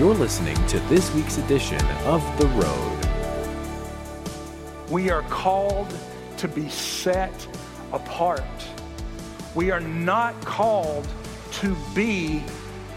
You're 0.00 0.14
listening 0.14 0.56
to 0.68 0.80
this 0.88 1.14
week's 1.14 1.36
edition 1.36 1.84
of 2.06 2.22
The 2.38 2.46
Road. 2.46 2.98
We 4.88 5.10
are 5.10 5.20
called 5.24 5.94
to 6.38 6.48
be 6.48 6.70
set 6.70 7.46
apart. 7.92 8.40
We 9.54 9.70
are 9.70 9.78
not 9.78 10.40
called 10.40 11.06
to 11.52 11.76
be 11.94 12.42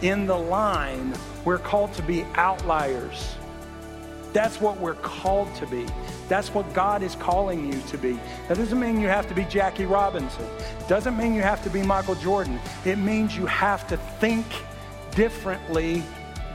in 0.01 0.25
the 0.27 0.37
line. 0.37 1.13
We're 1.43 1.57
called 1.57 1.91
to 1.95 2.01
be 2.03 2.23
outliers. 2.35 3.35
That's 4.31 4.61
what 4.61 4.79
we're 4.79 4.93
called 4.93 5.53
to 5.55 5.67
be. 5.67 5.85
That's 6.29 6.53
what 6.53 6.73
God 6.73 7.03
is 7.03 7.15
calling 7.15 7.69
you 7.69 7.81
to 7.81 7.97
be. 7.97 8.17
That 8.47 8.55
doesn't 8.55 8.79
mean 8.79 9.01
you 9.01 9.09
have 9.09 9.27
to 9.27 9.35
be 9.35 9.43
Jackie 9.43 9.85
Robinson. 9.85 10.47
Doesn't 10.87 11.17
mean 11.17 11.33
you 11.33 11.41
have 11.41 11.61
to 11.65 11.69
be 11.69 11.83
Michael 11.83 12.15
Jordan. 12.15 12.61
It 12.85 12.97
means 12.97 13.35
you 13.35 13.45
have 13.47 13.85
to 13.89 13.97
think 13.97 14.45
differently 15.11 16.01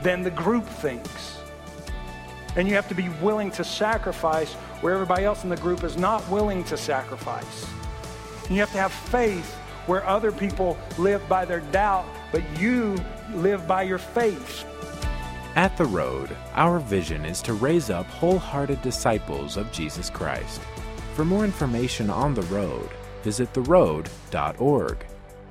than 0.01 0.23
the 0.23 0.31
group 0.31 0.65
thinks. 0.65 1.37
And 2.55 2.67
you 2.67 2.75
have 2.75 2.87
to 2.89 2.95
be 2.95 3.09
willing 3.21 3.51
to 3.51 3.63
sacrifice 3.63 4.53
where 4.81 4.93
everybody 4.93 5.25
else 5.25 5.43
in 5.43 5.49
the 5.49 5.57
group 5.57 5.83
is 5.83 5.97
not 5.97 6.27
willing 6.29 6.63
to 6.65 6.77
sacrifice. 6.77 7.65
And 8.45 8.51
you 8.55 8.59
have 8.59 8.71
to 8.71 8.79
have 8.79 8.91
faith 8.91 9.55
where 9.85 10.05
other 10.05 10.31
people 10.31 10.77
live 10.97 11.27
by 11.27 11.45
their 11.45 11.59
doubt, 11.59 12.05
but 12.31 12.43
you 12.59 12.97
live 13.33 13.67
by 13.67 13.83
your 13.83 13.97
faith. 13.97 14.65
At 15.55 15.75
The 15.77 15.85
Road, 15.85 16.35
our 16.53 16.79
vision 16.79 17.25
is 17.25 17.41
to 17.41 17.53
raise 17.53 17.89
up 17.89 18.05
wholehearted 18.05 18.81
disciples 18.81 19.57
of 19.57 19.71
Jesus 19.71 20.09
Christ. 20.09 20.61
For 21.15 21.25
more 21.25 21.43
information 21.43 22.09
on 22.09 22.33
The 22.33 22.43
Road, 22.43 22.89
visit 23.23 23.51
theroad.org. 23.53 25.05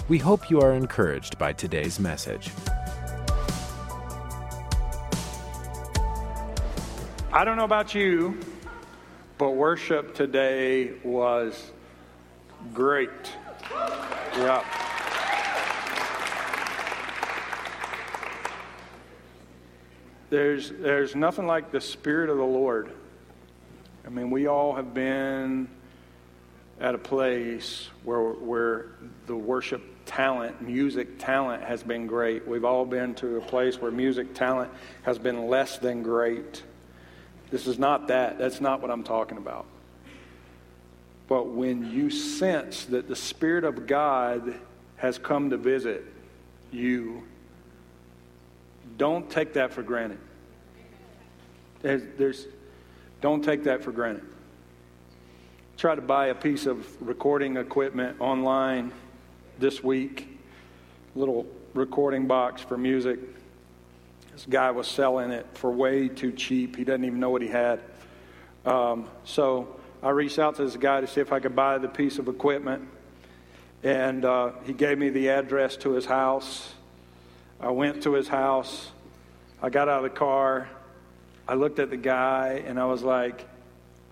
We 0.09 0.19
hope 0.19 0.51
you 0.51 0.61
are 0.61 0.73
encouraged 0.73 1.37
by 1.37 1.53
today's 1.53 2.01
message. 2.01 2.51
I 7.39 7.45
don't 7.45 7.57
know 7.57 7.63
about 7.63 7.95
you, 7.95 8.37
but 9.39 9.51
worship 9.51 10.13
today 10.13 10.95
was 11.05 11.71
great. 12.75 13.11
Yeah. 13.71 14.65
There's, 20.31 20.71
there's 20.71 21.15
nothing 21.15 21.47
like 21.47 21.71
the 21.71 21.81
Spirit 21.81 22.29
of 22.29 22.39
the 22.39 22.43
Lord. 22.43 22.91
I 24.05 24.09
mean, 24.09 24.31
we 24.31 24.49
all 24.49 24.75
have 24.75 24.93
been 24.93 25.69
at 26.81 26.97
a 26.97 26.99
place 26.99 27.89
where, 28.03 28.21
where 28.21 28.87
the 29.29 29.37
worship 29.37 29.81
talent, 30.07 30.61
music 30.61 31.21
talent 31.21 31.63
has 31.63 31.85
been 31.85 32.09
great. 32.09 32.49
We've 32.49 32.65
all 32.65 32.85
been 32.85 33.15
to 33.15 33.37
a 33.37 33.41
place 33.41 33.81
where 33.81 33.93
music 33.93 34.35
talent 34.35 34.73
has 35.03 35.21
been 35.21 35.47
less 35.47 35.79
than 35.79 36.03
great. 36.03 36.65
This 37.51 37.67
is 37.67 37.79
not 37.79 38.09
that. 38.09 38.39
That's 38.39 38.61
not 38.61 38.83
what 38.83 38.91
I'm 38.91 39.05
talking 39.05 39.39
about. 39.39 39.67
But 41.29 41.49
when 41.49 41.91
you 41.91 42.11
sense 42.11 42.87
that 42.87 43.09
the 43.09 43.17
Spirit 43.17 43.65
of 43.65 43.87
God 43.87 44.55
has 44.97 45.19
come 45.19 45.51
to 45.51 45.57
visit 45.57 46.05
you, 46.73 47.23
don't 48.97 49.31
take 49.31 49.55
that 49.55 49.73
for 49.73 49.83
granted. 49.83 50.19
There's, 51.83 52.03
there's, 52.17 52.47
don't 53.21 53.45
take 53.45 53.65
that 53.65 53.83
for 53.85 53.93
granted. 53.93 54.25
Try 55.77 55.95
to 55.95 56.03
buy 56.03 56.27
a 56.27 56.35
piece 56.35 56.67
of 56.67 56.87
recording 57.01 57.57
equipment 57.57 58.21
online 58.21 58.91
this 59.59 59.83
week, 59.83 60.41
little 61.15 61.47
recording 61.75 62.27
box 62.27 62.63
for 62.63 62.77
music. 62.77 63.21
This 64.39 64.47
guy 64.49 64.71
was 64.71 64.87
selling 64.87 65.33
it 65.33 65.45
for 65.55 65.69
way 65.69 66.07
too 66.07 66.31
cheap. 66.31 66.77
He 66.77 66.85
doesn't 66.85 67.05
even 67.05 67.19
know 67.19 67.31
what 67.31 67.43
he 67.43 67.49
had. 67.49 67.81
Um, 68.65 69.09
so 69.25 69.81
I 70.01 70.11
reached 70.11 70.39
out 70.39 70.55
to 70.59 70.65
this 70.65 70.77
guy 70.77 71.01
to 71.01 71.09
see 71.09 71.21
if 71.21 71.33
I 71.33 71.41
could 71.41 71.57
buy 71.57 71.79
the 71.79 71.89
piece 71.89 72.21
of 72.21 72.29
equipment. 72.29 72.89
And 73.83 74.25
uh, 74.25 74.53
he 74.63 74.75
gave 74.75 74.97
me 74.97 75.11
the 75.11 75.31
address 75.31 75.77
to 75.79 75.91
his 75.91 76.07
house. 76.07 76.73
I 77.61 77.71
went 77.71 78.05
to 78.05 78.13
his 78.13 78.29
house. 78.29 78.93
I 79.61 79.71
got 79.71 79.89
out 79.89 80.05
of 80.05 80.13
the 80.13 80.17
car. 80.17 80.69
I 81.49 81.55
looked 81.55 81.81
at 81.81 81.91
the 81.91 81.97
guy 81.97 82.63
and 82.65 82.79
I 82.79 82.85
was 82.85 83.03
like, 83.03 83.45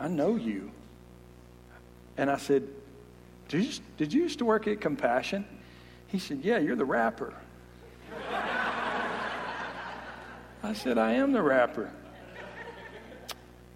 I 0.00 0.08
know 0.08 0.34
you. 0.34 0.72
And 2.16 2.28
I 2.28 2.38
said, 2.38 2.66
did 3.46 3.64
you, 3.64 3.80
did 3.96 4.12
you 4.12 4.22
used 4.22 4.40
to 4.40 4.44
work 4.44 4.66
at 4.66 4.80
Compassion? 4.80 5.46
He 6.08 6.18
said, 6.18 6.40
Yeah, 6.42 6.58
you're 6.58 6.74
the 6.74 6.84
rapper. 6.84 7.32
I 10.66 10.72
said, 10.72 10.98
I 10.98 11.12
am 11.12 11.30
the 11.30 11.42
rapper. 11.42 11.92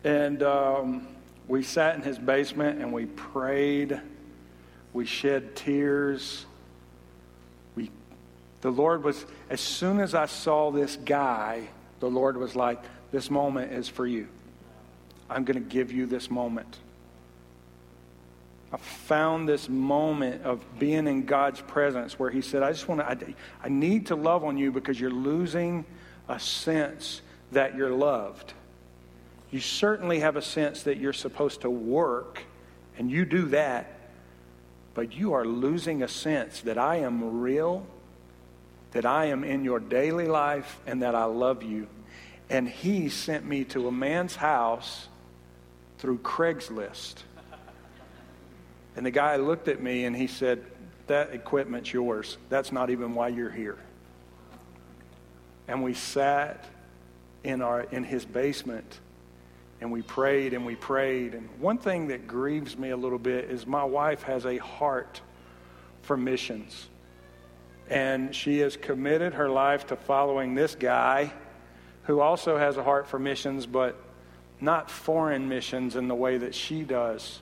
And 0.03 0.43
um, 0.43 1.07
we 1.47 1.63
sat 1.63 1.95
in 1.95 2.03
his 2.03 2.19
basement 2.19 2.81
and 2.81 2.93
we 2.93 3.07
prayed. 3.07 4.01
We 4.93 5.07
shed 5.07 5.55
tears. 5.55 6.47
We, 7.77 7.93
the 8.63 8.73
Lord 8.73 9.05
was, 9.05 9.25
as 9.49 9.61
soon 9.61 10.01
as 10.01 10.17
I 10.17 10.27
saw 10.27 10.73
this 10.73 10.97
guy, 10.97 11.69
the 12.01 12.11
Lord 12.11 12.37
was 12.37 12.57
like, 12.57 12.83
This 13.13 13.31
moment 13.31 13.73
is 13.73 13.89
for 13.89 14.05
you. 14.05 14.27
I'm 15.29 15.45
going 15.45 15.63
to 15.63 15.69
give 15.69 15.93
you 15.93 16.07
this 16.07 16.29
moment. 16.29 16.79
I 18.73 18.79
found 18.79 19.49
this 19.49 19.69
moment 19.69 20.43
of 20.43 20.61
being 20.81 21.07
in 21.07 21.25
God's 21.25 21.61
presence 21.61 22.19
where 22.19 22.31
He 22.31 22.41
said, 22.41 22.65
I 22.65 22.73
just 22.73 22.89
want 22.89 23.01
to, 23.01 23.09
I, 23.09 23.35
I 23.63 23.69
need 23.69 24.07
to 24.07 24.17
love 24.17 24.43
on 24.43 24.59
you 24.59 24.73
because 24.73 24.99
you're 24.99 25.13
losing 25.13 25.85
a 26.31 26.39
sense 26.39 27.21
that 27.53 27.77
you're 27.77 27.91
loved. 27.91 28.55
You 29.51 29.59
certainly 29.59 30.21
have 30.21 30.37
a 30.37 30.43
sense 30.43 30.85
that 30.85 30.99
you're 30.99 31.13
supposed 31.13 31.63
to 31.63 31.71
work, 31.71 32.41
and 32.97 33.11
you 33.11 33.25
do 33.25 33.47
that, 33.49 33.99
but 34.95 35.13
you 35.13 35.33
are 35.33 35.45
losing 35.45 36.05
a 36.05 36.09
sense 36.09 36.61
that 36.63 36.79
I 36.79 36.97
am 36.99 37.41
real, 37.41 37.85
that 38.93 39.05
I 39.05 39.27
am 39.27 39.43
in 39.43 39.65
your 39.65 39.81
daily 39.81 40.29
life, 40.29 40.79
and 40.87 41.03
that 41.03 41.17
I 41.17 41.25
love 41.25 41.65
you. 41.65 41.89
And 42.49 42.69
he 42.69 43.09
sent 43.09 43.45
me 43.45 43.65
to 43.65 43.89
a 43.89 43.93
man's 43.93 44.37
house 44.37 45.09
through 45.99 46.19
Craigslist. 46.19 47.17
And 48.95 49.05
the 49.05 49.11
guy 49.11 49.37
looked 49.37 49.67
at 49.67 49.83
me 49.83 50.05
and 50.05 50.15
he 50.15 50.27
said, 50.27 50.65
That 51.09 51.33
equipment's 51.33 51.93
yours. 51.93 52.39
That's 52.49 52.71
not 52.71 52.91
even 52.91 53.15
why 53.15 53.29
you're 53.29 53.51
here. 53.51 53.79
And 55.71 55.85
we 55.85 55.95
sat 55.95 56.65
in, 57.45 57.63
our, 57.63 57.83
in 57.83 58.03
his 58.03 58.25
basement 58.25 58.99
and 59.81 59.93
we 59.93 60.03
prayed 60.03 60.53
and 60.53 60.67
we 60.67 60.75
prayed. 60.75 61.33
And 61.33 61.49
one 61.61 61.79
thing 61.79 62.09
that 62.09 62.27
grieves 62.27 62.77
me 62.77 62.91
a 62.91 62.97
little 62.97 63.21
bit 63.21 63.45
is 63.45 63.69
my 63.69 63.85
wife 63.85 64.25
has 64.25 64.45
a 64.47 64.57
heart 64.57 65.21
for 66.03 66.17
missions. 66.17 66.89
And 67.89 68.35
she 68.35 68.59
has 68.59 68.77
committed 68.77 69.35
her 69.35 69.49
life 69.49 69.87
to 69.87 69.97
following 69.97 70.57
this 70.57 70.75
guy 70.75 71.33
who 72.03 72.19
also 72.19 72.59
has 72.59 72.77
a 72.77 72.83
heart 72.83 73.07
for 73.07 73.21
missions, 73.21 73.65
but 73.65 73.97
not 74.61 74.91
foreign 74.91 75.49
missions 75.49 75.95
in 75.95 76.09
the 76.09 76.17
way 76.17 76.37
that 76.37 76.53
she 76.53 76.83
does. 76.83 77.39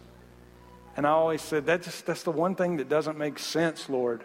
And 0.99 1.07
I 1.07 1.11
always 1.13 1.41
said, 1.41 1.65
that's, 1.65 1.87
just, 1.87 2.05
that's 2.05 2.25
the 2.25 2.31
one 2.31 2.57
thing 2.57 2.77
that 2.77 2.91
doesn't 2.91 3.17
make 3.17 3.39
sense, 3.39 3.89
Lord. 3.89 4.23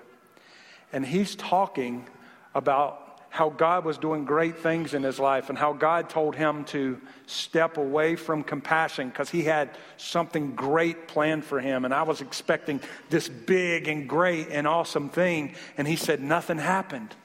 And 0.91 1.05
he's 1.05 1.37
talking 1.37 2.05
about 2.53 3.02
how 3.33 3.49
God 3.49 3.83
was 3.83 3.97
doing 3.97 4.25
great 4.25 4.59
things 4.59 4.93
in 4.93 5.01
his 5.01 5.17
life 5.17 5.49
and 5.49 5.57
how 5.57 5.73
God 5.73 6.07
told 6.07 6.35
him 6.35 6.65
to 6.65 7.01
step 7.25 7.77
away 7.77 8.15
from 8.15 8.43
compassion 8.43 9.09
because 9.09 9.27
he 9.27 9.41
had 9.41 9.71
something 9.97 10.53
great 10.53 11.07
planned 11.07 11.43
for 11.43 11.59
him. 11.59 11.83
And 11.83 11.95
I 11.95 12.03
was 12.03 12.21
expecting 12.21 12.79
this 13.09 13.27
big 13.27 13.87
and 13.87 14.07
great 14.07 14.49
and 14.51 14.67
awesome 14.67 15.09
thing. 15.09 15.55
And 15.79 15.87
he 15.87 15.95
said, 15.95 16.21
Nothing 16.21 16.59
happened. 16.59 17.15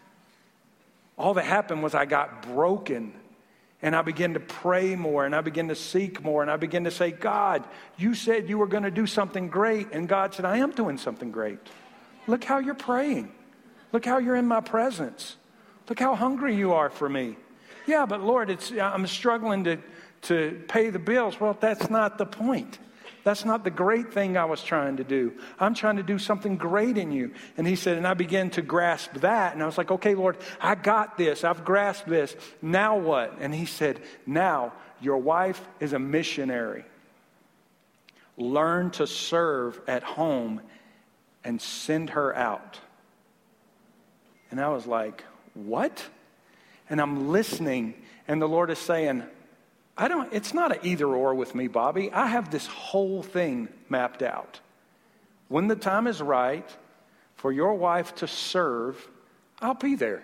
All 1.18 1.34
that 1.34 1.44
happened 1.44 1.82
was 1.82 1.94
I 1.94 2.06
got 2.06 2.40
broken. 2.40 3.12
And 3.82 3.94
I 3.94 4.00
began 4.00 4.32
to 4.32 4.40
pray 4.40 4.96
more 4.96 5.26
and 5.26 5.34
I 5.36 5.42
began 5.42 5.68
to 5.68 5.76
seek 5.76 6.24
more 6.24 6.40
and 6.40 6.50
I 6.50 6.56
began 6.56 6.84
to 6.84 6.90
say, 6.90 7.10
God, 7.10 7.64
you 7.98 8.14
said 8.14 8.48
you 8.48 8.56
were 8.56 8.66
going 8.66 8.84
to 8.84 8.90
do 8.90 9.06
something 9.06 9.48
great. 9.48 9.88
And 9.92 10.08
God 10.08 10.32
said, 10.32 10.46
I 10.46 10.56
am 10.56 10.70
doing 10.70 10.96
something 10.96 11.30
great. 11.30 11.58
Look 12.26 12.44
how 12.44 12.60
you're 12.60 12.72
praying. 12.72 13.30
Look 13.92 14.06
how 14.06 14.16
you're 14.16 14.36
in 14.36 14.46
my 14.46 14.62
presence. 14.62 15.36
Look 15.88 16.00
how 16.00 16.14
hungry 16.14 16.54
you 16.54 16.72
are 16.72 16.90
for 16.90 17.08
me. 17.08 17.36
Yeah, 17.86 18.04
but 18.06 18.20
Lord, 18.22 18.50
it's, 18.50 18.70
I'm 18.70 19.06
struggling 19.06 19.64
to, 19.64 19.78
to 20.22 20.62
pay 20.68 20.90
the 20.90 20.98
bills. 20.98 21.40
Well, 21.40 21.56
that's 21.58 21.88
not 21.88 22.18
the 22.18 22.26
point. 22.26 22.78
That's 23.24 23.44
not 23.44 23.64
the 23.64 23.70
great 23.70 24.12
thing 24.12 24.36
I 24.36 24.44
was 24.44 24.62
trying 24.62 24.98
to 24.98 25.04
do. 25.04 25.32
I'm 25.58 25.74
trying 25.74 25.96
to 25.96 26.02
do 26.02 26.18
something 26.18 26.56
great 26.56 26.96
in 26.96 27.12
you. 27.12 27.32
And 27.56 27.66
he 27.66 27.76
said, 27.76 27.96
and 27.96 28.06
I 28.06 28.14
began 28.14 28.50
to 28.50 28.62
grasp 28.62 29.12
that. 29.14 29.52
And 29.54 29.62
I 29.62 29.66
was 29.66 29.76
like, 29.76 29.90
okay, 29.90 30.14
Lord, 30.14 30.36
I 30.60 30.74
got 30.74 31.18
this. 31.18 31.44
I've 31.44 31.64
grasped 31.64 32.08
this. 32.08 32.34
Now 32.62 32.98
what? 32.98 33.36
And 33.40 33.54
he 33.54 33.66
said, 33.66 34.00
now 34.26 34.72
your 35.00 35.18
wife 35.18 35.60
is 35.80 35.92
a 35.92 35.98
missionary. 35.98 36.84
Learn 38.36 38.90
to 38.92 39.06
serve 39.06 39.80
at 39.88 40.02
home 40.02 40.60
and 41.44 41.60
send 41.60 42.10
her 42.10 42.34
out. 42.34 42.78
And 44.50 44.60
I 44.60 44.68
was 44.68 44.86
like, 44.86 45.24
what? 45.66 46.08
and 46.90 47.00
I'm 47.00 47.30
listening, 47.30 47.94
and 48.26 48.40
the 48.40 48.48
Lord 48.48 48.70
is 48.70 48.78
saying, 48.78 49.22
I 49.96 50.08
don't, 50.08 50.32
it's 50.32 50.54
not 50.54 50.72
an 50.72 50.78
either 50.82 51.06
or 51.06 51.34
with 51.34 51.54
me, 51.54 51.66
Bobby. 51.66 52.10
I 52.12 52.26
have 52.26 52.50
this 52.50 52.66
whole 52.66 53.22
thing 53.22 53.68
mapped 53.88 54.22
out. 54.22 54.60
When 55.48 55.66
the 55.66 55.76
time 55.76 56.06
is 56.06 56.22
right 56.22 56.68
for 57.36 57.52
your 57.52 57.74
wife 57.74 58.14
to 58.16 58.26
serve, 58.26 59.08
I'll 59.60 59.74
be 59.74 59.96
there. 59.96 60.22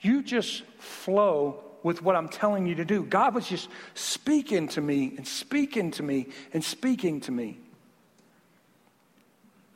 You 0.00 0.22
just 0.22 0.62
flow 0.78 1.62
with 1.82 2.02
what 2.02 2.14
I'm 2.14 2.28
telling 2.28 2.66
you 2.66 2.76
to 2.76 2.84
do. 2.84 3.04
God 3.04 3.34
was 3.34 3.48
just 3.48 3.68
speaking 3.94 4.68
to 4.68 4.80
me 4.80 5.14
and 5.16 5.26
speaking 5.26 5.90
to 5.92 6.02
me 6.02 6.28
and 6.52 6.62
speaking 6.62 7.20
to 7.22 7.32
me. 7.32 7.58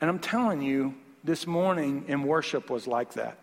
And 0.01 0.09
I'm 0.09 0.19
telling 0.19 0.61
you, 0.61 0.95
this 1.23 1.47
morning 1.47 2.05
in 2.07 2.23
worship 2.23 2.69
was 2.69 2.85
like 2.85 3.13
that. 3.13 3.39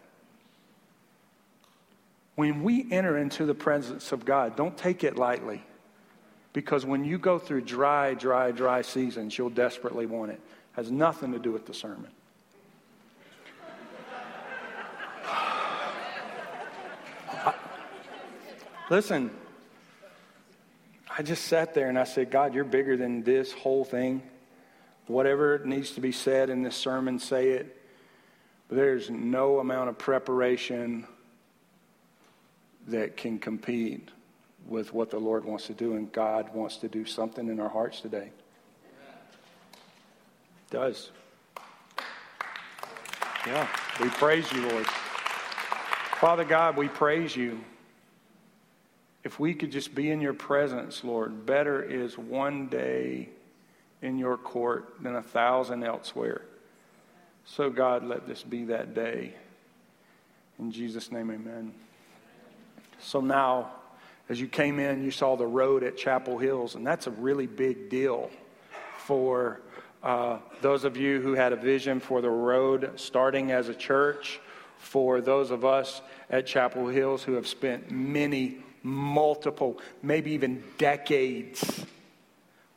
When 2.43 2.65
we 2.65 2.91
enter 2.91 3.17
into 3.19 3.47
the 3.47 3.55
presence 3.55 4.11
of 4.11 4.25
God, 4.25 4.57
don't 4.57 4.77
take 4.77 5.05
it 5.05 5.15
lightly. 5.15 5.63
Because 6.53 6.85
when 6.85 7.05
you 7.05 7.17
go 7.17 7.39
through 7.39 7.61
dry, 7.61 8.15
dry, 8.15 8.51
dry 8.51 8.83
seasons, 8.83 9.39
you'll 9.39 9.49
desperately 9.49 10.07
want 10.07 10.33
it. 10.33 10.41
it 10.41 10.41
has 10.73 10.91
nothing 10.91 11.31
to 11.35 11.39
do 11.39 11.53
with 11.53 11.67
the 11.67 11.73
sermon. 11.73 12.11
Listen, 18.91 19.31
I 21.17 21.23
just 21.23 21.45
sat 21.45 21.75
there 21.75 21.89
and 21.89 21.97
I 21.97 22.03
said, 22.03 22.33
God, 22.33 22.55
you're 22.55 22.65
bigger 22.65 22.97
than 22.97 23.23
this 23.23 23.53
whole 23.53 23.85
thing. 23.85 24.21
Whatever 25.07 25.61
needs 25.65 25.93
to 25.93 26.01
be 26.01 26.11
said 26.11 26.51
in 26.51 26.65
this 26.65 26.75
sermon, 26.75 27.21
say 27.21 27.51
it. 27.51 27.81
But 28.67 28.79
there's 28.79 29.11
no 29.11 29.61
amount 29.61 29.91
of 29.91 29.99
preparation 29.99 31.07
that 32.89 33.17
can 33.17 33.39
compete 33.39 34.09
with 34.67 34.93
what 34.93 35.11
the 35.11 35.19
Lord 35.19 35.45
wants 35.45 35.67
to 35.67 35.75
do, 35.75 35.95
and 35.95 36.11
God 36.13 36.55
wants 36.55 36.77
to 36.79 36.89
do 36.89 37.05
something 37.05 37.49
in 37.49 37.61
our 37.61 37.69
hearts 37.69 38.01
today. 38.01 38.31
does. 40.71 41.11
Yeah, 43.47 43.69
we 44.01 44.09
praise 44.09 44.51
you, 44.53 44.67
Lord. 44.69 44.87
Father 46.21 46.45
God, 46.45 46.77
we 46.77 46.89
praise 46.89 47.35
you. 47.35 47.61
If 49.25 49.39
we 49.41 49.55
could 49.55 49.71
just 49.71 49.95
be 49.95 50.11
in 50.11 50.21
your 50.21 50.35
presence, 50.35 51.05
Lord, 51.05 51.45
better 51.45 51.83
is 51.83 52.17
one 52.17 52.69
day 52.69 53.29
in 54.01 54.19
your 54.19 54.37
court 54.37 54.95
than 55.01 55.17
a 55.17 55.23
thousand 55.23 55.85
elsewhere. 55.85 56.43
So, 57.45 57.71
God, 57.71 58.05
let 58.05 58.27
this 58.27 58.43
be 58.43 58.65
that 58.67 58.95
day. 58.95 59.35
In 60.59 60.71
Jesus' 60.71 61.11
name, 61.11 61.31
amen. 61.31 61.73
So 63.03 63.21
now, 63.21 63.73
as 64.29 64.41
you 64.41 64.47
came 64.47 64.79
in, 64.79 65.05
you 65.05 65.11
saw 65.11 65.37
the 65.37 65.47
road 65.47 65.83
at 65.83 65.97
Chapel 65.97 66.39
Hills, 66.39 66.75
and 66.77 66.87
that's 66.87 67.07
a 67.07 67.11
really 67.11 67.47
big 67.47 67.91
deal 67.91 68.31
for 68.99 69.61
uh, 70.03 70.39
those 70.61 70.85
of 70.85 70.97
you 70.97 71.21
who 71.21 71.35
had 71.35 71.53
a 71.53 71.57
vision 71.57 72.01
for 72.01 72.21
the 72.21 72.31
road 72.31 72.93
starting 72.97 73.51
as 73.53 73.69
a 73.69 73.75
church, 73.75 74.41
for 74.79 75.21
those 75.21 75.51
of 75.51 75.65
us 75.65 76.01
at 76.31 76.47
Chapel 76.47 76.89
Hills 76.89 77.23
who 77.23 77.35
have 77.35 77.47
spent 77.47 77.91
many, 77.91 78.59
multiple, 78.83 79.79
maybe 80.03 80.33
even 80.33 80.63
decades 80.79 81.85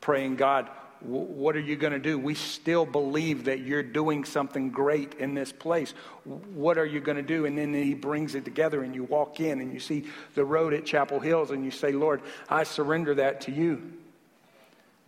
praying, 0.02 0.36
God, 0.36 0.70
what 1.06 1.56
are 1.56 1.62
you 1.62 1.76
going 1.76 1.94
to 1.94 2.00
do? 2.00 2.18
We 2.18 2.36
still 2.36 2.86
believe 2.86 3.46
that 3.46 3.60
you're 3.60 3.84
doing 3.84 4.26
something 4.26 4.72
great 4.72 5.14
in 5.16 5.34
this 5.34 5.52
place. 5.52 5.94
What 6.24 6.78
are 6.78 6.86
you 6.86 7.00
going 7.00 7.18
to 7.18 7.24
do? 7.24 7.46
And 7.46 7.58
then 7.58 7.74
he 7.74 7.94
brings 7.94 8.36
it 8.36 8.46
together, 8.46 8.84
and 8.84 8.96
you 8.96 9.04
walk 9.04 9.40
in 9.40 9.62
and 9.62 9.74
you 9.74 9.80
see 9.80 10.06
the 10.34 10.44
road 10.44 10.74
at 10.74 10.86
Chapel 10.86 11.20
Hills, 11.20 11.52
and 11.52 11.64
you 11.64 11.72
say, 11.72 11.92
Lord, 11.92 12.22
I 12.50 12.64
surrender 12.64 13.16
that 13.16 13.42
to 13.42 13.52
you. 13.52 13.94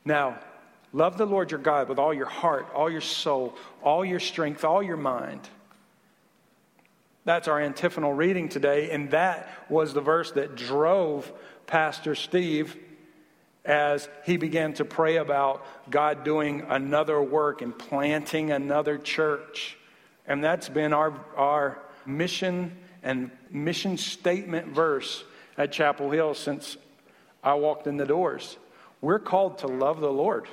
Now, 0.06 0.40
love 0.94 1.18
the 1.18 1.26
Lord 1.26 1.52
your 1.52 1.60
God 1.60 1.90
with 1.90 2.00
all 2.00 2.14
your 2.14 2.28
heart, 2.28 2.68
all 2.74 2.90
your 2.90 3.02
soul, 3.02 3.56
all 3.82 4.06
your 4.06 4.20
strength, 4.20 4.64
all 4.64 4.84
your 4.84 4.98
mind. 4.98 5.42
That's 7.26 7.50
our 7.50 7.60
antiphonal 7.60 8.14
reading 8.14 8.48
today, 8.48 8.90
and 8.92 9.12
that 9.12 9.50
was 9.70 9.94
the 9.94 10.00
verse 10.00 10.32
that 10.32 10.56
drove 10.56 11.30
Pastor 11.66 12.16
Steve 12.16 12.78
as 13.68 14.08
he 14.24 14.38
began 14.38 14.74
to 14.74 14.86
pray 14.86 15.18
about 15.18 15.64
God 15.90 16.24
doing 16.24 16.66
another 16.69 17.22
work 17.22 17.62
and 17.62 17.78
planting 17.78 18.52
another 18.52 18.98
church. 18.98 19.78
And 20.25 20.42
that's 20.42 20.69
been 20.69 20.94
our, 20.94 21.14
our 21.36 21.80
mission 22.06 22.75
and 23.04 23.30
mission 23.52 23.98
statement 23.98 24.68
verse 24.69 25.24
at 25.58 25.74
Chapel 25.74 26.10
Hill 26.10 26.34
since 26.34 26.78
I 27.44 27.56
walked 27.56 27.88
in 27.88 27.98
the 27.98 28.06
doors. 28.06 28.58
We're 29.02 29.19
called 29.19 29.60
to 29.60 29.68
love 29.68 30.00
the 30.00 30.12
Lord, 30.12 30.48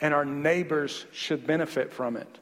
and 0.00 0.12
our 0.12 0.24
neighbors 0.24 1.06
should 1.12 1.46
benefit 1.46 1.94
from 1.94 2.16
it. 2.16 2.38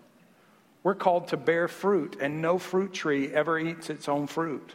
We're 0.83 0.95
called 0.95 1.29
to 1.29 1.37
bear 1.37 1.69
fruit, 1.69 2.17
and 2.21 2.41
no 2.41 2.59
fruit 2.59 2.95
tree 2.95 3.33
ever 3.33 3.59
eats 3.59 3.91
its 3.91 4.09
own 4.09 4.27
fruit. 4.27 4.75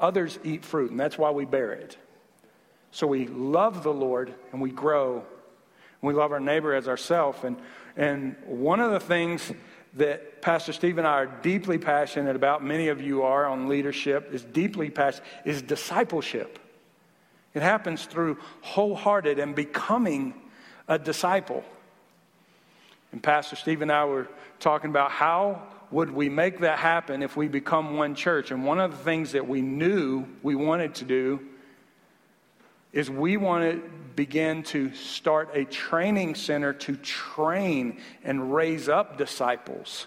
Others 0.00 0.40
eat 0.42 0.64
fruit, 0.64 0.90
and 0.90 0.98
that's 0.98 1.16
why 1.16 1.30
we 1.30 1.44
bear 1.44 1.72
it. 1.72 1.96
So 2.90 3.06
we 3.06 3.26
love 3.26 3.82
the 3.82 3.92
Lord 3.92 4.34
and 4.52 4.60
we 4.60 4.70
grow. 4.70 5.24
We 6.00 6.14
love 6.14 6.32
our 6.32 6.40
neighbor 6.40 6.74
as 6.74 6.88
ourselves. 6.88 7.38
And, 7.42 7.56
and 7.96 8.36
one 8.46 8.80
of 8.80 8.92
the 8.92 9.00
things 9.00 9.52
that 9.94 10.42
Pastor 10.42 10.72
Steve 10.72 10.98
and 10.98 11.06
I 11.06 11.12
are 11.12 11.26
deeply 11.26 11.78
passionate 11.78 12.36
about, 12.36 12.62
many 12.62 12.88
of 12.88 13.00
you 13.00 13.22
are 13.22 13.46
on 13.46 13.68
leadership, 13.68 14.32
is 14.32 14.44
deeply 14.44 14.90
passionate, 14.90 15.26
is 15.44 15.62
discipleship. 15.62 16.58
It 17.54 17.62
happens 17.62 18.04
through 18.04 18.38
wholehearted 18.60 19.38
and 19.38 19.54
becoming 19.54 20.34
a 20.86 20.98
disciple. 20.98 21.64
And 23.12 23.22
Pastor 23.22 23.56
Steve 23.56 23.82
and 23.82 23.90
I 23.90 24.04
were 24.04 24.28
talking 24.60 24.90
about 24.90 25.10
how 25.10 25.62
would 25.90 26.10
we 26.10 26.28
make 26.28 26.60
that 26.60 26.78
happen 26.78 27.22
if 27.22 27.36
we 27.36 27.48
become 27.48 27.96
one 27.96 28.14
church. 28.14 28.50
And 28.50 28.64
one 28.64 28.78
of 28.78 28.90
the 28.90 28.98
things 28.98 29.32
that 29.32 29.48
we 29.48 29.62
knew 29.62 30.26
we 30.42 30.54
wanted 30.54 30.94
to 30.96 31.04
do 31.04 31.40
is 32.92 33.10
we 33.10 33.36
want 33.36 33.70
to 33.70 33.90
begin 34.16 34.62
to 34.64 34.92
start 34.94 35.50
a 35.54 35.64
training 35.64 36.34
center 36.34 36.72
to 36.72 36.96
train 36.96 38.00
and 38.24 38.52
raise 38.54 38.88
up 38.88 39.16
disciples. 39.16 40.06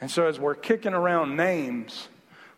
And 0.00 0.10
so, 0.10 0.26
as 0.26 0.38
we're 0.38 0.54
kicking 0.54 0.94
around 0.94 1.36
names 1.36 2.08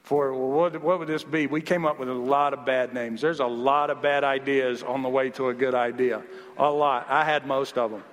for 0.03 0.35
well, 0.35 0.51
what, 0.51 0.83
what 0.83 0.99
would 0.99 1.09
this 1.09 1.25
be, 1.25 1.47
we 1.47 1.63
came 1.63 1.87
up 1.87 1.99
with 1.99 2.11
a 2.11 2.15
lot 2.15 2.53
of 2.53 2.67
bad 2.67 2.93
names. 2.93 3.23
There's 3.23 3.41
a 3.41 3.47
lot 3.47 3.89
of 3.89 4.03
bad 4.03 4.23
ideas 4.23 4.83
on 4.83 5.03
the 5.03 5.09
way 5.09 5.31
to 5.31 5.49
a 5.49 5.55
good 5.55 5.75
idea. 5.75 6.23
A 6.59 6.71
lot. 6.71 7.07
I 7.09 7.25
had 7.25 7.47
most 7.47 7.79
of 7.79 7.91
them. 7.91 8.05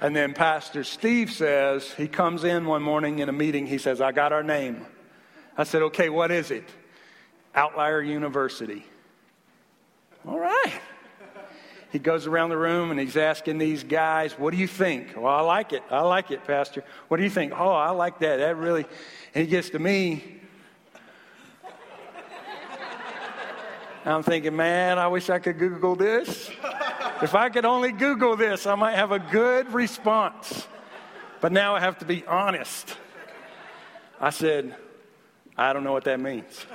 and 0.00 0.16
then 0.16 0.32
Pastor 0.32 0.84
Steve 0.84 1.30
says, 1.30 1.92
he 1.92 2.08
comes 2.08 2.44
in 2.44 2.64
one 2.64 2.82
morning 2.82 3.18
in 3.18 3.28
a 3.28 3.32
meeting, 3.32 3.66
he 3.66 3.76
says, 3.76 4.00
I 4.00 4.12
got 4.12 4.32
our 4.32 4.42
name. 4.42 4.86
I 5.56 5.64
said, 5.64 5.82
okay, 5.82 6.08
what 6.08 6.30
is 6.30 6.50
it? 6.50 6.64
Outlier 7.54 8.02
University. 8.02 8.84
All 10.26 10.38
right. 10.38 10.72
He 11.90 12.00
goes 12.00 12.26
around 12.26 12.48
the 12.48 12.56
room 12.56 12.90
and 12.90 12.98
he's 12.98 13.16
asking 13.16 13.58
these 13.58 13.84
guys, 13.84 14.32
What 14.32 14.50
do 14.50 14.56
you 14.56 14.66
think? 14.66 15.14
Well, 15.16 15.32
I 15.32 15.42
like 15.42 15.72
it. 15.72 15.82
I 15.90 16.00
like 16.00 16.32
it, 16.32 16.44
Pastor. 16.44 16.82
What 17.06 17.18
do 17.18 17.22
you 17.22 17.30
think? 17.30 17.52
Oh, 17.56 17.70
I 17.70 17.90
like 17.90 18.18
that. 18.18 18.38
That 18.38 18.56
really. 18.56 18.84
And 19.34 19.44
he 19.44 19.46
gets 19.46 19.70
to 19.70 19.78
me. 19.78 20.40
I'm 24.04 24.22
thinking, 24.22 24.54
man, 24.54 24.98
I 24.98 25.06
wish 25.06 25.30
I 25.30 25.38
could 25.38 25.58
Google 25.58 25.96
this. 25.96 26.50
If 27.22 27.34
I 27.34 27.48
could 27.48 27.64
only 27.64 27.92
Google 27.92 28.36
this, 28.36 28.66
I 28.66 28.74
might 28.74 28.96
have 28.96 29.12
a 29.12 29.18
good 29.18 29.72
response. 29.72 30.66
But 31.40 31.52
now 31.52 31.74
I 31.74 31.80
have 31.80 31.98
to 32.00 32.04
be 32.04 32.24
honest. 32.26 32.96
I 34.20 34.30
said, 34.30 34.76
I 35.56 35.72
don't 35.72 35.84
know 35.84 35.92
what 35.92 36.04
that 36.04 36.20
means. 36.20 36.66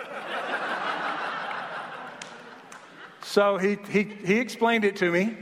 So 3.29 3.57
he, 3.57 3.77
he, 3.91 4.05
he 4.25 4.39
explained 4.39 4.83
it 4.83 4.95
to 4.95 5.12
me. 5.12 5.38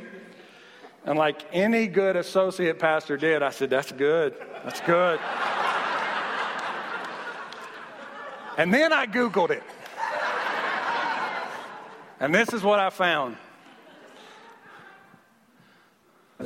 And 1.05 1.17
like 1.17 1.45
any 1.53 1.87
good 1.87 2.17
associate 2.17 2.79
pastor 2.79 3.15
did, 3.15 3.41
I 3.41 3.49
said, 3.49 3.69
That's 3.69 3.93
good. 3.93 4.35
That's 4.65 4.81
good. 4.81 5.21
and 8.57 8.73
then 8.73 8.91
I 8.91 9.05
Googled 9.07 9.51
it. 9.51 9.63
And 12.19 12.35
this 12.35 12.51
is 12.51 12.61
what 12.61 12.81
I 12.81 12.89
found 12.89 13.37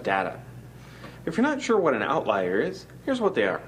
data. 0.04 0.40
If 1.26 1.38
you're 1.38 1.44
not 1.44 1.60
sure 1.60 1.80
what 1.80 1.96
an 1.96 2.04
outlier 2.04 2.62
is, 2.62 2.86
here's 3.04 3.20
what 3.20 3.34
they 3.34 3.46
are. 3.46 3.62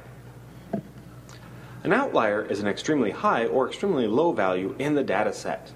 An 1.83 1.91
outlier 1.91 2.45
is 2.45 2.59
an 2.59 2.67
extremely 2.67 3.09
high 3.09 3.47
or 3.47 3.67
extremely 3.67 4.05
low 4.05 4.31
value 4.31 4.75
in 4.77 4.93
the 4.93 5.03
data 5.03 5.33
set. 5.33 5.71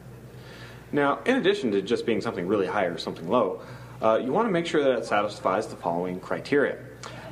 Now, 0.91 1.20
in 1.25 1.36
addition 1.36 1.72
to 1.72 1.82
just 1.82 2.06
being 2.06 2.22
something 2.22 2.48
really 2.48 2.67
high 2.67 2.86
or 2.86 2.98
something 2.98 3.27
low, 3.27 3.62
uh, 4.01 4.20
you 4.24 4.32
want 4.32 4.48
to 4.48 4.51
make 4.51 4.65
sure 4.65 4.84
that 4.84 5.00
it 5.00 5.06
satisfies 5.06 5.67
the 5.67 5.75
following 5.75 6.20
criteria. 6.20 6.77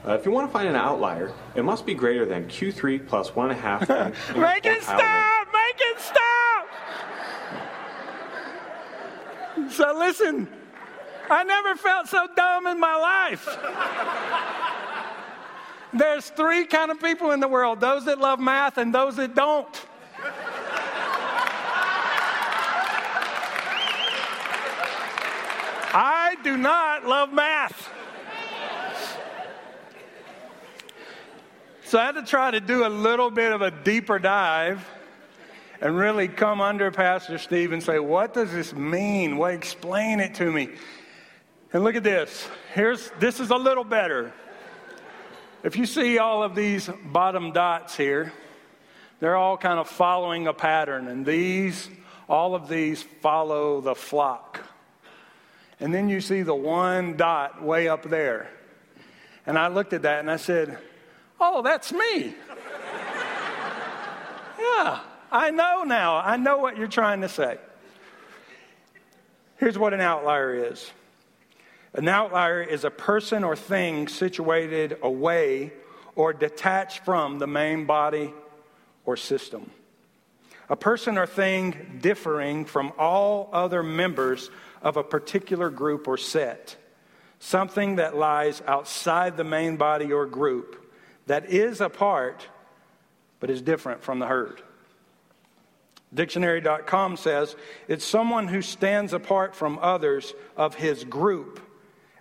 Uh, 0.06 0.14
if 0.14 0.26
you 0.26 0.32
want 0.32 0.48
to 0.48 0.54
find 0.54 0.68
an 0.68 0.76
outlier, 0.76 1.32
it 1.56 1.64
must 1.64 1.86
be 1.86 1.94
greater 1.94 2.26
than 2.26 2.46
Q3 2.46 3.08
plus 3.08 3.32
1.5. 3.32 4.36
Make 4.38 4.66
it 4.66 4.84
stop! 4.84 5.48
Make 5.54 5.80
it 5.80 6.00
stop! 6.00 6.68
So 9.72 9.98
listen, 9.98 10.48
I 11.30 11.44
never 11.44 11.76
felt 11.76 12.08
so 12.08 12.28
dumb 12.36 12.68
in 12.68 12.80
my 12.80 12.96
life. 12.96 13.48
There's 15.94 16.30
three 16.30 16.66
kind 16.66 16.92
of 16.92 17.00
people 17.00 17.32
in 17.32 17.40
the 17.40 17.48
world 17.48 17.80
those 17.80 18.06
that 18.06 18.20
love 18.20 18.40
math 18.40 18.78
and 18.78 18.94
those 18.94 19.16
that 19.16 19.34
don't. 19.34 19.86
I 25.98 26.35
do 26.46 26.56
not 26.56 27.06
love 27.08 27.34
math. 27.34 27.90
So 31.86 32.00
I 32.00 32.06
had 32.06 32.16
to 32.16 32.24
try 32.24 32.52
to 32.52 32.60
do 32.60 32.86
a 32.86 32.90
little 32.90 33.32
bit 33.32 33.52
of 33.52 33.64
a 33.64 33.72
deeper 33.72 34.20
dive 34.20 34.88
and 35.82 35.98
really 35.98 36.28
come 36.28 36.62
under 36.62 36.92
Pastor 36.92 37.40
Steve 37.40 37.72
and 37.72 37.82
say, 37.82 37.98
what 37.98 38.34
does 38.34 38.52
this 38.52 38.74
mean? 38.74 39.38
Well, 39.38 39.52
explain 39.52 40.20
it 40.20 40.36
to 40.36 40.52
me. 40.52 40.70
And 41.74 41.84
look 41.84 41.96
at 41.96 42.04
this. 42.04 42.48
Here's 42.74 43.10
this 43.20 43.40
is 43.40 43.50
a 43.50 43.56
little 43.56 43.84
better. 43.84 44.32
If 45.64 45.76
you 45.76 45.88
see 45.88 46.20
all 46.20 46.44
of 46.44 46.54
these 46.54 46.90
bottom 47.06 47.54
dots 47.54 47.98
here, 47.98 48.32
they're 49.20 49.36
all 49.36 49.58
kind 49.58 49.80
of 49.80 49.90
following 49.90 50.46
a 50.46 50.54
pattern, 50.54 51.08
and 51.08 51.26
these, 51.26 51.90
all 52.30 52.54
of 52.54 52.70
these 52.70 53.04
follow 53.22 53.82
the 53.82 53.96
flock. 53.96 54.65
And 55.80 55.94
then 55.94 56.10
you 56.10 56.22
see 56.22 56.42
the 56.42 56.56
one 56.56 57.18
dot 57.18 57.62
way 57.62 57.88
up 57.88 58.04
there. 58.04 58.50
And 59.46 59.58
I 59.60 59.68
looked 59.68 59.94
at 59.94 60.04
that 60.04 60.20
and 60.20 60.32
I 60.32 60.38
said, 60.38 60.78
Oh, 61.40 61.62
that's 61.62 61.92
me. 61.92 62.34
yeah, 64.60 65.00
I 65.32 65.52
know 65.52 65.84
now. 65.84 66.18
I 66.18 66.38
know 66.38 66.58
what 66.58 66.78
you're 66.78 66.88
trying 66.88 67.22
to 67.22 67.30
say. 67.30 67.58
Here's 69.58 69.78
what 69.78 69.94
an 69.94 70.02
outlier 70.02 70.72
is 70.72 70.92
an 71.94 72.08
outlier 72.10 72.62
is 72.62 72.84
a 72.84 72.90
person 72.90 73.44
or 73.44 73.56
thing 73.56 74.08
situated 74.08 74.98
away 75.02 75.72
or 76.16 76.34
detached 76.34 77.06
from 77.06 77.40
the 77.40 77.48
main 77.48 77.86
body 77.86 78.34
or 79.06 79.16
system. 79.16 79.72
A 80.68 80.76
person 80.76 81.18
or 81.18 81.26
thing 81.26 82.00
differing 82.02 82.66
from 82.66 82.92
all 82.98 83.50
other 83.54 83.84
members 83.84 84.50
of 84.86 84.96
a 84.96 85.04
particular 85.04 85.70
group 85.70 86.08
or 86.08 86.16
set. 86.16 86.78
Something 87.40 87.98
that 87.98 88.16
lies 88.16 88.62
outside 88.66 89.36
the 89.36 89.44
main 89.44 89.76
body 89.76 90.14
or 90.14 90.26
group 90.26 90.94
that 91.26 91.50
is 91.50 91.82
a 91.82 91.90
part 91.90 92.48
but 93.40 93.50
is 93.50 93.62
different 93.62 94.04
from 94.04 94.20
the 94.20 94.28
herd. 94.28 94.62
Dictionary.com 96.14 97.18
says 97.18 97.56
it's 97.88 98.06
someone 98.06 98.48
who 98.48 98.62
stands 98.62 99.12
apart 99.12 99.56
from 99.56 99.78
others 99.82 100.34
of 100.56 100.76
his 100.76 101.04
group 101.04 101.60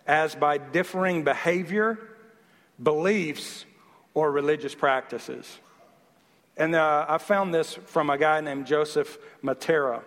as 0.06 0.34
by 0.34 0.58
differing 0.58 1.22
behavior, 1.22 1.98
beliefs, 2.82 3.64
or 4.14 4.32
religious 4.32 4.74
practices. 4.74 5.58
And 6.56 6.74
uh, 6.74 7.06
I 7.08 7.18
found 7.18 7.54
this 7.54 7.74
from 7.86 8.10
a 8.10 8.18
guy 8.18 8.40
named 8.40 8.66
Joseph 8.66 9.18
Mattera. 9.42 10.02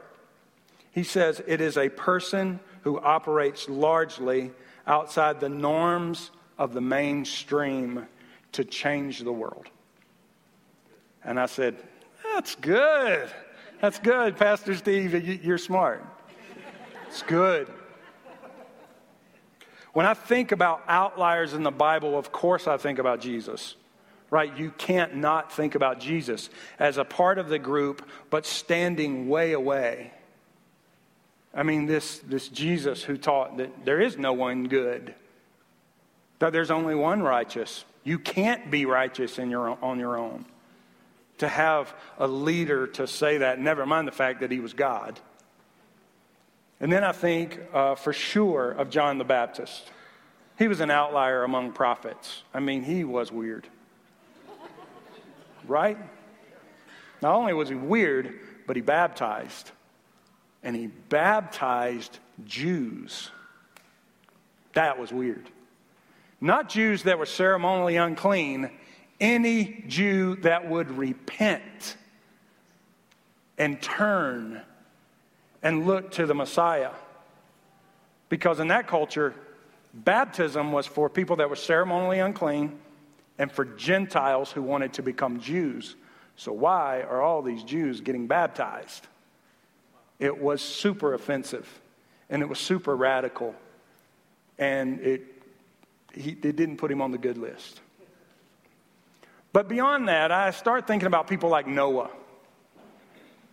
He 0.98 1.04
says 1.04 1.44
it 1.46 1.62
is 1.62 1.78
a 1.78 1.90
person 1.90 2.60
who 2.82 3.00
operates 3.00 3.70
largely 3.70 4.50
outside 4.88 5.40
the 5.40 5.48
norms 5.48 6.32
of 6.58 6.74
the 6.74 6.82
mainstream 6.82 8.08
to 8.54 8.64
change 8.64 9.20
the 9.20 9.32
world. 9.32 9.68
And 11.24 11.40
I 11.40 11.46
said, 11.46 11.76
That's 12.34 12.56
good. 12.56 13.30
That's 13.80 14.00
good, 14.00 14.38
Pastor 14.38 14.74
Steve. 14.74 15.46
You're 15.46 15.60
smart. 15.60 16.04
It's 17.10 17.22
good. 17.22 17.68
When 19.94 20.08
I 20.08 20.16
think 20.16 20.52
about 20.52 20.82
outliers 20.88 21.54
in 21.54 21.62
the 21.62 21.70
Bible, 21.70 22.18
of 22.18 22.32
course 22.32 22.68
I 22.68 22.78
think 22.78 22.98
about 22.98 23.22
Jesus, 23.22 23.76
right? 24.32 24.52
You 24.58 24.72
can't 24.72 25.18
not 25.18 25.54
think 25.54 25.76
about 25.76 26.00
Jesus 26.00 26.50
as 26.80 26.98
a 26.98 27.06
part 27.06 27.38
of 27.38 27.50
the 27.50 27.60
group, 27.60 28.04
but 28.32 28.48
standing 28.48 29.30
way 29.30 29.52
away. 29.52 30.14
I 31.58 31.64
mean, 31.64 31.88
this, 31.88 32.20
this 32.20 32.50
Jesus 32.50 33.02
who 33.02 33.18
taught 33.18 33.58
that 33.58 33.84
there 33.84 34.00
is 34.00 34.16
no 34.16 34.32
one 34.32 34.68
good, 34.68 35.16
that 36.38 36.54
there's 36.54 36.70
only 36.70 36.94
one 36.94 37.24
righteous. 37.24 37.84
You 38.04 38.20
can't 38.20 38.70
be 38.70 38.86
righteous 38.86 39.40
in 39.40 39.50
your, 39.50 39.76
on 39.84 40.00
your 40.00 40.18
own. 40.18 40.46
To 41.40 41.48
have 41.48 41.94
a 42.20 42.28
leader 42.28 42.86
to 42.86 43.08
say 43.08 43.40
that, 43.40 43.60
never 43.60 43.88
mind 43.88 44.08
the 44.08 44.12
fact 44.12 44.42
that 44.42 44.52
he 44.52 44.60
was 44.60 44.74
God. 44.74 45.20
And 46.80 46.92
then 46.92 47.04
I 47.04 47.12
think 47.12 47.60
uh, 47.74 47.96
for 47.96 48.14
sure 48.14 48.72
of 48.72 48.92
John 48.92 49.18
the 49.18 49.24
Baptist. 49.24 49.92
He 50.60 50.68
was 50.68 50.80
an 50.80 50.92
outlier 50.92 51.44
among 51.44 51.72
prophets. 51.72 52.44
I 52.54 52.60
mean, 52.60 52.84
he 52.84 53.04
was 53.04 53.32
weird. 53.32 53.68
Right? 55.68 55.98
Not 57.20 57.34
only 57.34 57.54
was 57.54 57.70
he 57.70 57.76
weird, 57.76 58.40
but 58.68 58.76
he 58.76 58.84
baptized. 58.84 59.72
And 60.68 60.76
he 60.76 60.88
baptized 60.88 62.20
Jews. 62.46 63.32
That 64.74 65.00
was 65.00 65.14
weird. 65.14 65.50
Not 66.42 66.68
Jews 66.68 67.04
that 67.04 67.18
were 67.18 67.26
ceremonially 67.26 67.96
unclean, 67.96 68.72
any 69.22 69.86
Jew 69.88 70.36
that 70.42 70.68
would 70.70 70.92
repent 70.92 71.96
and 73.58 73.82
turn 73.82 74.62
and 75.64 75.88
look 75.88 76.12
to 76.12 76.26
the 76.26 76.36
Messiah. 76.36 76.92
Because 78.28 78.60
in 78.60 78.68
that 78.68 78.88
culture, 78.88 79.34
baptism 79.94 80.74
was 80.74 80.86
for 80.86 81.10
people 81.10 81.38
that 81.38 81.50
were 81.50 81.56
ceremonially 81.56 82.20
unclean 82.20 82.78
and 83.38 83.50
for 83.50 83.64
Gentiles 83.64 84.52
who 84.52 84.64
wanted 84.64 84.92
to 84.96 85.02
become 85.02 85.40
Jews. 85.40 85.96
So, 86.36 86.52
why 86.52 87.04
are 87.04 87.22
all 87.22 87.42
these 87.42 87.64
Jews 87.64 88.02
getting 88.02 88.28
baptized? 88.28 89.08
It 90.20 90.40
was 90.40 90.62
super 90.62 91.14
offensive 91.14 91.68
and 92.30 92.42
it 92.42 92.50
was 92.50 92.60
super 92.60 92.96
radical. 92.96 93.56
And 94.58 95.00
it 95.02 95.24
he, 96.14 96.34
they 96.34 96.52
didn't 96.52 96.78
put 96.78 96.92
him 96.92 97.02
on 97.02 97.12
the 97.12 97.18
good 97.18 97.38
list. 97.38 97.82
But 99.54 99.68
beyond 99.68 100.08
that, 100.08 100.32
I 100.32 100.52
start 100.52 100.88
thinking 100.88 101.08
about 101.08 101.28
people 101.28 101.50
like 101.50 101.68
Noah. 101.68 102.10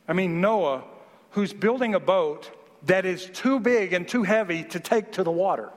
I 0.09 0.13
mean, 0.13 0.41
Noah, 0.41 0.85
who's 1.31 1.53
building 1.53 1.95
a 1.95 2.01
boat 2.01 2.51
that 2.87 3.07
is 3.07 3.27
too 3.33 3.61
big 3.61 3.93
and 3.93 4.07
too 4.07 4.23
heavy 4.23 4.65
to 4.65 4.81
take 4.81 5.13
to 5.13 5.23
the 5.23 5.31
water. 5.31 5.71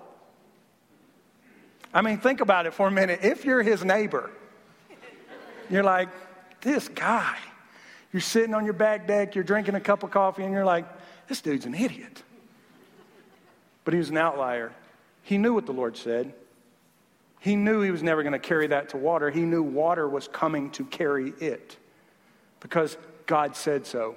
I 1.93 2.01
mean, 2.01 2.17
think 2.17 2.41
about 2.41 2.65
it 2.65 2.73
for 2.73 2.87
a 2.87 2.91
minute. 2.91 3.19
If 3.23 3.45
you're 3.45 3.63
his 3.63 3.83
neighbor, 3.83 4.29
you're 5.69 5.83
like, 5.83 6.09
this 6.61 6.87
guy. 6.89 7.37
You're 8.17 8.21
sitting 8.23 8.55
on 8.55 8.65
your 8.65 8.73
back 8.73 9.05
deck, 9.05 9.35
you're 9.35 9.43
drinking 9.43 9.75
a 9.75 9.79
cup 9.79 10.01
of 10.01 10.09
coffee, 10.09 10.41
and 10.41 10.51
you're 10.51 10.65
like, 10.65 10.87
this 11.27 11.39
dude's 11.39 11.67
an 11.67 11.75
idiot. 11.75 12.23
But 13.85 13.93
he 13.93 13.99
was 13.99 14.09
an 14.09 14.17
outlier. 14.17 14.73
He 15.21 15.37
knew 15.37 15.53
what 15.53 15.67
the 15.67 15.71
Lord 15.71 15.95
said. 15.95 16.33
He 17.41 17.55
knew 17.55 17.81
he 17.81 17.91
was 17.91 18.01
never 18.01 18.23
going 18.23 18.33
to 18.33 18.39
carry 18.39 18.65
that 18.65 18.89
to 18.89 18.97
water. 18.97 19.29
He 19.29 19.41
knew 19.41 19.61
water 19.61 20.09
was 20.09 20.27
coming 20.27 20.71
to 20.71 20.85
carry 20.85 21.31
it 21.39 21.77
because 22.59 22.97
God 23.27 23.55
said 23.55 23.85
so. 23.85 24.15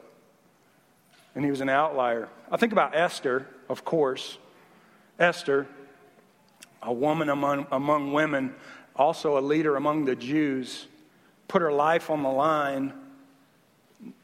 And 1.35 1.45
he 1.45 1.51
was 1.51 1.61
an 1.61 1.69
outlier. 1.69 2.31
I 2.51 2.57
think 2.57 2.73
about 2.73 2.97
Esther, 2.97 3.47
of 3.69 3.85
course. 3.85 4.39
Esther, 5.19 5.67
a 6.83 6.91
woman 6.91 7.29
among, 7.29 7.67
among 7.71 8.15
women, 8.15 8.55
also 8.97 9.37
a 9.37 9.43
leader 9.43 9.77
among 9.77 10.07
the 10.07 10.17
Jews, 10.17 10.87
put 11.49 11.61
her 11.61 11.71
life 11.71 12.09
on 12.09 12.23
the 12.23 12.31
line 12.31 12.95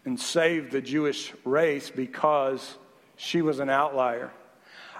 and 0.05 0.19
saved 0.19 0.73
the 0.73 0.81
Jewish 0.81 1.33
race 1.45 1.91
because 1.91 2.77
she 3.17 3.43
was 3.43 3.59
an 3.59 3.71
outlier. 3.71 4.31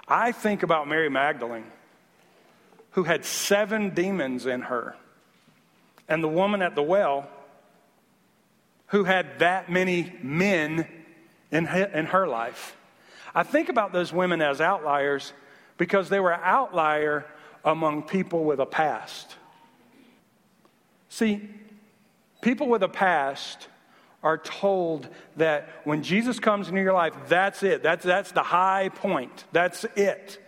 I 0.07 0.31
think 0.31 0.63
about 0.63 0.87
Mary 0.87 1.09
Magdalene 1.09 1.71
who 2.91 3.03
had 3.03 3.23
seven 3.23 3.91
demons 3.91 4.47
in 4.47 4.61
her, 4.63 4.95
and 6.07 6.23
the 6.23 6.27
woman 6.27 6.63
at 6.63 6.73
the 6.73 6.81
well 6.81 7.29
who 8.87 9.03
had 9.03 9.39
that 9.39 9.69
many 9.69 10.11
men 10.23 10.87
in 11.51 11.65
her, 11.65 11.83
in 11.83 12.05
her 12.07 12.27
life. 12.27 12.75
I 13.35 13.43
think 13.43 13.69
about 13.69 13.93
those 13.93 14.11
women 14.11 14.41
as 14.41 14.61
outliers 14.61 15.33
because 15.77 16.09
they 16.09 16.19
were 16.19 16.33
outlier 16.33 17.25
among 17.63 18.03
people 18.03 18.45
with 18.45 18.59
a 18.59 18.65
past. 18.65 19.35
See, 21.09 21.47
people 22.41 22.67
with 22.67 22.81
a 22.81 22.89
past 22.89 23.67
are 24.23 24.37
told 24.37 25.07
that 25.35 25.69
when 25.83 26.03
Jesus 26.03 26.39
comes 26.39 26.67
into 26.69 26.81
your 26.81 26.93
life, 26.93 27.13
that's 27.27 27.63
it. 27.63 27.83
That's, 27.83 28.03
that's 28.03 28.31
the 28.31 28.43
high 28.43 28.89
point. 28.89 29.45
That's 29.51 29.85
it. 29.95 30.43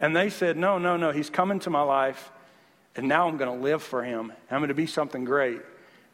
And 0.00 0.16
they 0.16 0.30
said, 0.30 0.56
No, 0.56 0.78
no, 0.78 0.96
no, 0.96 1.12
he's 1.12 1.30
coming 1.30 1.60
to 1.60 1.70
my 1.70 1.82
life, 1.82 2.30
And 2.96 3.08
now 3.08 3.28
I'm 3.28 3.36
going 3.36 3.56
to 3.56 3.62
live 3.62 3.82
for 3.82 4.02
him. 4.02 4.32
I'm 4.50 4.58
going 4.58 4.68
to 4.68 4.74
be 4.74 4.86
something 4.86 5.24
great. 5.24 5.60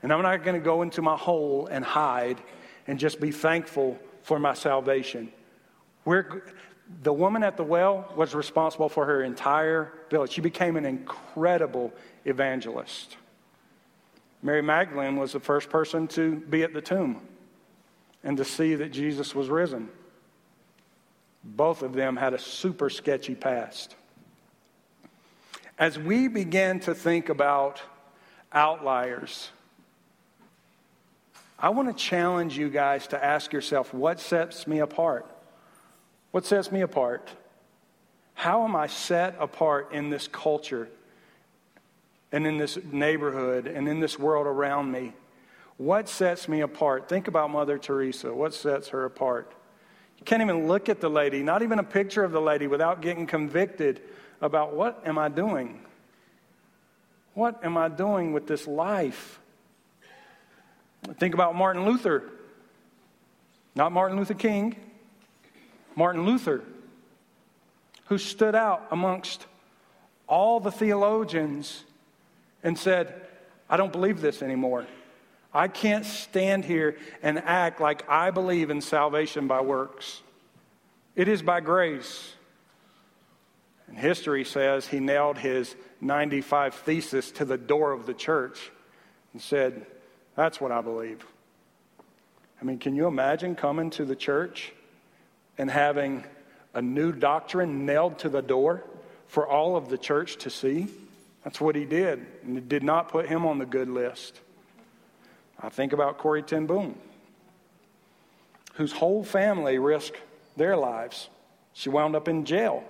And 0.03 0.13
I'm 0.13 0.23
not 0.23 0.45
going 0.45 0.61
to 0.61 0.65
go 0.65 0.83
into 0.83 1.03
my 1.03 1.17
hole 1.17 1.67
and 1.71 1.85
hide 1.85 2.41
and 2.87 2.99
just 2.99 3.21
be 3.21 3.33
thankful 3.33 3.99
for 4.23 4.39
my 4.39 4.55
salvation. 4.55 5.33
We're, 6.05 6.43
the 7.03 7.13
woman 7.13 7.43
at 7.43 7.57
the 7.57 7.65
well 7.65 8.13
was 8.15 8.35
responsible 8.35 8.89
for 8.89 9.07
her 9.07 9.25
entire 9.25 9.93
village. 10.11 10.33
She 10.33 10.41
became 10.41 10.77
an 10.77 10.85
incredible 10.85 11.93
evangelist. 12.25 13.17
Mary 14.43 14.63
Magdalene 14.63 15.17
was 15.17 15.33
the 15.33 15.41
first 15.41 15.69
person 15.69 16.07
to 16.09 16.37
be 16.37 16.63
at 16.63 16.73
the 16.73 16.81
tomb 16.81 17.21
and 18.23 18.37
to 18.37 18.45
see 18.45 18.75
that 18.77 18.91
Jesus 18.91 19.35
was 19.35 19.49
risen. 19.49 19.89
Both 21.43 21.83
of 21.83 21.93
them 21.93 22.17
had 22.17 22.35
a 22.35 22.39
super 22.39 22.91
sketchy 22.91 23.35
past. 23.35 23.97
As 25.79 25.99
we 25.99 26.29
begin 26.29 26.81
to 26.81 26.95
think 26.95 27.29
about 27.29 27.81
outliers, 28.53 29.51
I 31.59 31.71
want 31.71 31.89
to 31.89 32.05
challenge 32.05 32.57
you 32.57 32.69
guys 32.69 33.09
to 33.09 33.25
ask 33.25 33.53
yourself 33.53 33.93
what 33.93 34.21
sets 34.21 34.67
me 34.67 34.79
apart? 34.79 35.27
What 36.31 36.45
sets 36.47 36.71
me 36.71 36.83
apart? 36.83 37.31
How 38.35 38.65
am 38.65 38.77
I 38.77 38.87
set 38.87 39.35
apart 39.41 39.93
in 39.93 40.11
this 40.11 40.29
culture 40.29 40.89
and 42.33 42.47
in 42.47 42.59
this 42.59 42.79
neighborhood 42.93 43.67
and 43.67 43.89
in 43.89 44.01
this 44.01 44.19
world 44.19 44.47
around 44.47 44.91
me? 44.91 45.13
What 45.77 46.09
sets 46.09 46.49
me 46.49 46.61
apart? 46.61 47.09
Think 47.09 47.29
about 47.29 47.51
Mother 47.51 47.79
Teresa. 47.79 48.35
What 48.35 48.53
sets 48.53 48.89
her 48.89 49.05
apart? 49.05 49.53
You 50.19 50.25
can't 50.25 50.43
even 50.43 50.67
look 50.67 50.89
at 50.89 51.01
the 51.01 51.09
lady, 51.09 51.43
not 51.43 51.63
even 51.63 51.79
a 51.79 51.85
picture 51.85 52.25
of 52.25 52.33
the 52.33 52.41
lady, 52.41 52.67
without 52.67 53.01
getting 53.01 53.27
convicted 53.27 54.01
about 54.41 54.75
what 54.75 55.03
am 55.07 55.19
I 55.19 55.29
doing? 55.29 55.81
What 57.35 57.65
am 57.65 57.77
I 57.77 57.89
doing 57.89 58.33
with 58.33 58.49
this 58.49 58.67
life? 58.67 59.39
Think 61.19 61.35
about 61.35 61.55
Martin 61.55 61.85
Luther. 61.85 62.25
Not 63.77 63.93
Martin 63.93 64.19
Luther 64.19 64.35
King, 64.35 64.75
Martin 65.95 66.27
Luther, 66.27 66.65
who 68.07 68.19
stood 68.19 68.57
out 68.57 68.89
amongst 68.91 69.47
all 70.27 70.59
the 70.59 70.73
theologians 70.73 71.85
and 72.63 72.79
said, 72.79 73.15
I 73.69 73.77
don't 73.77 73.93
believe 73.93 74.21
this 74.21 74.43
anymore. 74.43 74.87
I 75.53 75.69
can't 75.69 76.05
stand 76.05 76.65
here 76.65 76.97
and 77.23 77.39
act 77.39 77.81
like 77.81 78.09
I 78.09 78.31
believe 78.31 78.71
in 78.71 78.81
salvation 78.81 79.47
by 79.47 79.61
works. 79.61 80.23
It 81.17 81.29
is 81.29 81.43
by 81.43 81.61
grace. 81.61 82.33
And 83.89 83.97
history 83.97 84.45
says 84.45 84.87
he 84.87 85.01
nailed 85.01 85.39
his 85.39 85.75
95 86.01 86.75
thesis 86.75 87.31
to 87.33 87.45
the 87.45 87.57
door 87.57 87.93
of 87.93 88.07
the 88.07 88.15
church 88.15 88.71
and 89.33 89.41
said, 89.41 89.87
That's 90.37 90.61
what 90.61 90.71
I 90.71 90.83
believe. 90.83 91.25
I 92.61 92.65
mean, 92.65 92.79
can 92.79 92.95
you 92.95 93.07
imagine 93.07 93.55
coming 93.55 93.91
to 93.91 94.05
the 94.05 94.17
church 94.17 94.73
and 95.57 95.71
having 95.71 96.25
a 96.75 96.83
new 96.83 97.13
doctrine 97.13 97.87
nailed 97.87 98.19
to 98.21 98.29
the 98.29 98.43
door 98.43 98.85
for 99.29 99.47
all 99.47 99.77
of 99.77 99.89
the 99.89 99.99
church 99.99 100.37
to 100.39 100.51
see? 100.51 100.89
That's 101.49 101.63
what 101.63 101.77
he 101.77 101.87
did. 101.87 102.27
And 102.45 102.59
it 102.59 102.69
did 102.69 102.83
not 102.83 103.09
put 103.09 103.27
him 103.27 103.47
on 103.47 103.57
the 103.57 103.65
good 103.65 103.89
list. 103.89 104.39
I 105.59 105.71
think 105.71 105.95
about 105.95 106.19
Corrie 106.19 106.43
Ten 106.43 106.67
Boom, 106.67 106.99
whose 108.75 108.93
whole 108.93 109.25
family 109.25 109.79
risked 109.79 110.21
their 110.59 110.77
lives. 110.77 111.31
She 111.73 111.89
wound 111.89 112.15
up 112.15 112.29
in 112.29 112.45
jail 112.45 112.85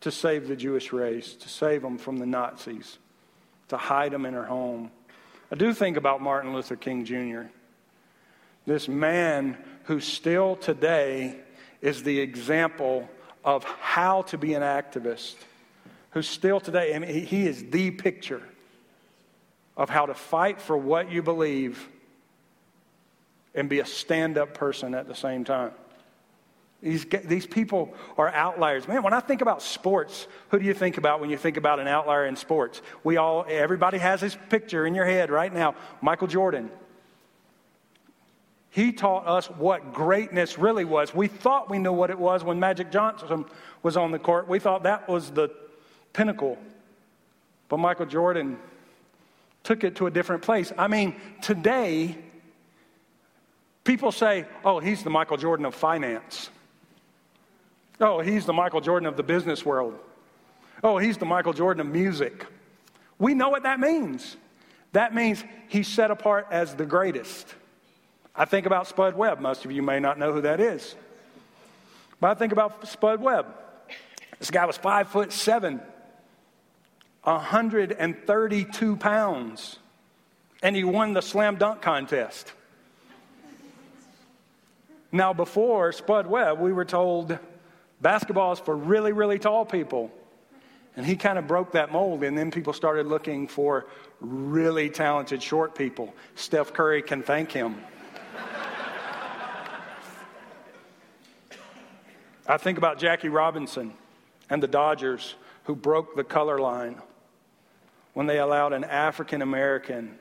to 0.00 0.10
save 0.10 0.48
the 0.48 0.56
Jewish 0.56 0.92
race, 0.92 1.36
to 1.36 1.48
save 1.48 1.82
them 1.82 1.96
from 1.96 2.16
the 2.16 2.26
Nazis, 2.26 2.98
to 3.68 3.76
hide 3.76 4.10
them 4.10 4.26
in 4.26 4.34
her 4.34 4.46
home. 4.46 4.90
I 5.52 5.54
do 5.54 5.72
think 5.72 5.96
about 5.96 6.20
Martin 6.20 6.52
Luther 6.52 6.74
King 6.74 7.04
Jr., 7.04 7.42
this 8.66 8.88
man 8.88 9.56
who 9.84 10.00
still 10.00 10.56
today 10.56 11.36
is 11.82 12.02
the 12.02 12.18
example 12.18 13.08
of 13.44 13.62
how 13.62 14.22
to 14.22 14.36
be 14.36 14.54
an 14.54 14.62
activist, 14.62 15.36
who 16.12 16.22
still 16.22 16.60
today, 16.60 16.94
I 16.94 16.98
mean, 16.98 17.26
he 17.26 17.46
is 17.46 17.64
the 17.70 17.90
picture 17.90 18.42
of 19.76 19.90
how 19.90 20.06
to 20.06 20.14
fight 20.14 20.60
for 20.60 20.76
what 20.76 21.10
you 21.10 21.22
believe 21.22 21.88
and 23.54 23.68
be 23.68 23.80
a 23.80 23.86
stand 23.86 24.38
up 24.38 24.54
person 24.54 24.94
at 24.94 25.08
the 25.08 25.14
same 25.14 25.44
time. 25.44 25.72
These, 26.82 27.06
these 27.24 27.46
people 27.46 27.94
are 28.18 28.28
outliers. 28.28 28.88
Man, 28.88 29.02
when 29.04 29.12
I 29.12 29.20
think 29.20 29.40
about 29.40 29.62
sports, 29.62 30.26
who 30.50 30.58
do 30.58 30.64
you 30.64 30.74
think 30.74 30.98
about 30.98 31.20
when 31.20 31.30
you 31.30 31.36
think 31.36 31.56
about 31.56 31.78
an 31.78 31.86
outlier 31.86 32.26
in 32.26 32.34
sports? 32.34 32.82
We 33.04 33.18
all, 33.18 33.46
everybody 33.48 33.98
has 33.98 34.20
his 34.20 34.36
picture 34.50 34.84
in 34.84 34.94
your 34.94 35.04
head 35.04 35.30
right 35.30 35.52
now. 35.52 35.76
Michael 36.00 36.26
Jordan. 36.26 36.70
He 38.70 38.92
taught 38.92 39.26
us 39.26 39.46
what 39.46 39.92
greatness 39.92 40.58
really 40.58 40.84
was. 40.84 41.14
We 41.14 41.28
thought 41.28 41.70
we 41.70 41.78
knew 41.78 41.92
what 41.92 42.10
it 42.10 42.18
was 42.18 42.42
when 42.42 42.58
Magic 42.58 42.90
Johnson 42.90 43.44
was 43.82 43.96
on 43.96 44.12
the 44.12 44.18
court. 44.18 44.48
We 44.48 44.58
thought 44.58 44.84
that 44.84 45.08
was 45.08 45.30
the 45.30 45.50
pinnacle. 46.12 46.58
But 47.68 47.78
Michael 47.78 48.06
Jordan 48.06 48.58
took 49.62 49.84
it 49.84 49.96
to 49.96 50.06
a 50.06 50.10
different 50.10 50.42
place. 50.42 50.72
I 50.76 50.88
mean, 50.88 51.14
today, 51.40 52.16
people 53.84 54.12
say, 54.12 54.46
oh, 54.64 54.78
he's 54.80 55.02
the 55.02 55.10
Michael 55.10 55.36
Jordan 55.36 55.66
of 55.66 55.74
finance. 55.74 56.50
Oh, 58.00 58.20
he's 58.20 58.46
the 58.46 58.52
Michael 58.52 58.80
Jordan 58.80 59.06
of 59.06 59.16
the 59.16 59.22
business 59.22 59.64
world. 59.64 59.98
Oh, 60.82 60.98
he's 60.98 61.18
the 61.18 61.24
Michael 61.24 61.52
Jordan 61.52 61.80
of 61.80 61.92
music. 61.92 62.46
We 63.18 63.34
know 63.34 63.50
what 63.50 63.62
that 63.62 63.78
means. 63.78 64.36
That 64.92 65.14
means 65.14 65.44
he's 65.68 65.86
set 65.86 66.10
apart 66.10 66.48
as 66.50 66.74
the 66.74 66.84
greatest. 66.84 67.54
I 68.34 68.46
think 68.46 68.66
about 68.66 68.88
Spud 68.88 69.16
Webb. 69.16 69.40
Most 69.40 69.64
of 69.64 69.70
you 69.70 69.82
may 69.82 70.00
not 70.00 70.18
know 70.18 70.32
who 70.32 70.40
that 70.40 70.60
is. 70.60 70.94
But 72.20 72.30
I 72.30 72.34
think 72.34 72.52
about 72.52 72.88
Spud 72.88 73.20
Webb. 73.20 73.46
This 74.38 74.50
guy 74.50 74.64
was 74.66 74.76
five 74.76 75.08
foot 75.08 75.32
seven, 75.32 75.80
132 77.24 78.96
pounds, 78.96 79.78
and 80.62 80.74
he 80.74 80.84
won 80.84 81.12
the 81.12 81.22
slam 81.22 81.56
dunk 81.56 81.80
contest. 81.80 82.52
Now, 85.12 85.32
before 85.32 85.92
Spud 85.92 86.26
Webb, 86.26 86.58
we 86.58 86.72
were 86.72 86.84
told 86.84 87.38
basketball 88.00 88.52
is 88.52 88.58
for 88.58 88.74
really, 88.74 89.12
really 89.12 89.38
tall 89.38 89.64
people. 89.64 90.10
And 90.96 91.06
he 91.06 91.16
kind 91.16 91.38
of 91.38 91.46
broke 91.46 91.72
that 91.72 91.92
mold, 91.92 92.22
and 92.24 92.36
then 92.36 92.50
people 92.50 92.72
started 92.72 93.06
looking 93.06 93.46
for 93.46 93.86
really 94.20 94.90
talented 94.90 95.42
short 95.42 95.74
people. 95.74 96.14
Steph 96.34 96.72
Curry 96.72 97.02
can 97.02 97.22
thank 97.22 97.52
him. 97.52 97.76
I 102.46 102.56
think 102.58 102.76
about 102.76 102.98
Jackie 102.98 103.28
Robinson 103.28 103.94
and 104.50 104.62
the 104.62 104.66
Dodgers 104.66 105.36
who 105.64 105.76
broke 105.76 106.16
the 106.16 106.24
color 106.24 106.58
line 106.58 107.00
when 108.14 108.26
they 108.26 108.38
allowed 108.38 108.72
an 108.72 108.84
African 108.84 109.42
American 109.42 110.18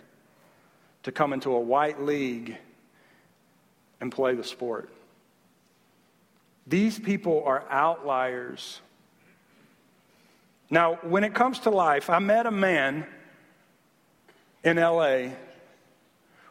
to 1.04 1.12
come 1.12 1.34
into 1.34 1.51
a 1.51 1.60
white 1.60 2.01
league 2.01 2.58
and 3.99 4.12
play 4.12 4.36
the 4.36 4.43
sport. 4.43 4.89
These 6.67 6.99
people 6.99 7.43
are 7.45 7.65
outliers. 7.69 8.82
Now, 10.69 10.95
when 11.01 11.23
it 11.23 11.34
comes 11.34 11.60
to 11.60 11.69
life, 11.69 12.10
I 12.10 12.19
met 12.19 12.45
a 12.45 12.51
man 12.51 13.06
in 14.63 14.77
LA 14.77 15.30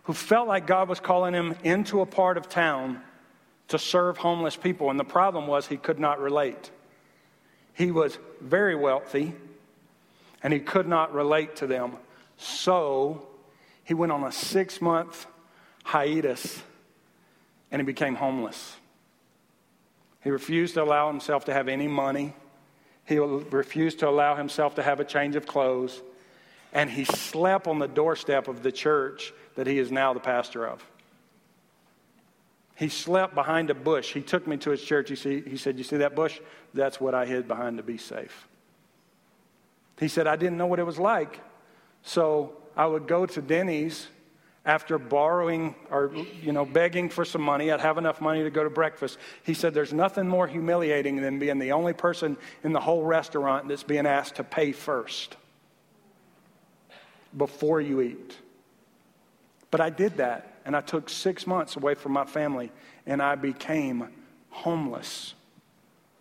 who 0.02 0.12
felt 0.12 0.48
like 0.48 0.66
God 0.66 0.88
was 0.88 1.00
calling 1.00 1.32
him 1.32 1.54
into 1.62 2.00
a 2.00 2.06
part 2.06 2.36
of 2.36 2.48
town 2.48 3.00
to 3.68 3.78
serve 3.78 4.18
homeless 4.18 4.56
people. 4.56 4.90
And 4.90 4.98
the 4.98 5.04
problem 5.04 5.46
was 5.46 5.66
he 5.66 5.76
could 5.76 6.00
not 6.00 6.20
relate. 6.20 6.70
He 7.74 7.92
was 7.92 8.18
very 8.40 8.74
wealthy 8.74 9.32
and 10.42 10.52
he 10.52 10.60
could 10.60 10.88
not 10.88 11.12
relate 11.12 11.56
to 11.56 11.66
them. 11.66 11.96
So 12.36 13.26
he 13.84 13.94
went 13.94 14.12
on 14.12 14.24
a 14.24 14.32
six 14.32 14.80
month 14.80 15.26
hiatus 15.84 16.62
and 17.70 17.80
he 17.80 17.86
became 17.86 18.14
homeless. 18.14 18.76
He 20.22 20.30
refused 20.30 20.74
to 20.74 20.82
allow 20.82 21.10
himself 21.10 21.46
to 21.46 21.52
have 21.52 21.68
any 21.68 21.88
money. 21.88 22.34
He 23.06 23.18
refused 23.18 24.00
to 24.00 24.08
allow 24.08 24.36
himself 24.36 24.74
to 24.76 24.82
have 24.82 25.00
a 25.00 25.04
change 25.04 25.36
of 25.36 25.46
clothes. 25.46 26.00
And 26.72 26.90
he 26.90 27.04
slept 27.04 27.66
on 27.66 27.78
the 27.78 27.88
doorstep 27.88 28.46
of 28.46 28.62
the 28.62 28.70
church 28.70 29.32
that 29.56 29.66
he 29.66 29.78
is 29.78 29.90
now 29.90 30.12
the 30.12 30.20
pastor 30.20 30.66
of. 30.66 30.84
He 32.76 32.88
slept 32.88 33.34
behind 33.34 33.70
a 33.70 33.74
bush. 33.74 34.12
He 34.12 34.22
took 34.22 34.46
me 34.46 34.56
to 34.58 34.70
his 34.70 34.82
church. 34.82 35.10
He, 35.10 35.16
said, 35.56 35.76
You 35.76 35.84
see 35.84 35.98
that 35.98 36.14
bush? 36.14 36.40
That's 36.72 37.00
what 37.00 37.14
I 37.14 37.26
hid 37.26 37.48
behind 37.48 37.76
to 37.78 37.82
be 37.82 37.98
safe. 37.98 38.48
He 40.00 40.08
said, 40.08 40.26
I 40.26 40.34
didn't 40.34 40.58
know 40.58 40.66
what 40.66 40.80
it 40.80 40.86
was 40.86 40.98
like. 40.98 41.40
So 42.02 42.54
I 42.76 42.86
would 42.86 43.06
go 43.06 43.26
to 43.26 43.40
Denny's 43.40 44.08
after 44.64 44.98
borrowing 44.98 45.74
or 45.90 46.12
you 46.42 46.52
know 46.52 46.66
begging 46.66 47.08
for 47.08 47.24
some 47.24 47.40
money 47.40 47.72
i'd 47.72 47.80
have 47.80 47.96
enough 47.96 48.20
money 48.20 48.42
to 48.42 48.50
go 48.50 48.62
to 48.62 48.68
breakfast 48.68 49.16
he 49.42 49.54
said 49.54 49.72
there's 49.72 49.94
nothing 49.94 50.28
more 50.28 50.46
humiliating 50.46 51.16
than 51.16 51.38
being 51.38 51.58
the 51.58 51.72
only 51.72 51.94
person 51.94 52.36
in 52.62 52.74
the 52.74 52.78
whole 52.78 53.02
restaurant 53.02 53.66
that's 53.68 53.84
being 53.84 54.04
asked 54.04 54.34
to 54.34 54.44
pay 54.44 54.70
first 54.70 55.34
before 57.36 57.80
you 57.80 58.00
eat. 58.00 58.36
But 59.70 59.80
I 59.80 59.90
did 59.90 60.16
that, 60.16 60.54
and 60.64 60.76
I 60.76 60.80
took 60.80 61.08
six 61.08 61.46
months 61.46 61.76
away 61.76 61.94
from 61.94 62.12
my 62.12 62.24
family, 62.24 62.72
and 63.06 63.22
I 63.22 63.36
became 63.36 64.08
homeless 64.50 65.34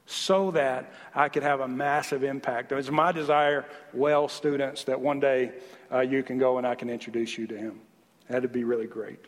so 0.10 0.50
that 0.50 0.92
I 1.14 1.30
could 1.30 1.44
have 1.44 1.60
a 1.60 1.68
massive 1.68 2.24
impact. 2.24 2.72
It's 2.72 2.90
my 2.90 3.12
desire, 3.12 3.64
well, 3.94 4.28
students, 4.28 4.86
that 4.86 5.00
one 5.00 5.20
day 5.20 5.52
uh, 5.92 6.00
you 6.00 6.24
can 6.24 6.40
go 6.40 6.58
and 6.58 6.66
I 6.66 6.74
can 6.74 6.90
introduce 6.90 7.38
you 7.38 7.46
to 7.46 7.56
him. 7.56 7.80
That'd 8.28 8.52
be 8.52 8.64
really 8.64 8.88
great. 8.88 9.20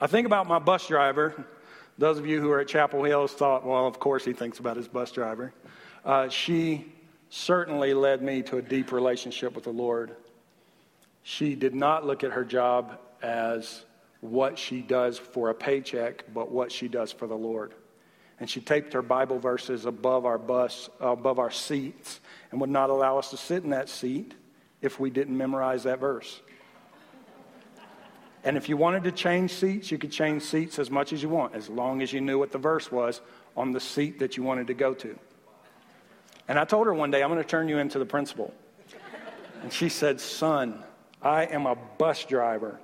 I 0.00 0.06
think 0.06 0.26
about 0.26 0.48
my 0.48 0.58
bus 0.58 0.88
driver. 0.88 1.44
Those 1.98 2.16
of 2.16 2.26
you 2.26 2.40
who 2.40 2.50
are 2.50 2.60
at 2.60 2.68
Chapel 2.68 3.04
Hills 3.04 3.32
thought, 3.32 3.66
well, 3.66 3.86
of 3.86 4.00
course 4.00 4.24
he 4.24 4.32
thinks 4.32 4.58
about 4.58 4.78
his 4.78 4.88
bus 4.88 5.12
driver. 5.12 5.52
Uh, 6.02 6.30
she 6.30 6.90
certainly 7.28 7.92
led 7.92 8.22
me 8.22 8.40
to 8.44 8.56
a 8.56 8.62
deep 8.62 8.90
relationship 8.90 9.54
with 9.54 9.64
the 9.64 9.70
Lord. 9.70 10.16
She 11.24 11.54
did 11.54 11.74
not 11.74 12.06
look 12.06 12.24
at 12.24 12.32
her 12.32 12.44
job 12.44 12.98
as 13.22 13.84
what 14.22 14.58
she 14.58 14.80
does 14.80 15.18
for 15.18 15.50
a 15.50 15.54
paycheck, 15.54 16.24
but 16.32 16.50
what 16.50 16.72
she 16.72 16.88
does 16.88 17.12
for 17.12 17.26
the 17.26 17.36
Lord. 17.36 17.74
And 18.40 18.48
she 18.48 18.60
taped 18.60 18.94
her 18.94 19.02
Bible 19.02 19.38
verses 19.38 19.84
above 19.84 20.24
our 20.24 20.38
bus, 20.38 20.88
above 20.98 21.38
our 21.38 21.50
seats, 21.50 22.20
and 22.50 22.60
would 22.60 22.70
not 22.70 22.90
allow 22.90 23.18
us 23.18 23.30
to 23.30 23.36
sit 23.36 23.62
in 23.62 23.70
that 23.70 23.88
seat 23.88 24.34
if 24.80 24.98
we 24.98 25.10
didn't 25.10 25.36
memorize 25.36 25.82
that 25.84 26.00
verse. 26.00 26.40
And 28.42 28.56
if 28.56 28.70
you 28.70 28.78
wanted 28.78 29.04
to 29.04 29.12
change 29.12 29.52
seats, 29.52 29.90
you 29.90 29.98
could 29.98 30.10
change 30.10 30.42
seats 30.42 30.78
as 30.78 30.90
much 30.90 31.12
as 31.12 31.22
you 31.22 31.28
want, 31.28 31.54
as 31.54 31.68
long 31.68 32.00
as 32.00 32.12
you 32.12 32.22
knew 32.22 32.38
what 32.38 32.52
the 32.52 32.58
verse 32.58 32.90
was 32.90 33.20
on 33.54 33.72
the 33.72 33.80
seat 33.80 34.20
that 34.20 34.38
you 34.38 34.42
wanted 34.42 34.68
to 34.68 34.74
go 34.74 34.94
to. 34.94 35.18
And 36.48 36.58
I 36.58 36.64
told 36.64 36.86
her 36.86 36.94
one 36.94 37.10
day, 37.10 37.22
I'm 37.22 37.30
going 37.30 37.42
to 37.42 37.48
turn 37.48 37.68
you 37.68 37.76
into 37.78 37.98
the 37.98 38.06
principal. 38.06 38.54
And 39.62 39.70
she 39.70 39.90
said, 39.90 40.20
Son, 40.20 40.82
I 41.20 41.44
am 41.44 41.66
a 41.66 41.76
bus 41.76 42.24
driver. 42.24 42.80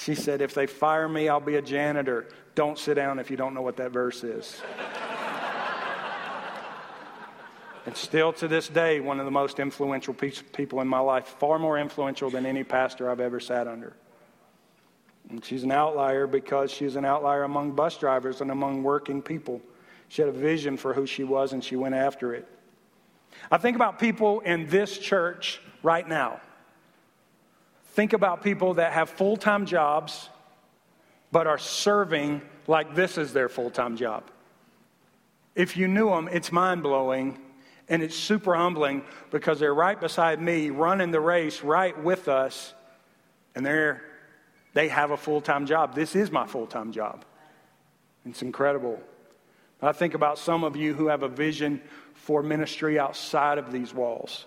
She 0.00 0.14
said, 0.14 0.40
If 0.40 0.54
they 0.54 0.66
fire 0.66 1.06
me, 1.06 1.28
I'll 1.28 1.40
be 1.40 1.56
a 1.56 1.62
janitor. 1.62 2.26
Don't 2.54 2.78
sit 2.78 2.94
down 2.94 3.18
if 3.18 3.30
you 3.30 3.36
don't 3.36 3.52
know 3.52 3.60
what 3.60 3.76
that 3.76 3.90
verse 3.90 4.24
is. 4.24 4.58
and 7.84 7.94
still 7.94 8.32
to 8.34 8.48
this 8.48 8.68
day, 8.68 9.00
one 9.00 9.18
of 9.18 9.26
the 9.26 9.30
most 9.30 9.58
influential 9.58 10.14
people 10.14 10.80
in 10.80 10.88
my 10.88 11.00
life, 11.00 11.26
far 11.38 11.58
more 11.58 11.78
influential 11.78 12.30
than 12.30 12.46
any 12.46 12.64
pastor 12.64 13.10
I've 13.10 13.20
ever 13.20 13.40
sat 13.40 13.68
under. 13.68 13.94
And 15.28 15.44
she's 15.44 15.64
an 15.64 15.72
outlier 15.72 16.26
because 16.26 16.70
she's 16.70 16.96
an 16.96 17.04
outlier 17.04 17.42
among 17.42 17.72
bus 17.72 17.98
drivers 17.98 18.40
and 18.40 18.50
among 18.50 18.82
working 18.82 19.20
people. 19.20 19.60
She 20.08 20.22
had 20.22 20.30
a 20.30 20.32
vision 20.32 20.78
for 20.78 20.94
who 20.94 21.06
she 21.06 21.24
was 21.24 21.52
and 21.52 21.62
she 21.62 21.76
went 21.76 21.94
after 21.94 22.32
it. 22.32 22.48
I 23.50 23.58
think 23.58 23.76
about 23.76 23.98
people 23.98 24.40
in 24.40 24.66
this 24.66 24.96
church 24.96 25.60
right 25.82 26.08
now. 26.08 26.40
Think 28.00 28.14
about 28.14 28.42
people 28.42 28.72
that 28.80 28.94
have 28.94 29.10
full 29.10 29.36
time 29.36 29.66
jobs 29.66 30.30
but 31.32 31.46
are 31.46 31.58
serving 31.58 32.40
like 32.66 32.94
this 32.94 33.18
is 33.18 33.34
their 33.34 33.50
full 33.50 33.68
time 33.68 33.98
job. 33.98 34.24
If 35.54 35.76
you 35.76 35.86
knew 35.86 36.08
them, 36.08 36.26
it's 36.32 36.50
mind 36.50 36.82
blowing 36.82 37.38
and 37.90 38.02
it's 38.02 38.16
super 38.16 38.54
humbling 38.54 39.04
because 39.30 39.60
they're 39.60 39.74
right 39.74 40.00
beside 40.00 40.40
me, 40.40 40.70
running 40.70 41.10
the 41.10 41.20
race 41.20 41.62
right 41.62 42.02
with 42.02 42.26
us, 42.26 42.72
and 43.54 43.66
they're, 43.66 44.00
they 44.72 44.88
have 44.88 45.10
a 45.10 45.16
full 45.18 45.42
time 45.42 45.66
job. 45.66 45.94
This 45.94 46.16
is 46.16 46.30
my 46.30 46.46
full 46.46 46.66
time 46.66 46.92
job. 46.92 47.26
It's 48.24 48.40
incredible. 48.40 48.98
I 49.82 49.92
think 49.92 50.14
about 50.14 50.38
some 50.38 50.64
of 50.64 50.74
you 50.74 50.94
who 50.94 51.08
have 51.08 51.22
a 51.22 51.28
vision 51.28 51.82
for 52.14 52.42
ministry 52.42 52.98
outside 52.98 53.58
of 53.58 53.70
these 53.70 53.92
walls 53.92 54.46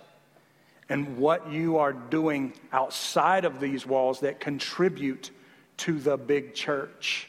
and 0.90 1.18
what 1.18 1.52
you 1.52 1.78
are 1.78 1.94
doing 1.94 2.54
outside 2.72 3.46
of 3.46 3.60
these 3.60 3.86
walls 3.86 4.20
that 4.22 4.40
contribute 4.40 5.32
to 5.78 6.00
the 6.00 6.18
big 6.18 6.54
church. 6.54 7.28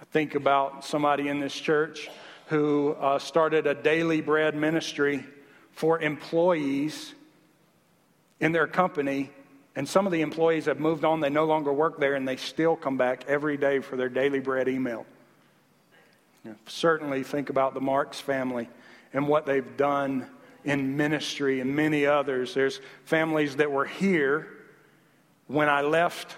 I 0.00 0.04
think 0.06 0.34
about 0.34 0.84
somebody 0.84 1.28
in 1.28 1.40
this 1.40 1.54
church 1.54 2.08
who 2.46 2.92
uh, 2.92 3.18
started 3.18 3.66
a 3.66 3.74
daily 3.74 4.20
bread 4.20 4.54
ministry 4.54 5.24
for 5.72 6.00
employees 6.00 7.14
in 8.40 8.52
their 8.52 8.66
company. 8.66 9.30
And 9.76 9.88
some 9.88 10.06
of 10.06 10.12
the 10.12 10.22
employees 10.22 10.64
have 10.64 10.80
moved 10.80 11.04
on, 11.04 11.20
they 11.20 11.30
no 11.30 11.44
longer 11.44 11.72
work 11.72 12.00
there, 12.00 12.14
and 12.14 12.26
they 12.26 12.36
still 12.36 12.74
come 12.74 12.96
back 12.96 13.24
every 13.28 13.56
day 13.56 13.80
for 13.80 13.96
their 13.96 14.08
daily 14.08 14.40
bread 14.40 14.68
email. 14.68 15.06
You 16.44 16.50
know, 16.50 16.56
certainly 16.66 17.22
think 17.22 17.50
about 17.50 17.74
the 17.74 17.80
Marks 17.80 18.18
family 18.18 18.68
and 19.12 19.28
what 19.28 19.46
they've 19.46 19.76
done 19.76 20.26
in 20.64 20.96
ministry 20.96 21.60
and 21.60 21.74
many 21.74 22.06
others. 22.06 22.54
There's 22.54 22.80
families 23.04 23.56
that 23.56 23.70
were 23.70 23.84
here 23.84 24.48
when 25.46 25.68
I 25.68 25.82
left 25.82 26.36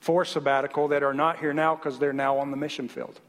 for 0.00 0.24
sabbatical 0.24 0.88
that 0.88 1.02
are 1.02 1.14
not 1.14 1.38
here 1.38 1.52
now 1.52 1.76
because 1.76 1.98
they're 1.98 2.12
now 2.12 2.38
on 2.38 2.50
the 2.50 2.56
mission 2.56 2.88
field. 2.88 3.20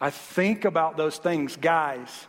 I 0.00 0.10
think 0.10 0.64
about 0.64 0.96
those 0.96 1.18
things. 1.18 1.56
Guys, 1.56 2.26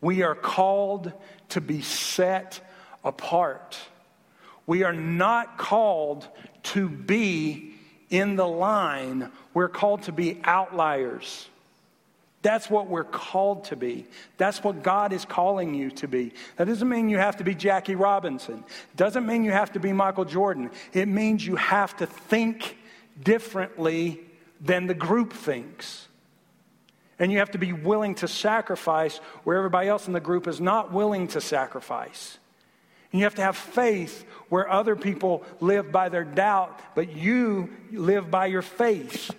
we 0.00 0.22
are 0.22 0.34
called 0.34 1.12
to 1.50 1.60
be 1.60 1.82
set 1.82 2.60
apart. 3.04 3.78
We 4.66 4.82
are 4.82 4.92
not 4.92 5.58
called 5.58 6.28
to 6.64 6.88
be 6.88 7.74
in 8.10 8.36
the 8.36 8.46
line, 8.46 9.30
we're 9.52 9.68
called 9.68 10.02
to 10.04 10.12
be 10.12 10.40
outliers. 10.44 11.46
That's 12.42 12.70
what 12.70 12.86
we're 12.86 13.04
called 13.04 13.64
to 13.64 13.76
be. 13.76 14.06
That's 14.36 14.62
what 14.62 14.82
God 14.82 15.12
is 15.12 15.24
calling 15.24 15.74
you 15.74 15.90
to 15.92 16.06
be. 16.06 16.32
That 16.56 16.68
doesn't 16.68 16.88
mean 16.88 17.08
you 17.08 17.18
have 17.18 17.36
to 17.38 17.44
be 17.44 17.54
Jackie 17.54 17.96
Robinson. 17.96 18.64
It 18.68 18.96
doesn't 18.96 19.26
mean 19.26 19.42
you 19.42 19.50
have 19.50 19.72
to 19.72 19.80
be 19.80 19.92
Michael 19.92 20.24
Jordan. 20.24 20.70
It 20.92 21.08
means 21.08 21.44
you 21.44 21.56
have 21.56 21.96
to 21.96 22.06
think 22.06 22.78
differently 23.20 24.20
than 24.60 24.86
the 24.86 24.94
group 24.94 25.32
thinks. 25.32 26.06
And 27.18 27.32
you 27.32 27.38
have 27.38 27.50
to 27.50 27.58
be 27.58 27.72
willing 27.72 28.14
to 28.16 28.28
sacrifice 28.28 29.18
where 29.42 29.56
everybody 29.56 29.88
else 29.88 30.06
in 30.06 30.12
the 30.12 30.20
group 30.20 30.46
is 30.46 30.60
not 30.60 30.92
willing 30.92 31.26
to 31.28 31.40
sacrifice. 31.40 32.38
And 33.12 33.18
you 33.18 33.24
have 33.24 33.34
to 33.36 33.42
have 33.42 33.56
faith 33.56 34.24
where 34.48 34.70
other 34.70 34.94
people 34.94 35.42
live 35.60 35.90
by 35.90 36.08
their 36.08 36.24
doubt, 36.24 36.78
but 36.94 37.16
you 37.16 37.70
live 37.90 38.30
by 38.30 38.46
your 38.46 38.62
faith. 38.62 39.34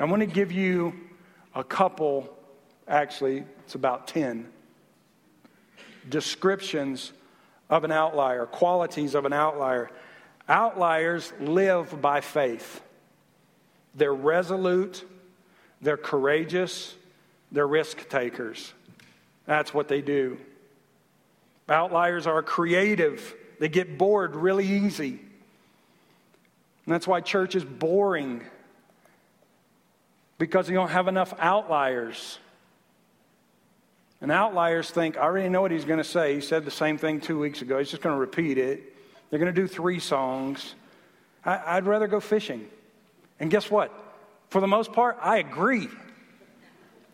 I 0.00 0.04
want 0.06 0.20
to 0.20 0.26
give 0.26 0.50
you 0.50 0.94
a 1.54 1.64
couple, 1.64 2.28
actually, 2.88 3.44
it's 3.64 3.74
about 3.74 4.06
10 4.08 4.48
descriptions 6.08 7.12
of 7.70 7.84
an 7.84 7.92
outlier, 7.92 8.46
qualities 8.46 9.14
of 9.14 9.24
an 9.24 9.32
outlier. 9.32 9.90
Outliers 10.48 11.32
live 11.40 12.00
by 12.02 12.20
faith. 12.20 12.82
They're 13.94 14.14
resolute, 14.14 15.04
they're 15.80 15.96
courageous, 15.96 16.94
they're 17.50 17.66
risk 17.66 18.08
takers. 18.08 18.72
That's 19.46 19.72
what 19.74 19.88
they 19.88 20.00
do. 20.00 20.38
Outliers 21.68 22.26
are 22.26 22.42
creative, 22.42 23.34
they 23.58 23.68
get 23.68 23.98
bored 23.98 24.34
really 24.34 24.66
easy. 24.66 25.20
And 26.84 26.92
that's 26.92 27.06
why 27.06 27.20
church 27.20 27.54
is 27.54 27.64
boring 27.64 28.42
because 30.42 30.68
you 30.68 30.74
don't 30.74 30.90
have 30.90 31.06
enough 31.06 31.32
outliers. 31.38 32.40
And 34.20 34.32
outliers 34.32 34.90
think, 34.90 35.16
I 35.16 35.20
already 35.20 35.48
know 35.48 35.62
what 35.62 35.70
he's 35.70 35.84
going 35.84 35.98
to 35.98 36.04
say. 36.04 36.34
He 36.34 36.40
said 36.40 36.64
the 36.64 36.70
same 36.72 36.98
thing 36.98 37.20
two 37.20 37.38
weeks 37.38 37.62
ago. 37.62 37.78
He's 37.78 37.92
just 37.92 38.02
going 38.02 38.16
to 38.16 38.18
repeat 38.18 38.58
it. 38.58 38.92
They're 39.30 39.38
going 39.38 39.54
to 39.54 39.60
do 39.60 39.68
three 39.68 40.00
songs. 40.00 40.74
I, 41.44 41.76
would 41.76 41.86
rather 41.86 42.08
go 42.08 42.18
fishing. 42.18 42.66
And 43.38 43.52
guess 43.52 43.70
what? 43.70 43.92
For 44.48 44.60
the 44.60 44.66
most 44.66 44.92
part, 44.92 45.16
I 45.20 45.38
agree. 45.38 45.88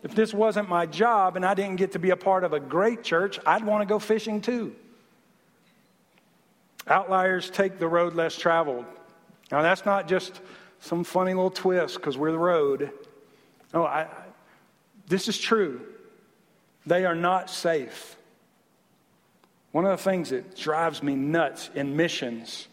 If 0.01 0.15
this 0.15 0.33
wasn't 0.33 0.67
my 0.67 0.87
job 0.87 1.35
and 1.35 1.45
I 1.45 1.53
didn't 1.53 1.75
get 1.75 1.91
to 1.91 1.99
be 1.99 2.09
a 2.09 2.17
part 2.17 2.43
of 2.43 2.53
a 2.53 2.59
great 2.59 3.03
church, 3.03 3.39
I'd 3.45 3.63
want 3.63 3.83
to 3.83 3.85
go 3.85 3.99
fishing 3.99 4.41
too. 4.41 4.73
Outliers 6.87 7.51
take 7.51 7.77
the 7.77 7.87
road 7.87 8.15
less 8.15 8.35
traveled. 8.35 8.85
Now, 9.51 9.61
that's 9.61 9.85
not 9.85 10.07
just 10.07 10.41
some 10.79 11.03
funny 11.03 11.35
little 11.35 11.51
twist 11.51 11.97
because 11.97 12.17
we're 12.17 12.31
the 12.31 12.39
road. 12.39 12.91
No, 13.73 13.85
I, 13.85 14.07
this 15.07 15.27
is 15.27 15.37
true. 15.37 15.81
They 16.85 17.05
are 17.05 17.15
not 17.15 17.49
safe. 17.49 18.15
One 19.71 19.85
of 19.85 19.91
the 19.91 20.03
things 20.03 20.29
that 20.29 20.55
drives 20.55 21.03
me 21.03 21.15
nuts 21.15 21.69
in 21.75 21.95
missions 21.95 22.67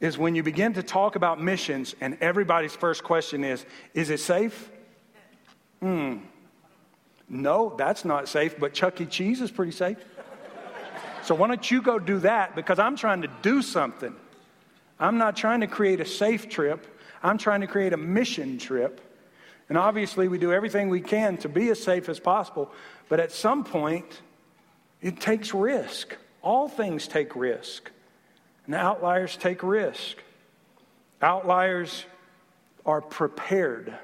is 0.00 0.18
when 0.18 0.34
you 0.34 0.42
begin 0.42 0.72
to 0.72 0.82
talk 0.82 1.14
about 1.14 1.40
missions 1.40 1.94
and 2.00 2.16
everybody's 2.20 2.74
first 2.74 3.04
question 3.04 3.44
is, 3.44 3.64
is 3.94 4.10
it 4.10 4.18
safe? 4.18 4.70
Hmm. 5.80 6.18
No, 7.28 7.74
that's 7.76 8.04
not 8.04 8.28
safe, 8.28 8.58
but 8.58 8.72
Chuck 8.72 9.00
E. 9.00 9.06
Cheese 9.06 9.40
is 9.40 9.50
pretty 9.50 9.72
safe. 9.72 9.98
So 11.22 11.34
why 11.34 11.48
don't 11.48 11.70
you 11.70 11.82
go 11.82 11.98
do 11.98 12.18
that? 12.20 12.56
Because 12.56 12.78
I'm 12.78 12.96
trying 12.96 13.22
to 13.22 13.28
do 13.42 13.62
something. 13.62 14.14
I'm 14.98 15.18
not 15.18 15.36
trying 15.36 15.60
to 15.60 15.66
create 15.66 16.00
a 16.00 16.04
safe 16.04 16.48
trip, 16.48 16.86
I'm 17.22 17.38
trying 17.38 17.60
to 17.60 17.66
create 17.66 17.92
a 17.92 17.96
mission 17.96 18.58
trip 18.58 19.00
and 19.70 19.78
obviously, 19.78 20.28
we 20.28 20.36
do 20.36 20.52
everything 20.52 20.88
we 20.88 21.00
can 21.00 21.38
to 21.38 21.48
be 21.48 21.70
as 21.70 21.82
safe 21.82 22.08
as 22.08 22.20
possible, 22.20 22.70
but 23.08 23.20
at 23.20 23.30
some 23.30 23.64
point, 23.64 24.20
it 25.00 25.20
takes 25.20 25.54
risk. 25.54 26.16
All 26.42 26.68
things 26.68 27.06
take 27.06 27.36
risk, 27.36 27.90
and 28.66 28.74
outliers 28.74 29.36
take 29.36 29.62
risk. 29.62 30.18
Outliers 31.22 32.04
are 32.84 33.00
prepared. 33.00 33.96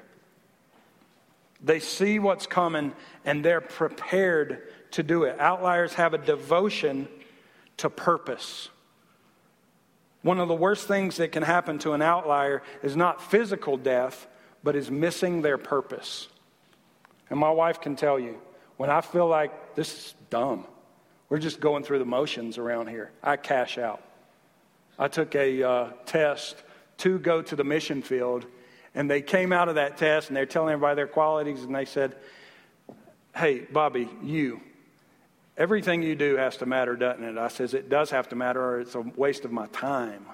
They 1.63 1.79
see 1.79 2.19
what's 2.19 2.47
coming 2.47 2.93
and 3.25 3.43
they're 3.43 3.59
prepared 3.59 4.61
to 4.91 5.03
do 5.03 5.23
it. 5.23 5.39
Outliers 5.39 5.95
have 5.95 6.13
a 6.13 6.17
devotion 6.17 7.07
to 7.77 7.89
purpose. 7.89 8.69
One 10.21 10.39
of 10.39 10.47
the 10.47 10.53
worst 10.53 10.87
things 10.87 11.17
that 11.17 11.31
can 11.31 11.43
happen 11.43 11.79
to 11.79 11.93
an 11.93 12.01
outlier 12.01 12.61
is 12.83 12.95
not 12.95 13.21
physical 13.21 13.77
death, 13.77 14.27
but 14.63 14.75
is 14.75 14.91
missing 14.91 15.41
their 15.41 15.57
purpose. 15.57 16.27
And 17.29 17.39
my 17.39 17.51
wife 17.51 17.81
can 17.81 17.95
tell 17.95 18.19
you, 18.19 18.37
when 18.77 18.89
I 18.89 19.01
feel 19.01 19.27
like 19.27 19.75
this 19.75 19.93
is 19.93 20.13
dumb, 20.29 20.65
we're 21.29 21.39
just 21.39 21.59
going 21.59 21.83
through 21.83 21.99
the 21.99 22.05
motions 22.05 22.57
around 22.57 22.87
here, 22.87 23.11
I 23.21 23.37
cash 23.37 23.77
out. 23.77 24.01
I 24.97 25.07
took 25.07 25.35
a 25.35 25.63
uh, 25.63 25.89
test 26.05 26.63
to 26.99 27.19
go 27.19 27.41
to 27.41 27.55
the 27.55 27.63
mission 27.63 28.01
field, 28.01 28.45
and 28.95 29.09
they 29.09 29.21
came 29.21 29.51
out 29.51 29.69
of 29.69 29.75
that 29.75 29.97
test 29.97 30.29
and 30.29 30.37
they're 30.37 30.45
telling 30.45 30.73
everybody 30.73 30.95
their 30.95 31.07
qualities, 31.07 31.63
and 31.63 31.75
they 31.75 31.85
said, 31.85 32.15
Hey, 33.35 33.59
Bobby, 33.59 34.09
you, 34.23 34.61
everything 35.57 36.01
you 36.01 36.15
do 36.15 36.37
has 36.37 36.57
to 36.57 36.65
matter, 36.65 36.95
doesn't 36.95 37.23
it? 37.23 37.37
I 37.37 37.49
says, 37.49 37.73
It 37.73 37.89
does 37.89 38.09
have 38.09 38.29
to 38.29 38.35
matter, 38.35 38.63
or 38.63 38.79
it's 38.79 38.95
a 38.95 39.01
waste 39.01 39.45
of 39.45 39.51
my 39.51 39.67
time. 39.67 40.25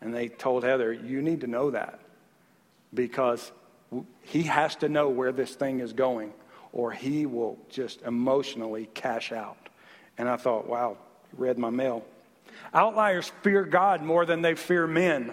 And 0.00 0.14
they 0.14 0.28
told 0.28 0.64
Heather, 0.64 0.92
You 0.92 1.20
need 1.20 1.42
to 1.42 1.46
know 1.46 1.70
that 1.72 2.00
because 2.94 3.52
he 4.22 4.42
has 4.44 4.76
to 4.76 4.88
know 4.88 5.08
where 5.08 5.32
this 5.32 5.54
thing 5.54 5.80
is 5.80 5.92
going, 5.92 6.32
or 6.72 6.90
he 6.92 7.26
will 7.26 7.58
just 7.68 8.02
emotionally 8.02 8.88
cash 8.94 9.32
out. 9.32 9.68
And 10.16 10.28
I 10.28 10.36
thought, 10.36 10.66
wow, 10.66 10.98
read 11.36 11.58
my 11.58 11.70
mail. 11.70 12.04
Outliers 12.74 13.30
fear 13.42 13.64
God 13.64 14.02
more 14.02 14.26
than 14.26 14.42
they 14.42 14.54
fear 14.54 14.86
men. 14.86 15.32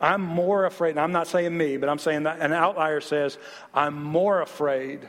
I'm 0.00 0.22
more 0.22 0.64
afraid, 0.64 0.90
and 0.90 1.00
I'm 1.00 1.12
not 1.12 1.28
saying 1.28 1.56
me, 1.56 1.76
but 1.76 1.88
I'm 1.88 1.98
saying 1.98 2.24
that 2.24 2.40
an 2.40 2.52
outlier 2.52 3.00
says, 3.00 3.38
I'm 3.72 4.02
more 4.02 4.42
afraid 4.42 5.08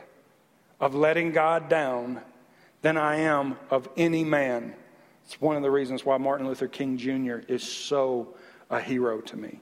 of 0.80 0.94
letting 0.94 1.32
God 1.32 1.68
down 1.68 2.20
than 2.82 2.96
I 2.96 3.16
am 3.16 3.58
of 3.70 3.88
any 3.96 4.24
man. 4.24 4.74
It's 5.24 5.40
one 5.40 5.56
of 5.56 5.62
the 5.62 5.70
reasons 5.70 6.04
why 6.04 6.18
Martin 6.18 6.46
Luther 6.46 6.68
King 6.68 6.96
Jr. 6.96 7.38
is 7.48 7.62
so 7.62 8.36
a 8.70 8.80
hero 8.80 9.20
to 9.22 9.36
me. 9.36 9.60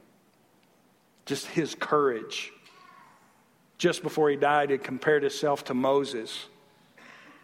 Just 1.26 1.46
his 1.46 1.74
courage. 1.74 2.52
Just 3.78 4.02
before 4.02 4.30
he 4.30 4.36
died, 4.36 4.70
he 4.70 4.78
compared 4.78 5.22
himself 5.22 5.64
to 5.64 5.74
Moses. 5.74 6.46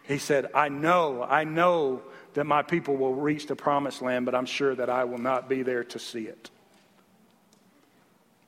He 0.03 0.17
said, 0.17 0.47
I 0.53 0.69
know, 0.69 1.23
I 1.23 1.43
know 1.43 2.01
that 2.33 2.45
my 2.45 2.61
people 2.61 2.95
will 2.95 3.15
reach 3.15 3.47
the 3.47 3.55
promised 3.55 4.01
land, 4.01 4.25
but 4.25 4.35
I'm 4.35 4.45
sure 4.45 4.73
that 4.75 4.89
I 4.89 5.03
will 5.03 5.17
not 5.17 5.49
be 5.49 5.63
there 5.63 5.83
to 5.83 5.99
see 5.99 6.23
it. 6.23 6.49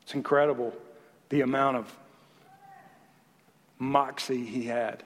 It's 0.04 0.14
incredible 0.14 0.74
the 1.30 1.42
amount 1.42 1.78
of 1.78 1.96
moxie 3.80 4.46
he 4.46 4.64
had, 4.64 5.04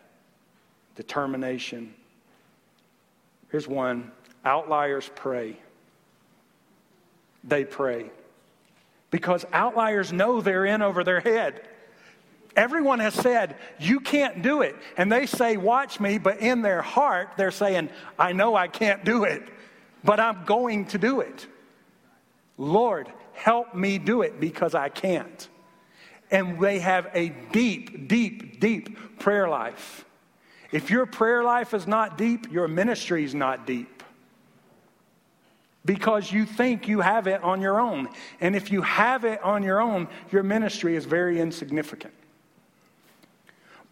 determination. 0.96 1.94
Here's 3.50 3.68
one 3.68 4.12
outliers 4.46 5.10
pray. 5.16 5.58
They 7.44 7.66
pray 7.66 8.12
because 9.12 9.46
outliers 9.54 10.12
know 10.12 10.42
they're 10.42 10.66
in 10.66 10.82
over 10.82 11.04
their 11.04 11.20
head. 11.20 11.62
Everyone 12.56 13.00
has 13.00 13.14
said, 13.14 13.56
You 13.80 14.00
can't 14.00 14.42
do 14.42 14.62
it. 14.62 14.76
And 14.98 15.12
they 15.12 15.26
say, 15.26 15.58
Watch 15.58 16.00
me, 16.00 16.18
but 16.18 16.40
in 16.40 16.62
their 16.62 16.82
heart, 16.82 17.30
they're 17.38 17.52
saying, 17.52 17.90
I 18.18 18.34
know 18.34 18.56
I 18.56 18.68
can't 18.68 19.06
do 19.06 19.24
it, 19.24 19.44
but 20.04 20.20
I'm 20.20 20.44
going 20.46 20.86
to 20.88 20.98
do 20.98 21.22
it. 21.22 21.48
Lord, 22.58 23.12
help 23.34 23.76
me 23.76 24.00
do 24.00 24.24
it 24.24 24.40
because 24.40 24.74
I 24.74 24.90
can't. 24.90 25.48
And 26.32 26.60
they 26.60 26.80
have 26.80 27.10
a 27.14 27.30
deep, 27.52 28.08
deep, 28.08 28.60
deep 28.60 29.20
prayer 29.20 29.48
life. 29.48 30.04
If 30.72 30.90
your 30.90 31.06
prayer 31.06 31.44
life 31.44 31.74
is 31.74 31.88
not 31.88 32.18
deep, 32.18 32.52
your 32.52 32.68
ministry 32.68 33.24
is 33.24 33.34
not 33.34 33.66
deep 33.66 33.97
because 35.88 36.30
you 36.34 36.46
think 36.46 36.90
you 36.90 37.00
have 37.00 37.28
it 37.28 37.42
on 37.42 37.62
your 37.62 37.80
own. 37.80 38.10
And 38.42 38.58
if 38.58 38.72
you 38.72 38.82
have 38.82 39.24
it 39.24 39.42
on 39.42 39.64
your 39.64 39.82
own, 39.82 40.10
your 40.32 40.44
ministry 40.44 40.98
is 40.98 41.06
very 41.06 41.40
insignificant. 41.40 42.14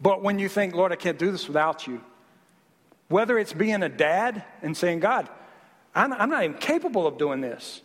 But 0.00 0.22
when 0.22 0.38
you 0.38 0.48
think, 0.48 0.74
Lord, 0.74 0.92
I 0.92 0.96
can't 0.96 1.18
do 1.18 1.32
this 1.32 1.48
without 1.48 1.86
you, 1.86 2.02
whether 3.08 3.38
it's 3.38 3.54
being 3.54 3.82
a 3.82 3.88
dad 3.88 4.44
and 4.60 4.76
saying, 4.76 5.00
God, 5.00 5.26
I'm, 5.94 6.10
not 6.28 6.44
even 6.44 6.58
capable 6.58 7.06
of 7.06 7.16
doing 7.16 7.40
this. 7.40 7.80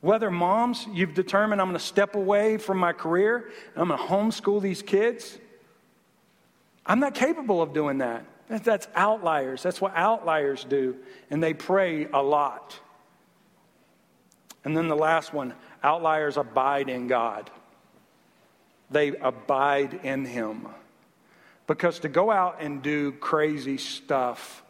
Whether 0.00 0.30
moms, 0.30 0.86
you've 0.90 1.12
determined 1.12 1.60
I'm 1.60 1.68
going 1.68 1.78
to 1.78 1.84
step 1.84 2.14
away 2.14 2.56
from 2.56 2.78
my 2.78 2.94
career, 2.94 3.50
I'm 3.76 3.88
going 3.88 4.00
to 4.00 4.06
homeschool 4.06 4.62
these 4.62 4.80
kids. 4.80 5.38
I'm 6.86 7.00
not 7.00 7.14
capable 7.14 7.60
of 7.60 7.74
doing 7.74 7.98
that. 7.98 8.24
That's 8.48 8.88
outliers. 8.94 9.62
That's 9.62 9.80
what 9.80 9.94
outliers 9.94 10.64
do. 10.64 10.96
And 11.28 11.42
they 11.42 11.52
pray 11.52 12.06
a 12.06 12.22
lot. 12.22 12.80
And 14.66 14.76
then 14.76 14.88
the 14.88 14.96
last 14.96 15.32
one 15.32 15.54
outliers 15.84 16.36
abide 16.36 16.88
in 16.88 17.06
God, 17.06 17.52
they 18.90 19.16
abide 19.16 20.00
in 20.02 20.24
Him. 20.24 20.66
Because 21.68 22.00
to 22.00 22.08
go 22.08 22.32
out 22.32 22.56
and 22.60 22.82
do 22.82 23.12
crazy 23.12 23.78
stuff 23.78 24.64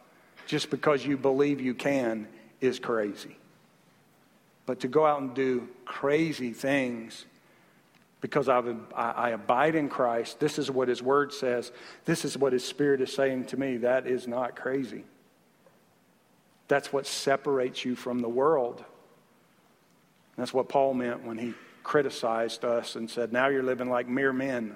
just 0.45 0.69
because 0.69 1.03
you 1.03 1.17
believe 1.17 1.59
you 1.59 1.73
can 1.73 2.27
is 2.61 2.77
crazy. 2.77 3.37
But 4.67 4.81
to 4.81 4.87
go 4.87 5.03
out 5.03 5.21
and 5.21 5.33
do 5.33 5.67
crazy 5.83 6.53
things 6.53 7.25
because 8.21 8.47
I've, 8.49 8.67
I, 8.95 9.11
I 9.11 9.29
abide 9.31 9.73
in 9.73 9.89
Christ, 9.89 10.39
this 10.39 10.59
is 10.59 10.69
what 10.69 10.89
His 10.89 11.01
Word 11.01 11.33
says, 11.33 11.71
this 12.05 12.23
is 12.23 12.37
what 12.37 12.53
His 12.53 12.63
Spirit 12.63 13.01
is 13.01 13.11
saying 13.11 13.45
to 13.45 13.57
me, 13.57 13.77
that 13.77 14.05
is 14.05 14.27
not 14.27 14.55
crazy. 14.55 15.05
That's 16.67 16.93
what 16.93 17.07
separates 17.07 17.83
you 17.83 17.95
from 17.95 18.19
the 18.19 18.29
world. 18.29 18.85
That's 20.37 20.53
what 20.53 20.69
Paul 20.69 20.93
meant 20.93 21.23
when 21.25 21.37
he 21.37 21.53
criticized 21.83 22.63
us 22.63 22.95
and 22.95 23.09
said, 23.09 23.33
Now 23.33 23.47
you're 23.47 23.63
living 23.63 23.89
like 23.89 24.07
mere 24.07 24.31
men. 24.31 24.75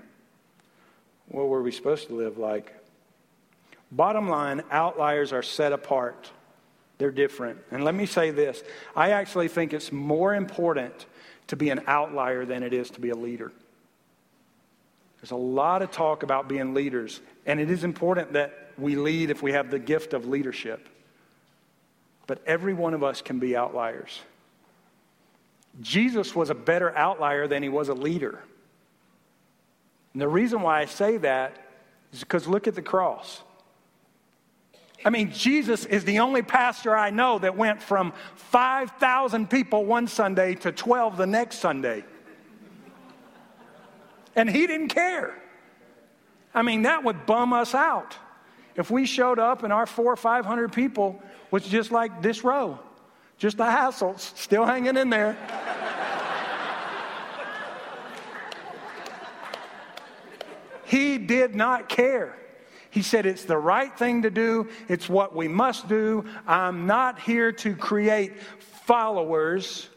What 1.28 1.48
were 1.48 1.62
we 1.62 1.72
supposed 1.72 2.08
to 2.08 2.16
live 2.16 2.38
like? 2.38 2.74
Bottom 3.92 4.30
line, 4.30 4.64
outliers 4.72 5.34
are 5.34 5.44
set 5.44 5.74
apart. 5.74 6.32
They're 6.98 7.12
different. 7.12 7.60
And 7.72 7.84
let 7.84 7.96
me 7.96 8.06
say 8.06 8.32
this 8.32 8.64
I 8.96 9.12
actually 9.12 9.48
think 9.48 9.74
it's 9.74 9.92
more 9.92 10.34
important 10.34 11.06
to 11.48 11.56
be 11.56 11.70
an 11.70 11.82
outlier 11.88 12.46
than 12.46 12.64
it 12.64 12.74
is 12.74 12.90
to 12.92 13.02
be 13.02 13.10
a 13.10 13.16
leader. 13.16 13.52
There's 15.20 15.32
a 15.32 15.36
lot 15.36 15.82
of 15.84 15.92
talk 15.92 16.24
about 16.24 16.48
being 16.48 16.74
leaders, 16.74 17.22
and 17.46 17.60
it 17.60 17.70
is 17.70 17.84
important 17.84 18.34
that 18.34 18.72
we 18.78 18.96
lead 18.96 19.30
if 19.30 19.44
we 19.44 19.52
have 19.52 19.70
the 19.70 19.78
gift 19.78 20.14
of 20.14 20.26
leadership. 20.26 20.90
But 22.26 22.42
every 22.48 22.74
one 22.74 22.94
of 22.94 23.04
us 23.04 23.22
can 23.22 23.38
be 23.38 23.56
outliers. 23.56 24.22
Jesus 25.80 26.36
was 26.36 26.50
a 26.50 26.56
better 26.56 26.96
outlier 26.98 27.48
than 27.48 27.64
he 27.64 27.70
was 27.70 27.90
a 27.90 27.94
leader. 27.94 28.40
And 30.14 30.22
the 30.22 30.28
reason 30.28 30.62
why 30.62 30.82
I 30.82 30.86
say 30.86 31.18
that 31.18 31.56
is 32.12 32.20
because 32.20 32.48
look 32.48 32.68
at 32.68 32.76
the 32.76 32.82
cross. 32.82 33.42
I 35.04 35.10
mean, 35.10 35.32
Jesus 35.32 35.86
is 35.86 36.04
the 36.04 36.20
only 36.20 36.42
pastor 36.42 36.96
I 36.96 37.10
know 37.10 37.40
that 37.40 37.58
went 37.58 37.82
from 37.82 38.14
5,000 38.36 39.50
people 39.50 39.86
one 39.86 40.08
Sunday 40.08 40.56
to 40.56 40.72
12 40.72 41.18
the 41.18 41.26
next 41.26 41.60
Sunday. 41.60 42.04
And 44.36 44.50
he 44.50 44.68
didn't 44.68 44.90
care. 44.90 45.36
I 46.54 46.62
mean, 46.62 46.84
that 46.84 47.04
would 47.04 47.26
bum 47.26 47.54
us 47.54 47.74
out. 47.74 48.16
If 48.76 48.92
we 48.92 49.06
showed 49.06 49.40
up 49.40 49.64
and 49.64 49.74
our 49.74 49.86
four 49.86 50.14
or 50.14 50.16
500 50.16 50.72
people 50.72 51.22
was 51.50 51.66
just 51.66 51.92
like 51.92 52.22
this 52.22 52.44
row. 52.44 52.80
Just 53.42 53.58
the 53.58 53.64
hassles, 53.64 54.38
still 54.38 54.66
hanging 54.66 54.96
in 54.98 55.10
there. 55.10 55.36
he 60.86 61.18
did 61.18 61.56
not 61.56 61.90
care. 61.90 62.38
He 62.92 63.02
said, 63.02 63.26
It's 63.26 63.46
the 63.46 63.58
right 63.58 63.98
thing 63.98 64.22
to 64.22 64.30
do. 64.30 64.70
It's 64.88 65.10
what 65.10 65.36
we 65.36 65.48
must 65.48 65.90
do. 65.90 66.26
I'm 66.46 66.86
not 66.86 67.20
here 67.20 67.52
to 67.52 67.76
create 67.76 68.40
followers. 68.86 69.90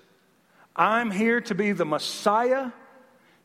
I'm 0.74 1.10
here 1.10 1.42
to 1.42 1.54
be 1.54 1.72
the 1.72 1.84
Messiah, 1.84 2.70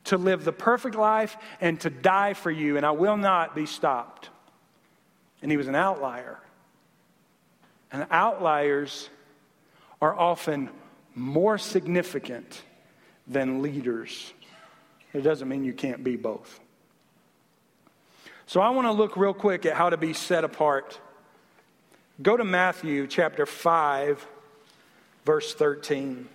to 0.05 0.17
live 0.17 0.45
the 0.45 0.53
perfect 0.53 0.95
life, 0.95 1.35
and 1.59 1.77
to 1.81 1.89
die 1.89 2.35
for 2.35 2.49
you, 2.49 2.77
and 2.77 2.85
I 2.85 2.91
will 2.91 3.17
not 3.17 3.53
be 3.53 3.65
stopped. 3.65 4.29
And 5.41 5.51
he 5.51 5.57
was 5.57 5.67
an 5.67 5.75
outlier. 5.75 6.39
And 7.91 8.07
outliers 8.09 9.09
are 10.01 10.17
often 10.17 10.69
more 11.15 11.57
significant 11.57 12.62
than 13.27 13.62
leaders. 13.62 14.33
It 15.13 15.21
doesn't 15.21 15.47
mean 15.47 15.63
you 15.63 15.73
can't 15.73 16.03
be 16.03 16.15
both. 16.15 16.59
So 18.45 18.62
I 18.62 18.69
want 18.69 18.88
to 18.88 18.91
look 18.91 19.17
real 19.17 19.33
quick 19.33 19.65
at 19.65 19.75
how 19.75 19.89
to 19.89 19.97
be 19.97 20.13
set 20.13 20.43
apart. 20.43 20.99
Go 22.21 22.35
to 22.35 22.43
Matthew 22.43 23.07
chapter 23.07 23.45
5, 23.45 24.25
verse 25.25 25.53
13. 25.53 26.27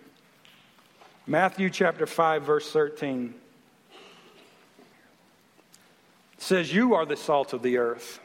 Matthew 1.27 1.70
chapter 1.70 2.07
5, 2.07 2.42
verse 2.42 2.70
13 2.70 3.35
says, 6.38 6.72
You 6.72 6.94
are 6.94 7.07
the 7.07 7.16
salt 7.16 7.53
of 7.53 7.62
the 7.62 7.79
earth. 7.79 8.20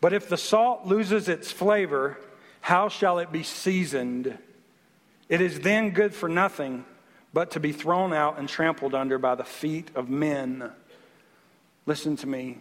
But 0.00 0.12
if 0.12 0.28
the 0.28 0.36
salt 0.36 0.84
loses 0.84 1.28
its 1.28 1.50
flavor, 1.50 2.18
how 2.66 2.88
shall 2.88 3.20
it 3.20 3.30
be 3.30 3.44
seasoned? 3.44 4.36
It 5.28 5.40
is 5.40 5.60
then 5.60 5.90
good 5.90 6.12
for 6.12 6.28
nothing 6.28 6.84
but 7.32 7.52
to 7.52 7.60
be 7.60 7.70
thrown 7.70 8.12
out 8.12 8.40
and 8.40 8.48
trampled 8.48 8.92
under 8.92 9.18
by 9.18 9.36
the 9.36 9.44
feet 9.44 9.92
of 9.94 10.10
men. 10.10 10.72
Listen 11.86 12.16
to 12.16 12.26
me. 12.26 12.58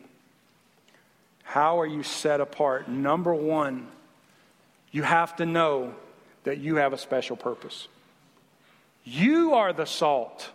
How 1.41 1.79
are 1.79 1.87
you 1.87 2.03
set 2.03 2.39
apart? 2.39 2.87
Number 2.87 3.33
one, 3.33 3.87
you 4.91 5.01
have 5.01 5.37
to 5.37 5.45
know 5.47 5.95
that 6.43 6.59
you 6.59 6.75
have 6.75 6.93
a 6.93 6.99
special 6.99 7.35
purpose. 7.35 7.87
You 9.05 9.55
are 9.55 9.73
the 9.73 9.87
salt. 9.87 10.51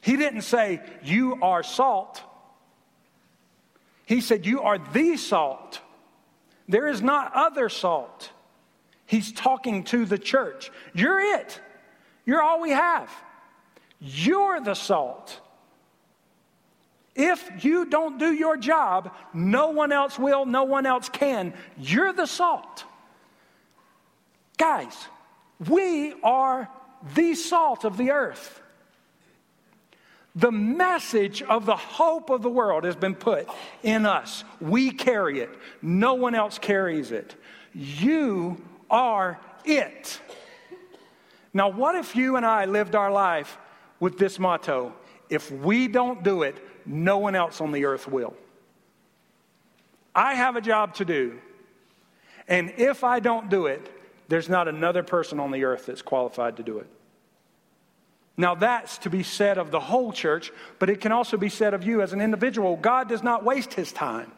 He 0.00 0.16
didn't 0.16 0.40
say, 0.40 0.80
You 1.02 1.38
are 1.42 1.62
salt. 1.62 2.22
He 4.06 4.22
said, 4.22 4.46
You 4.46 4.62
are 4.62 4.78
the 4.78 5.18
salt. 5.18 5.80
There 6.66 6.88
is 6.88 7.02
not 7.02 7.30
other 7.34 7.68
salt. 7.68 8.30
He's 9.06 9.32
talking 9.32 9.84
to 9.84 10.04
the 10.04 10.18
church. 10.18 10.70
You're 10.94 11.20
it. 11.20 11.60
You're 12.24 12.42
all 12.42 12.60
we 12.60 12.70
have. 12.70 13.10
You're 14.00 14.60
the 14.60 14.74
salt. 14.74 15.40
If 17.14 17.64
you 17.64 17.86
don't 17.86 18.18
do 18.18 18.32
your 18.32 18.56
job, 18.56 19.14
no 19.32 19.70
one 19.70 19.92
else 19.92 20.18
will, 20.18 20.46
no 20.46 20.64
one 20.64 20.84
else 20.84 21.08
can. 21.08 21.54
You're 21.78 22.12
the 22.12 22.26
salt. 22.26 22.84
Guys, 24.58 24.96
we 25.68 26.14
are 26.22 26.68
the 27.14 27.34
salt 27.34 27.84
of 27.84 27.96
the 27.96 28.10
earth. 28.10 28.60
The 30.34 30.50
message 30.50 31.42
of 31.42 31.64
the 31.64 31.76
hope 31.76 32.30
of 32.30 32.42
the 32.42 32.50
world 32.50 32.82
has 32.82 32.96
been 32.96 33.14
put 33.14 33.48
in 33.84 34.04
us. 34.04 34.42
We 34.60 34.90
carry 34.90 35.40
it, 35.40 35.50
no 35.80 36.14
one 36.14 36.34
else 36.34 36.58
carries 36.58 37.12
it. 37.12 37.36
You 37.72 38.60
are 38.94 39.40
it. 39.64 40.20
Now, 41.52 41.68
what 41.68 41.96
if 41.96 42.14
you 42.14 42.36
and 42.36 42.46
I 42.46 42.64
lived 42.64 42.94
our 42.94 43.10
life 43.10 43.58
with 43.98 44.18
this 44.18 44.38
motto 44.38 44.94
if 45.28 45.50
we 45.50 45.88
don't 45.88 46.22
do 46.22 46.42
it, 46.42 46.56
no 46.86 47.18
one 47.18 47.34
else 47.34 47.60
on 47.60 47.72
the 47.72 47.86
earth 47.86 48.06
will. 48.06 48.34
I 50.14 50.34
have 50.34 50.54
a 50.54 50.60
job 50.60 50.94
to 50.96 51.04
do. 51.04 51.40
And 52.46 52.74
if 52.76 53.02
I 53.02 53.20
don't 53.20 53.48
do 53.48 53.66
it, 53.66 53.90
there's 54.28 54.48
not 54.48 54.68
another 54.68 55.02
person 55.02 55.40
on 55.40 55.50
the 55.50 55.64
earth 55.64 55.86
that's 55.86 56.02
qualified 56.02 56.58
to 56.58 56.62
do 56.62 56.78
it. 56.78 56.86
Now, 58.36 58.54
that's 58.54 58.98
to 58.98 59.10
be 59.10 59.22
said 59.22 59.58
of 59.58 59.70
the 59.70 59.80
whole 59.80 60.12
church, 60.12 60.52
but 60.78 60.90
it 60.90 61.00
can 61.00 61.10
also 61.10 61.36
be 61.36 61.48
said 61.48 61.72
of 61.72 61.84
you 61.84 62.02
as 62.02 62.12
an 62.12 62.20
individual. 62.20 62.76
God 62.76 63.08
does 63.08 63.22
not 63.22 63.44
waste 63.44 63.74
his 63.74 63.92
time. 63.92 64.30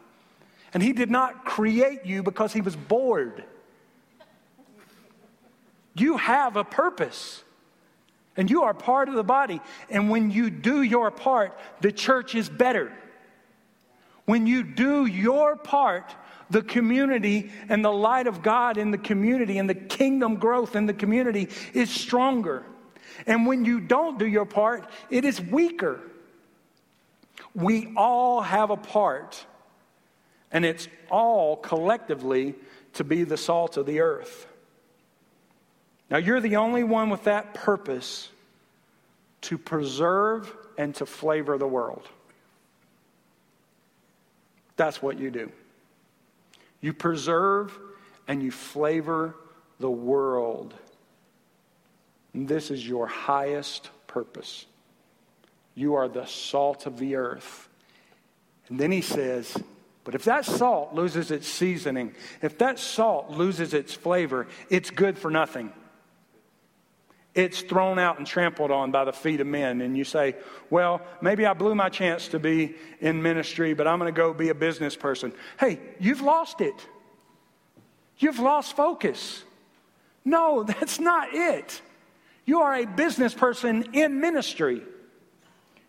And 0.72 0.82
he 0.82 0.92
did 0.92 1.10
not 1.10 1.44
create 1.44 2.04
you 2.04 2.22
because 2.22 2.52
he 2.52 2.60
was 2.60 2.76
bored. 2.76 3.44
You 5.96 6.16
have 6.16 6.56
a 6.56 6.64
purpose. 6.64 7.42
And 8.37 8.50
you 8.50 8.64
are 8.64 8.74
part 8.74 9.09
of 9.09 9.14
the 9.14 9.24
body. 9.24 9.61
And 9.88 10.11
when 10.11 10.30
you 10.30 10.50
do 10.50 10.82
your 10.82 11.11
part, 11.11 11.59
the 11.80 11.90
church 11.90 12.35
is 12.35 12.48
better. 12.48 12.92
When 14.26 14.46
you 14.46 14.62
do 14.62 15.06
your 15.06 15.56
part, 15.56 16.14
the 16.50 16.62
community 16.62 17.50
and 17.68 17.85
the 17.85 17.92
light 17.92 18.26
of 18.26 18.42
God 18.42 18.76
in 18.76 18.90
the 18.90 18.98
community 18.98 19.59
and 19.59 19.68
the 19.70 19.74
kingdom 19.74 20.37
growth 20.37 20.76
in 20.76 20.87
the 20.87 20.92
community 20.92 21.48
is 21.72 21.90
stronger. 21.90 22.62
And 23.26 23.46
when 23.46 23.64
you 23.64 23.80
don't 23.80 24.18
do 24.18 24.26
your 24.26 24.44
part, 24.44 24.88
it 25.11 25.24
is 25.24 25.40
weaker. 25.40 26.00
We 27.54 27.94
all 27.96 28.42
have 28.42 28.70
a 28.70 28.76
part, 28.76 29.44
and 30.52 30.64
it's 30.64 30.88
all 31.11 31.56
collectively 31.56 32.54
to 32.94 33.04
be 33.04 33.24
the 33.24 33.38
salt 33.38 33.78
of 33.78 33.87
the 33.87 34.00
earth. 34.00 34.46
Now, 36.10 36.18
you're 36.18 36.40
the 36.40 36.56
only 36.56 36.84
one 36.84 37.10
with 37.10 37.24
that 37.24 37.54
purpose 37.54 38.28
to 39.42 39.58
preserve 39.58 40.52
and 40.78 40.94
to 40.96 41.06
flavor 41.06 41.58
the 41.58 41.66
world. 41.66 42.06
That's 44.76 45.02
what 45.02 45.18
you 45.18 45.30
do. 45.30 45.50
You 46.80 46.92
preserve 46.92 47.76
and 48.28 48.42
you 48.42 48.50
flavor 48.50 49.34
the 49.80 49.90
world. 49.90 50.74
And 52.34 52.46
this 52.46 52.70
is 52.70 52.86
your 52.86 53.06
highest 53.06 53.90
purpose. 54.06 54.66
You 55.74 55.94
are 55.94 56.08
the 56.08 56.26
salt 56.26 56.86
of 56.86 56.98
the 56.98 57.16
earth. 57.16 57.68
And 58.68 58.78
then 58.78 58.92
he 58.92 59.00
says, 59.00 59.56
but 60.04 60.14
if 60.14 60.24
that 60.24 60.44
salt 60.44 60.94
loses 60.94 61.30
its 61.30 61.48
seasoning, 61.48 62.14
if 62.42 62.58
that 62.58 62.78
salt 62.78 63.30
loses 63.30 63.74
its 63.74 63.92
flavor, 63.92 64.46
it's 64.70 64.90
good 64.90 65.18
for 65.18 65.30
nothing 65.30 65.72
it's 67.37 67.61
thrown 67.61 67.99
out 67.99 68.16
and 68.16 68.27
trampled 68.27 68.70
on 68.70 68.90
by 68.90 69.05
the 69.05 69.12
feet 69.12 69.40
of 69.42 69.46
men. 69.46 69.83
And 69.83 69.96
you 69.96 70.05
say, 70.05 70.37
well, 70.70 71.03
maybe 71.20 71.44
I 71.44 71.53
blew 71.53 71.75
my 71.75 71.90
chance 71.90 72.29
to 72.29 72.38
be 72.38 72.75
in 72.99 73.22
ministry, 73.22 73.75
but 73.75 73.87
I'm 73.87 73.99
going 73.99 74.12
to 74.12 74.16
go 74.16 74.33
be 74.33 74.49
a 74.49 74.55
business 74.55 74.96
person. 74.96 75.35
Hey, 75.61 75.79
you've 76.01 76.22
lost 76.22 76.62
it. 76.62 76.75
You've 78.18 78.38
lost 78.38 78.75
focus. 78.75 79.44
No, 80.25 80.62
that's 80.66 80.99
not 80.99 81.29
it. 81.35 81.83
You 82.46 82.62
are 82.62 82.75
a 82.75 82.87
business 82.87 83.35
person 83.35 83.90
in 83.92 84.18
ministry. 84.18 84.83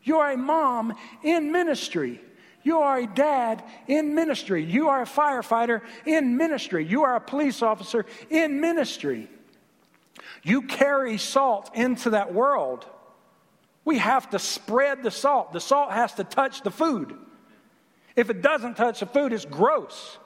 You 0.04 0.18
are 0.18 0.32
a 0.32 0.38
mom 0.38 0.96
in 1.24 1.54
ministry. 1.54 2.20
You 2.64 2.80
are 2.80 3.00
a 3.00 3.08
dad 3.08 3.64
in 3.88 4.16
ministry. 4.16 4.66
You 4.66 4.90
are 4.90 5.04
a 5.04 5.06
firefighter 5.06 5.80
in 6.06 6.36
ministry. 6.36 6.86
You 6.86 7.04
are 7.04 7.16
a 7.16 7.22
police 7.22 7.62
officer 7.62 8.06
in 8.30 8.60
ministry. 8.60 9.30
You 10.48 10.62
carry 10.62 11.18
salt 11.18 11.72
into 11.74 12.12
that 12.12 12.34
world. 12.34 12.86
We 13.84 13.98
have 13.98 14.30
to 14.30 14.40
spread 14.40 15.04
the 15.04 15.12
salt. 15.12 15.52
The 15.52 15.60
salt 15.60 15.92
has 15.92 16.14
to 16.14 16.24
touch 16.24 16.62
the 16.62 16.72
food. 16.72 17.14
If 18.16 18.30
it 18.30 18.42
doesn't 18.42 18.76
touch 18.76 19.02
the 19.02 19.08
food, 19.08 19.34
it's 19.34 19.44
gross. 19.44 20.18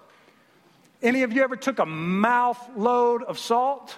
Any 1.01 1.23
of 1.23 1.33
you 1.33 1.41
ever 1.41 1.55
took 1.55 1.79
a 1.79 1.87
mouth 1.87 2.59
load 2.75 3.23
of 3.23 3.39
salt? 3.39 3.97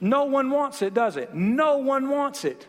No 0.00 0.24
one 0.24 0.50
wants 0.50 0.82
it, 0.82 0.94
does 0.94 1.16
it? 1.16 1.32
No 1.32 1.78
one 1.78 2.08
wants 2.08 2.44
it. 2.44 2.66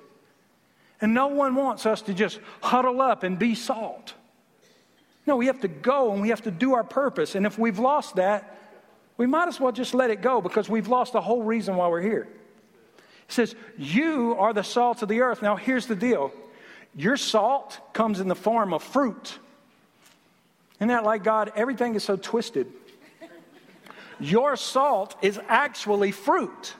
And 1.02 1.15
no 1.15 1.30
one 1.30 1.56
wants 1.56 1.88
us 1.88 2.04
to 2.04 2.13
just 2.13 2.39
huddle 2.62 3.02
up 3.02 3.24
and 3.24 3.39
be 3.39 3.56
salt. 3.56 4.13
No, 5.26 5.36
we 5.36 5.48
have 5.48 5.62
to 5.62 5.68
go 5.68 6.12
and 6.12 6.22
we 6.22 6.30
have 6.30 6.44
to 6.44 6.52
do 6.52 6.76
our 6.76 6.84
purpose. 6.84 7.34
And 7.34 7.48
if 7.48 7.58
we've 7.58 7.80
lost 7.80 8.18
that, 8.18 8.56
we 9.19 9.25
might 9.25 9.49
as 9.49 9.60
well 9.60 9.73
just 9.73 9.93
let 9.93 10.12
it 10.12 10.21
go 10.21 10.39
because 10.39 10.69
we've 10.69 10.88
lost 10.88 11.12
the 11.12 11.19
whole 11.19 11.43
reason 11.43 11.75
why 11.75 11.89
we're 11.89 11.99
here. 11.99 12.25
He 13.27 13.34
says, 13.34 13.53
You 13.77 14.34
are 14.39 14.53
the 14.53 14.63
salt 14.63 15.01
of 15.01 15.10
the 15.10 15.19
earth. 15.19 15.41
Now, 15.41 15.58
here's 15.58 15.88
the 15.88 15.95
deal 15.95 16.32
your 16.95 17.17
salt 17.17 17.79
comes 17.91 18.21
in 18.21 18.29
the 18.29 18.36
form 18.36 18.73
of 18.73 18.82
fruit. 18.82 19.38
Isn't 20.77 20.88
that 20.88 21.03
like 21.03 21.25
God? 21.25 21.51
Everything 21.58 21.95
is 21.95 22.03
so 22.03 22.15
twisted. 22.15 22.71
Your 24.21 24.55
salt 24.55 25.17
is 25.21 25.38
actually 25.49 26.13
fruit. 26.13 26.73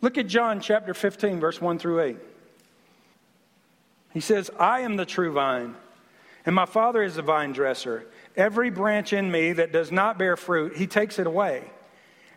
Look 0.00 0.18
at 0.18 0.26
John 0.26 0.60
chapter 0.60 0.94
15, 0.94 1.38
verse 1.38 1.60
1 1.60 1.78
through 1.78 2.00
8. 2.00 2.16
He 4.14 4.20
says, 4.20 4.50
I 4.58 4.80
am 4.80 4.96
the 4.96 5.06
true 5.06 5.30
vine, 5.30 5.76
and 6.44 6.56
my 6.56 6.66
Father 6.66 7.04
is 7.04 7.14
the 7.14 7.22
vine 7.22 7.52
dresser. 7.52 8.06
Every 8.36 8.70
branch 8.70 9.12
in 9.12 9.30
me 9.30 9.52
that 9.54 9.72
does 9.72 9.90
not 9.90 10.18
bear 10.18 10.36
fruit, 10.36 10.76
he 10.76 10.86
takes 10.86 11.18
it 11.18 11.26
away. 11.26 11.70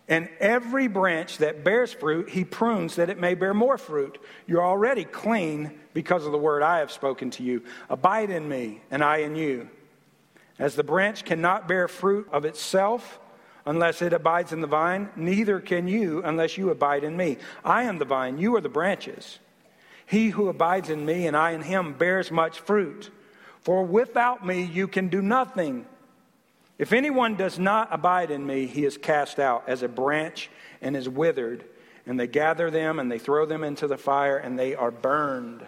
And 0.07 0.27
every 0.39 0.87
branch 0.87 1.37
that 1.37 1.63
bears 1.63 1.93
fruit, 1.93 2.29
he 2.29 2.43
prunes 2.43 2.97
that 2.97 3.09
it 3.09 3.19
may 3.19 3.35
bear 3.35 3.53
more 3.53 3.77
fruit. 3.77 4.19
You're 4.47 4.65
already 4.65 5.05
clean 5.05 5.79
because 5.93 6.25
of 6.25 6.31
the 6.31 6.37
word 6.37 6.61
I 6.61 6.79
have 6.79 6.91
spoken 6.91 7.29
to 7.31 7.43
you. 7.43 7.63
Abide 7.89 8.29
in 8.29 8.47
me, 8.49 8.81
and 8.91 9.03
I 9.03 9.17
in 9.17 9.35
you. 9.35 9.69
As 10.59 10.75
the 10.75 10.83
branch 10.83 11.23
cannot 11.23 11.67
bear 11.67 11.87
fruit 11.87 12.27
of 12.31 12.45
itself 12.45 13.19
unless 13.65 14.01
it 14.01 14.11
abides 14.11 14.51
in 14.51 14.61
the 14.61 14.67
vine, 14.67 15.09
neither 15.15 15.59
can 15.59 15.87
you 15.87 16.21
unless 16.23 16.57
you 16.57 16.69
abide 16.69 17.03
in 17.03 17.15
me. 17.15 17.37
I 17.63 17.83
am 17.83 17.97
the 17.97 18.05
vine, 18.05 18.37
you 18.37 18.55
are 18.55 18.61
the 18.61 18.69
branches. 18.69 19.39
He 20.05 20.29
who 20.29 20.49
abides 20.49 20.89
in 20.89 21.05
me 21.05 21.27
and 21.27 21.35
I 21.35 21.51
in 21.51 21.61
him 21.61 21.93
bears 21.93 22.29
much 22.29 22.59
fruit. 22.59 23.09
For 23.63 23.83
without 23.83 24.45
me 24.45 24.63
you 24.63 24.87
can 24.87 25.07
do 25.07 25.21
nothing. 25.21 25.85
If 26.77 26.91
anyone 26.91 27.35
does 27.35 27.57
not 27.57 27.89
abide 27.91 28.31
in 28.31 28.45
me, 28.45 28.65
he 28.65 28.83
is 28.85 28.97
cast 28.97 29.39
out 29.39 29.63
as 29.67 29.83
a 29.83 29.87
branch 29.87 30.49
and 30.81 30.95
is 30.95 31.07
withered, 31.07 31.65
and 32.05 32.19
they 32.19 32.27
gather 32.27 32.69
them 32.69 32.99
and 32.99 33.11
they 33.11 33.19
throw 33.19 33.45
them 33.45 33.63
into 33.63 33.87
the 33.87 33.97
fire 33.97 34.37
and 34.37 34.57
they 34.57 34.75
are 34.75 34.91
burned. 34.91 35.65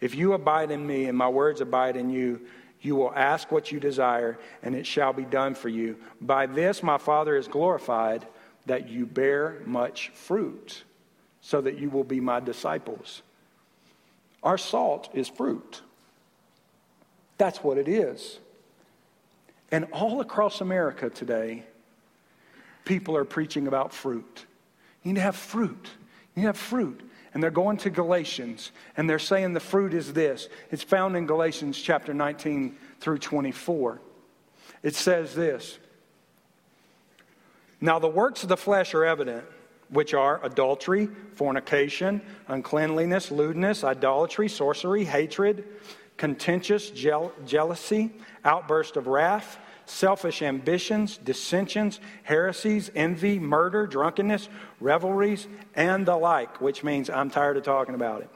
If 0.00 0.14
you 0.14 0.34
abide 0.34 0.70
in 0.70 0.86
me 0.86 1.06
and 1.06 1.16
my 1.16 1.28
words 1.28 1.60
abide 1.60 1.96
in 1.96 2.10
you, 2.10 2.42
You 2.80 2.94
will 2.94 3.12
ask 3.14 3.50
what 3.50 3.72
you 3.72 3.80
desire, 3.80 4.38
and 4.62 4.74
it 4.74 4.86
shall 4.86 5.12
be 5.12 5.24
done 5.24 5.54
for 5.54 5.68
you. 5.68 5.96
By 6.20 6.46
this 6.46 6.82
my 6.82 6.98
Father 6.98 7.36
is 7.36 7.48
glorified, 7.48 8.26
that 8.66 8.88
you 8.88 9.06
bear 9.06 9.62
much 9.64 10.10
fruit, 10.10 10.84
so 11.40 11.60
that 11.60 11.78
you 11.78 11.90
will 11.90 12.04
be 12.04 12.20
my 12.20 12.40
disciples. 12.40 13.22
Our 14.42 14.58
salt 14.58 15.08
is 15.14 15.28
fruit. 15.28 15.80
That's 17.38 17.62
what 17.62 17.78
it 17.78 17.88
is. 17.88 18.38
And 19.70 19.86
all 19.92 20.20
across 20.20 20.60
America 20.60 21.10
today, 21.10 21.64
people 22.84 23.16
are 23.16 23.24
preaching 23.24 23.66
about 23.66 23.92
fruit. 23.92 24.46
You 25.02 25.12
need 25.12 25.18
to 25.18 25.22
have 25.22 25.36
fruit. 25.36 25.88
You 26.34 26.40
need 26.40 26.42
to 26.42 26.48
have 26.48 26.58
fruit. 26.58 27.00
And 27.34 27.42
they're 27.42 27.50
going 27.50 27.76
to 27.78 27.90
Galatians 27.90 28.72
and 28.96 29.10
they're 29.10 29.18
saying 29.18 29.52
the 29.52 29.60
fruit 29.60 29.92
is 29.92 30.14
this. 30.14 30.48
It's 30.70 30.82
found 30.82 31.16
in 31.16 31.26
Galatians 31.26 31.78
chapter 31.78 32.14
19 32.14 32.76
through 33.00 33.18
24. 33.18 34.00
It 34.82 34.94
says 34.94 35.34
this 35.34 35.78
Now 37.80 37.98
the 37.98 38.08
works 38.08 38.42
of 38.42 38.48
the 38.48 38.56
flesh 38.56 38.94
are 38.94 39.04
evident, 39.04 39.44
which 39.90 40.14
are 40.14 40.42
adultery, 40.44 41.08
fornication, 41.34 42.22
uncleanliness, 42.48 43.30
lewdness, 43.30 43.84
idolatry, 43.84 44.48
sorcery, 44.48 45.04
hatred, 45.04 45.64
contentious, 46.16 46.90
jealousy, 46.90 48.12
outburst 48.44 48.96
of 48.96 49.06
wrath 49.06 49.58
selfish 49.86 50.42
ambitions, 50.42 51.16
dissensions, 51.16 52.00
heresies, 52.24 52.90
envy, 52.94 53.38
murder, 53.38 53.86
drunkenness, 53.86 54.48
revelries, 54.80 55.46
and 55.74 56.04
the 56.04 56.16
like, 56.16 56.60
which 56.60 56.84
means 56.84 57.08
I'm 57.08 57.30
tired 57.30 57.56
of 57.56 57.62
talking 57.62 57.94
about 57.94 58.22
it. 58.22 58.30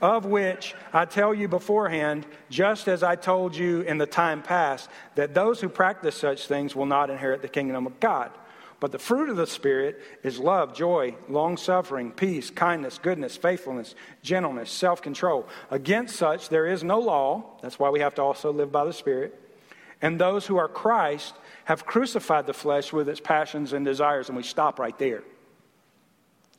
Of 0.00 0.24
which 0.24 0.74
I 0.92 1.04
tell 1.04 1.34
you 1.34 1.48
beforehand, 1.48 2.26
just 2.48 2.88
as 2.88 3.02
I 3.02 3.16
told 3.16 3.56
you 3.56 3.82
in 3.82 3.98
the 3.98 4.06
time 4.06 4.42
past, 4.42 4.88
that 5.14 5.34
those 5.34 5.60
who 5.60 5.68
practice 5.68 6.14
such 6.14 6.46
things 6.46 6.74
will 6.74 6.86
not 6.86 7.10
inherit 7.10 7.42
the 7.42 7.48
kingdom 7.48 7.86
of 7.86 7.98
God. 8.00 8.30
But 8.84 8.92
the 8.92 8.98
fruit 8.98 9.30
of 9.30 9.36
the 9.36 9.46
Spirit 9.46 9.98
is 10.22 10.38
love, 10.38 10.74
joy, 10.74 11.14
long 11.26 11.56
suffering, 11.56 12.12
peace, 12.12 12.50
kindness, 12.50 12.98
goodness, 12.98 13.34
faithfulness, 13.34 13.94
gentleness, 14.22 14.70
self 14.70 15.00
control. 15.00 15.48
Against 15.70 16.16
such 16.16 16.50
there 16.50 16.66
is 16.66 16.84
no 16.84 16.98
law. 17.00 17.56
That's 17.62 17.78
why 17.78 17.88
we 17.88 18.00
have 18.00 18.14
to 18.16 18.22
also 18.22 18.52
live 18.52 18.70
by 18.70 18.84
the 18.84 18.92
Spirit. 18.92 19.40
And 20.02 20.20
those 20.20 20.44
who 20.46 20.58
are 20.58 20.68
Christ 20.68 21.34
have 21.64 21.86
crucified 21.86 22.46
the 22.46 22.52
flesh 22.52 22.92
with 22.92 23.08
its 23.08 23.20
passions 23.20 23.72
and 23.72 23.86
desires, 23.86 24.28
and 24.28 24.36
we 24.36 24.42
stop 24.42 24.78
right 24.78 24.98
there. 24.98 25.24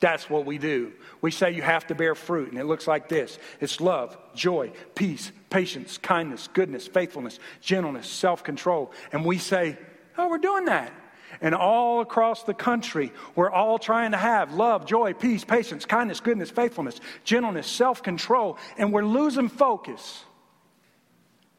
That's 0.00 0.28
what 0.28 0.46
we 0.46 0.58
do. 0.58 0.94
We 1.20 1.30
say 1.30 1.52
you 1.52 1.62
have 1.62 1.86
to 1.86 1.94
bear 1.94 2.16
fruit, 2.16 2.50
and 2.50 2.58
it 2.58 2.64
looks 2.64 2.88
like 2.88 3.08
this 3.08 3.38
it's 3.60 3.80
love, 3.80 4.18
joy, 4.34 4.72
peace, 4.96 5.30
patience, 5.48 5.96
kindness, 5.96 6.48
goodness, 6.52 6.88
faithfulness, 6.88 7.38
gentleness, 7.60 8.08
self 8.08 8.42
control. 8.42 8.90
And 9.12 9.24
we 9.24 9.38
say, 9.38 9.78
oh, 10.18 10.28
we're 10.28 10.38
doing 10.38 10.64
that. 10.64 10.92
And 11.40 11.54
all 11.54 12.00
across 12.00 12.42
the 12.42 12.54
country, 12.54 13.12
we're 13.34 13.50
all 13.50 13.78
trying 13.78 14.12
to 14.12 14.16
have 14.16 14.54
love, 14.54 14.86
joy, 14.86 15.12
peace, 15.12 15.44
patience, 15.44 15.84
kindness, 15.84 16.20
goodness, 16.20 16.50
faithfulness, 16.50 17.00
gentleness, 17.24 17.66
self 17.66 18.02
control, 18.02 18.58
and 18.78 18.92
we're 18.92 19.04
losing 19.04 19.48
focus. 19.48 20.24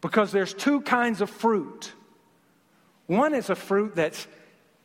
Because 0.01 0.31
there's 0.31 0.53
two 0.53 0.81
kinds 0.81 1.21
of 1.21 1.29
fruit. 1.29 1.91
One 3.07 3.33
is 3.33 3.49
a 3.49 3.55
fruit 3.55 3.95
that's 3.95 4.27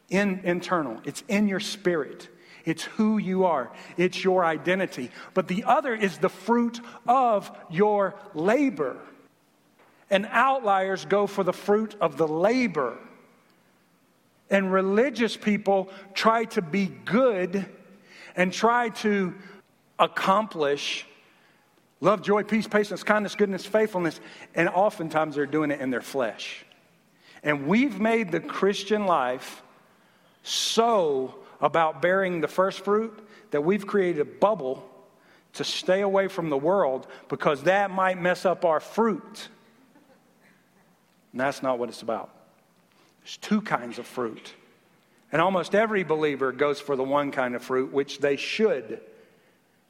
in, 0.08 0.40
internal, 0.44 1.00
it's 1.04 1.22
in 1.28 1.48
your 1.48 1.60
spirit. 1.60 2.28
It's 2.64 2.84
who 2.84 3.18
you 3.18 3.44
are. 3.44 3.72
It's 3.96 4.22
your 4.22 4.44
identity. 4.44 5.10
But 5.34 5.48
the 5.48 5.64
other 5.64 5.94
is 5.94 6.18
the 6.18 6.28
fruit 6.28 6.80
of 7.08 7.50
your 7.70 8.14
labor. 8.34 8.98
And 10.10 10.26
outliers 10.30 11.04
go 11.04 11.26
for 11.26 11.42
the 11.42 11.52
fruit 11.52 11.96
of 12.00 12.16
the 12.16 12.28
labor. 12.28 12.98
And 14.52 14.72
religious 14.72 15.36
people 15.36 15.88
try 16.14 16.44
to 16.44 16.62
be 16.62 16.86
good 16.86 17.66
and 18.36 18.52
try 18.52 18.90
to 18.90 19.34
accomplish 19.98 21.06
Love, 22.02 22.20
joy, 22.20 22.42
peace, 22.42 22.66
patience, 22.66 23.04
kindness, 23.04 23.36
goodness, 23.36 23.64
faithfulness. 23.64 24.20
And 24.56 24.68
oftentimes 24.68 25.36
they're 25.36 25.46
doing 25.46 25.70
it 25.70 25.80
in 25.80 25.90
their 25.90 26.00
flesh. 26.00 26.66
And 27.44 27.68
we've 27.68 28.00
made 28.00 28.32
the 28.32 28.40
Christian 28.40 29.06
life 29.06 29.62
so 30.42 31.36
about 31.60 32.02
bearing 32.02 32.40
the 32.40 32.48
first 32.48 32.80
fruit 32.80 33.16
that 33.52 33.62
we've 33.62 33.86
created 33.86 34.20
a 34.20 34.24
bubble 34.24 34.84
to 35.52 35.62
stay 35.62 36.00
away 36.00 36.26
from 36.26 36.50
the 36.50 36.56
world 36.56 37.06
because 37.28 37.62
that 37.62 37.92
might 37.92 38.20
mess 38.20 38.44
up 38.44 38.64
our 38.64 38.80
fruit. 38.80 39.48
And 41.30 41.40
that's 41.40 41.62
not 41.62 41.78
what 41.78 41.88
it's 41.88 42.02
about. 42.02 42.30
There's 43.22 43.36
two 43.38 43.60
kinds 43.60 43.98
of 43.98 44.06
fruit. 44.06 44.54
And 45.30 45.40
almost 45.40 45.74
every 45.74 46.04
believer 46.04 46.52
goes 46.52 46.80
for 46.80 46.96
the 46.96 47.02
one 47.02 47.30
kind 47.32 47.54
of 47.54 47.62
fruit, 47.62 47.92
which 47.92 48.18
they 48.18 48.36
should 48.36 49.00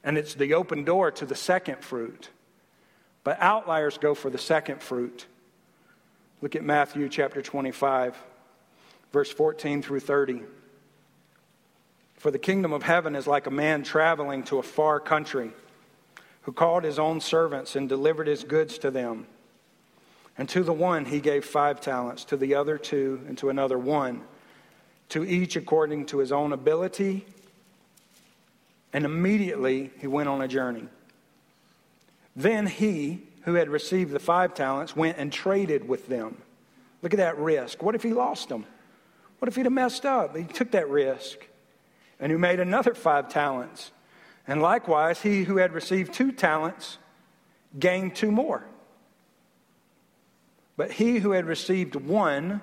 and 0.03 0.17
it's 0.17 0.33
the 0.33 0.53
open 0.53 0.83
door 0.83 1.11
to 1.11 1.25
the 1.25 1.35
second 1.35 1.79
fruit. 1.79 2.29
But 3.23 3.39
outliers 3.39 3.97
go 3.97 4.13
for 4.13 4.29
the 4.29 4.37
second 4.37 4.81
fruit. 4.81 5.25
Look 6.41 6.55
at 6.55 6.63
Matthew 6.63 7.07
chapter 7.07 7.41
25, 7.41 8.17
verse 9.13 9.31
14 9.31 9.81
through 9.81 10.01
30. 10.01 10.41
For 12.15 12.31
the 12.31 12.39
kingdom 12.39 12.73
of 12.73 12.83
heaven 12.83 13.15
is 13.15 13.27
like 13.27 13.47
a 13.47 13.51
man 13.51 13.83
traveling 13.83 14.43
to 14.43 14.59
a 14.59 14.63
far 14.63 14.99
country 14.99 15.51
who 16.41 16.51
called 16.51 16.83
his 16.83 16.99
own 16.99 17.21
servants 17.21 17.77
and 17.77 17.87
delivered 17.87 18.27
his 18.27 18.43
goods 18.43 18.77
to 18.79 18.91
them. 18.91 19.25
And 20.37 20.49
to 20.49 20.63
the 20.63 20.73
one 20.73 21.05
he 21.05 21.19
gave 21.19 21.45
five 21.45 21.79
talents, 21.79 22.25
to 22.25 22.37
the 22.37 22.55
other 22.55 22.77
two, 22.77 23.21
and 23.27 23.37
to 23.37 23.49
another 23.49 23.77
one, 23.77 24.23
to 25.09 25.23
each 25.23 25.55
according 25.55 26.07
to 26.07 26.17
his 26.17 26.31
own 26.31 26.53
ability 26.53 27.25
and 28.93 29.05
immediately 29.05 29.91
he 29.99 30.07
went 30.07 30.29
on 30.29 30.41
a 30.41 30.47
journey. 30.47 30.87
Then 32.35 32.67
he, 32.67 33.23
who 33.43 33.55
had 33.55 33.67
received 33.67 34.11
the 34.11 34.19
five 34.19 34.53
talents, 34.53 34.95
went 34.95 35.17
and 35.17 35.33
traded 35.33 35.87
with 35.87 36.07
them. 36.07 36.37
Look 37.01 37.13
at 37.13 37.17
that 37.17 37.37
risk. 37.37 37.81
What 37.81 37.95
if 37.95 38.03
he 38.03 38.13
lost 38.13 38.49
them? 38.49 38.65
What 39.39 39.49
if 39.49 39.55
he'd 39.55 39.65
have 39.65 39.73
messed 39.73 40.05
up? 40.05 40.37
He 40.37 40.45
took 40.45 40.71
that 40.71 40.89
risk. 40.89 41.39
And 42.19 42.31
he 42.31 42.37
made 42.37 42.59
another 42.59 42.93
five 42.93 43.29
talents. 43.29 43.91
And 44.47 44.61
likewise, 44.61 45.21
he 45.21 45.43
who 45.43 45.57
had 45.57 45.73
received 45.73 46.13
two 46.13 46.31
talents 46.31 46.97
gained 47.77 48.15
two 48.15 48.31
more. 48.31 48.63
But 50.75 50.91
he 50.91 51.19
who 51.19 51.31
had 51.31 51.45
received 51.45 51.95
one 51.95 52.61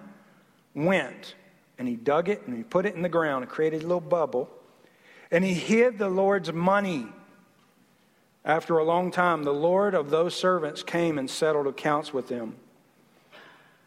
went 0.74 1.34
and 1.78 1.86
he 1.86 1.96
dug 1.96 2.28
it 2.28 2.46
and 2.46 2.56
he 2.56 2.62
put 2.62 2.86
it 2.86 2.94
in 2.94 3.02
the 3.02 3.08
ground 3.08 3.44
and 3.44 3.50
created 3.50 3.82
a 3.82 3.86
little 3.86 4.00
bubble 4.00 4.50
and 5.30 5.44
he 5.44 5.54
hid 5.54 5.98
the 5.98 6.08
Lord's 6.08 6.52
money. 6.52 7.06
After 8.44 8.78
a 8.78 8.84
long 8.84 9.10
time, 9.10 9.44
the 9.44 9.54
Lord 9.54 9.94
of 9.94 10.10
those 10.10 10.34
servants 10.34 10.82
came 10.82 11.18
and 11.18 11.30
settled 11.30 11.66
accounts 11.66 12.12
with 12.12 12.28
them. 12.28 12.56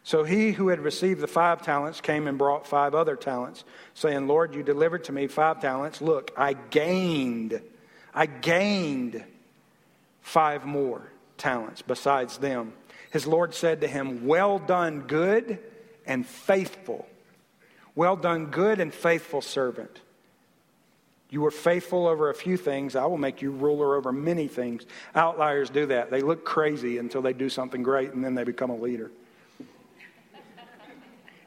So 0.04 0.22
he 0.22 0.52
who 0.52 0.68
had 0.68 0.80
received 0.80 1.20
the 1.20 1.26
five 1.26 1.62
talents 1.62 2.00
came 2.00 2.26
and 2.26 2.36
brought 2.36 2.66
five 2.66 2.94
other 2.94 3.16
talents, 3.16 3.64
saying, 3.94 4.26
Lord, 4.26 4.54
you 4.54 4.62
delivered 4.62 5.04
to 5.04 5.12
me 5.12 5.26
five 5.26 5.60
talents. 5.60 6.00
Look, 6.00 6.30
I 6.36 6.52
gained, 6.52 7.60
I 8.14 8.26
gained 8.26 9.24
five 10.20 10.66
more 10.66 11.10
talents 11.38 11.82
besides 11.82 12.38
them. 12.38 12.74
His 13.14 13.28
Lord 13.28 13.54
said 13.54 13.82
to 13.82 13.86
him, 13.86 14.26
Well 14.26 14.58
done, 14.58 15.02
good 15.02 15.60
and 16.04 16.26
faithful. 16.26 17.06
Well 17.94 18.16
done, 18.16 18.46
good 18.46 18.80
and 18.80 18.92
faithful 18.92 19.40
servant. 19.40 20.00
You 21.30 21.40
were 21.40 21.52
faithful 21.52 22.08
over 22.08 22.28
a 22.28 22.34
few 22.34 22.56
things. 22.56 22.96
I 22.96 23.06
will 23.06 23.16
make 23.16 23.40
you 23.40 23.52
ruler 23.52 23.94
over 23.94 24.10
many 24.10 24.48
things. 24.48 24.84
Outliers 25.14 25.70
do 25.70 25.86
that. 25.86 26.10
They 26.10 26.22
look 26.22 26.44
crazy 26.44 26.98
until 26.98 27.22
they 27.22 27.32
do 27.32 27.48
something 27.48 27.84
great 27.84 28.12
and 28.12 28.24
then 28.24 28.34
they 28.34 28.42
become 28.42 28.70
a 28.70 28.76
leader. 28.76 29.12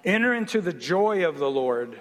Enter 0.05 0.33
into 0.35 0.61
the 0.61 0.71
joy 0.71 1.27
of 1.27 1.37
the 1.37 1.51
Lord. 1.51 1.99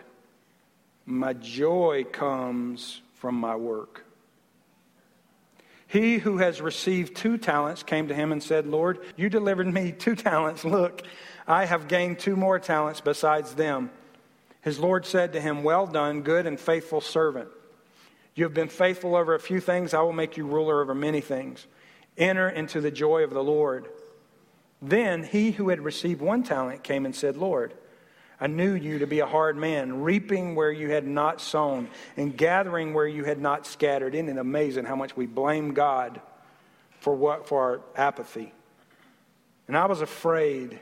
My 1.06 1.32
joy 1.32 2.04
comes 2.12 3.00
from 3.14 3.34
my 3.34 3.56
work. 3.56 4.05
He 5.86 6.18
who 6.18 6.38
has 6.38 6.60
received 6.60 7.16
two 7.16 7.38
talents 7.38 7.82
came 7.82 8.08
to 8.08 8.14
him 8.14 8.32
and 8.32 8.42
said, 8.42 8.66
Lord, 8.66 8.98
you 9.16 9.28
delivered 9.28 9.72
me 9.72 9.92
two 9.92 10.16
talents. 10.16 10.64
Look, 10.64 11.02
I 11.46 11.64
have 11.64 11.88
gained 11.88 12.18
two 12.18 12.36
more 12.36 12.58
talents 12.58 13.00
besides 13.00 13.54
them. 13.54 13.90
His 14.62 14.80
Lord 14.80 15.06
said 15.06 15.32
to 15.34 15.40
him, 15.40 15.62
Well 15.62 15.86
done, 15.86 16.22
good 16.22 16.46
and 16.46 16.58
faithful 16.58 17.00
servant. 17.00 17.48
You 18.34 18.44
have 18.44 18.54
been 18.54 18.68
faithful 18.68 19.14
over 19.14 19.34
a 19.34 19.40
few 19.40 19.60
things, 19.60 19.94
I 19.94 20.02
will 20.02 20.12
make 20.12 20.36
you 20.36 20.44
ruler 20.46 20.82
over 20.82 20.94
many 20.94 21.20
things. 21.20 21.66
Enter 22.18 22.48
into 22.48 22.80
the 22.80 22.90
joy 22.90 23.22
of 23.22 23.30
the 23.30 23.44
Lord. 23.44 23.88
Then 24.82 25.22
he 25.22 25.52
who 25.52 25.68
had 25.68 25.80
received 25.80 26.20
one 26.20 26.42
talent 26.42 26.82
came 26.82 27.06
and 27.06 27.14
said, 27.14 27.36
Lord, 27.36 27.74
I 28.40 28.48
knew 28.48 28.74
you 28.74 28.98
to 28.98 29.06
be 29.06 29.20
a 29.20 29.26
hard 29.26 29.56
man, 29.56 30.02
reaping 30.02 30.54
where 30.54 30.70
you 30.70 30.90
had 30.90 31.06
not 31.06 31.40
sown 31.40 31.88
and 32.16 32.36
gathering 32.36 32.92
where 32.92 33.06
you 33.06 33.24
had 33.24 33.40
not 33.40 33.66
scattered. 33.66 34.14
Isn't 34.14 34.28
it 34.28 34.36
amazing 34.36 34.84
how 34.84 34.96
much 34.96 35.16
we 35.16 35.26
blame 35.26 35.72
God 35.72 36.20
for 37.00 37.14
what 37.14 37.48
for 37.48 37.62
our 37.62 37.80
apathy? 37.96 38.52
And 39.68 39.76
I 39.76 39.86
was 39.86 40.02
afraid 40.02 40.80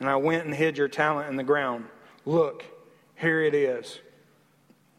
and 0.00 0.08
I 0.08 0.16
went 0.16 0.44
and 0.44 0.54
hid 0.54 0.76
your 0.76 0.88
talent 0.88 1.30
in 1.30 1.36
the 1.36 1.44
ground. 1.44 1.86
Look, 2.24 2.64
here 3.16 3.42
it 3.42 3.54
is. 3.54 3.98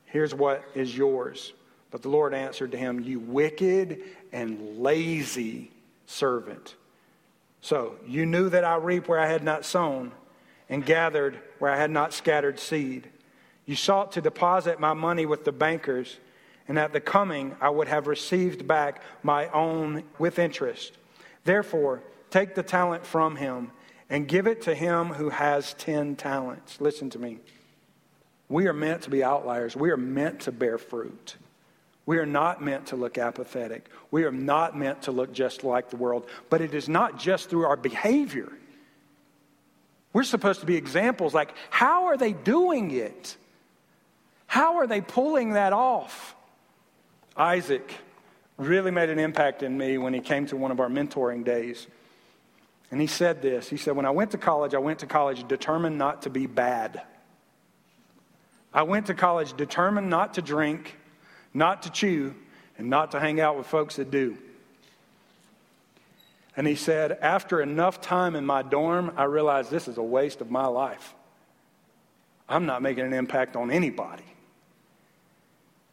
Here's 0.06 0.34
what 0.34 0.64
is 0.74 0.96
yours. 0.96 1.54
But 1.92 2.02
the 2.02 2.10
Lord 2.10 2.34
answered 2.34 2.72
to 2.72 2.78
him, 2.78 3.00
You 3.00 3.20
wicked 3.20 4.02
and 4.32 4.80
lazy 4.80 5.72
servant. 6.06 6.76
So 7.62 7.96
you 8.08 8.26
knew 8.26 8.50
that 8.50 8.64
I 8.64 8.76
reap 8.76 9.08
where 9.08 9.20
I 9.20 9.28
had 9.28 9.44
not 9.44 9.66
sown 9.66 10.12
and 10.70 10.86
gathered 10.86 11.40
where 11.58 11.72
I 11.72 11.78
had 11.78 11.92
not 11.92 12.14
scattered 12.14 12.60
seed. 12.60 13.10
You 13.66 13.76
sought 13.76 14.14
to 14.14 14.22
deposit 14.22 14.80
my 14.80 14.94
money 14.94 15.26
with 15.26 15.46
the 15.46 15.52
bankers, 15.52 16.18
and 16.68 16.78
at 16.78 16.94
the 16.94 17.02
coming 17.02 17.56
I 17.60 17.70
would 17.70 17.88
have 17.88 18.08
received 18.08 18.68
back 18.68 19.02
my 19.24 19.48
own 19.50 20.04
with 20.18 20.40
interest. 20.40 20.98
Therefore, 21.44 22.02
take 22.30 22.56
the 22.56 22.64
talent 22.64 23.06
from 23.06 23.36
him 23.36 23.72
and 24.10 24.28
give 24.28 24.48
it 24.48 24.64
to 24.64 24.76
him 24.76 25.10
who 25.10 25.30
has 25.30 25.74
10 25.76 26.16
talents. 26.16 26.80
Listen 26.80 27.10
to 27.12 27.20
me. 27.20 27.40
We 28.48 28.68
are 28.68 28.74
meant 28.74 29.04
to 29.04 29.10
be 29.10 29.24
outliers, 29.24 29.76
we 29.76 29.92
are 29.92 29.98
meant 29.98 30.42
to 30.42 30.52
bear 30.52 30.78
fruit. 30.78 31.36
We 32.10 32.18
are 32.18 32.26
not 32.26 32.60
meant 32.60 32.88
to 32.88 32.96
look 32.96 33.20
apathetic. 33.20 33.88
We 34.10 34.24
are 34.24 34.32
not 34.32 34.76
meant 34.76 35.04
to 35.04 35.12
look 35.12 35.32
just 35.32 35.64
like 35.64 35.92
the 35.92 35.96
world. 35.96 36.28
But 36.50 36.60
it 36.60 36.74
is 36.74 36.90
not 36.90 37.20
just 37.20 37.52
through 37.52 37.66
our 37.66 37.78
behavior. 37.78 38.52
We're 40.12 40.24
supposed 40.24 40.62
to 40.62 40.66
be 40.66 40.76
examples 40.76 41.34
like, 41.34 41.54
how 41.70 42.06
are 42.06 42.18
they 42.18 42.34
doing 42.34 42.92
it? 42.92 43.38
How 44.48 44.78
are 44.78 44.88
they 44.88 45.02
pulling 45.02 45.54
that 45.54 45.74
off? 45.74 46.36
Isaac 47.38 47.94
really 48.58 48.92
made 48.92 49.10
an 49.10 49.20
impact 49.20 49.64
in 49.64 49.78
me 49.78 49.98
when 49.98 50.14
he 50.14 50.20
came 50.20 50.46
to 50.48 50.58
one 50.58 50.72
of 50.72 50.80
our 50.80 50.90
mentoring 50.90 51.46
days. 51.46 51.88
And 52.92 53.00
he 53.00 53.08
said 53.08 53.42
this 53.42 53.70
He 53.70 53.78
said, 53.78 53.96
When 53.96 54.06
I 54.06 54.10
went 54.10 54.32
to 54.32 54.38
college, 54.38 54.74
I 54.74 54.80
went 54.80 55.00
to 55.00 55.06
college 55.06 55.48
determined 55.48 55.98
not 55.98 56.24
to 56.24 56.30
be 56.30 56.48
bad. 56.48 57.02
I 58.74 58.84
went 58.84 59.08
to 59.08 59.14
college 59.14 59.56
determined 59.56 60.10
not 60.10 60.36
to 60.36 60.42
drink, 60.42 60.98
not 61.54 61.84
to 61.84 61.92
chew, 61.92 62.36
and 62.78 62.90
not 62.90 63.12
to 63.12 63.20
hang 63.20 63.40
out 63.40 63.58
with 63.58 63.68
folks 63.68 63.96
that 63.98 64.12
do. 64.12 64.38
And 66.58 66.68
he 66.68 66.76
said, 66.76 67.18
After 67.22 67.62
enough 67.62 68.02
time 68.02 68.36
in 68.36 68.46
my 68.46 68.62
dorm, 68.62 69.14
I 69.16 69.24
realized 69.26 69.72
this 69.72 69.88
is 69.88 69.98
a 69.98 70.04
waste 70.04 70.42
of 70.42 70.52
my 70.52 70.66
life. 70.68 71.14
I'm 72.48 72.66
not 72.66 72.82
making 72.82 73.06
an 73.06 73.14
impact 73.14 73.56
on 73.56 73.70
anybody. 73.70 74.24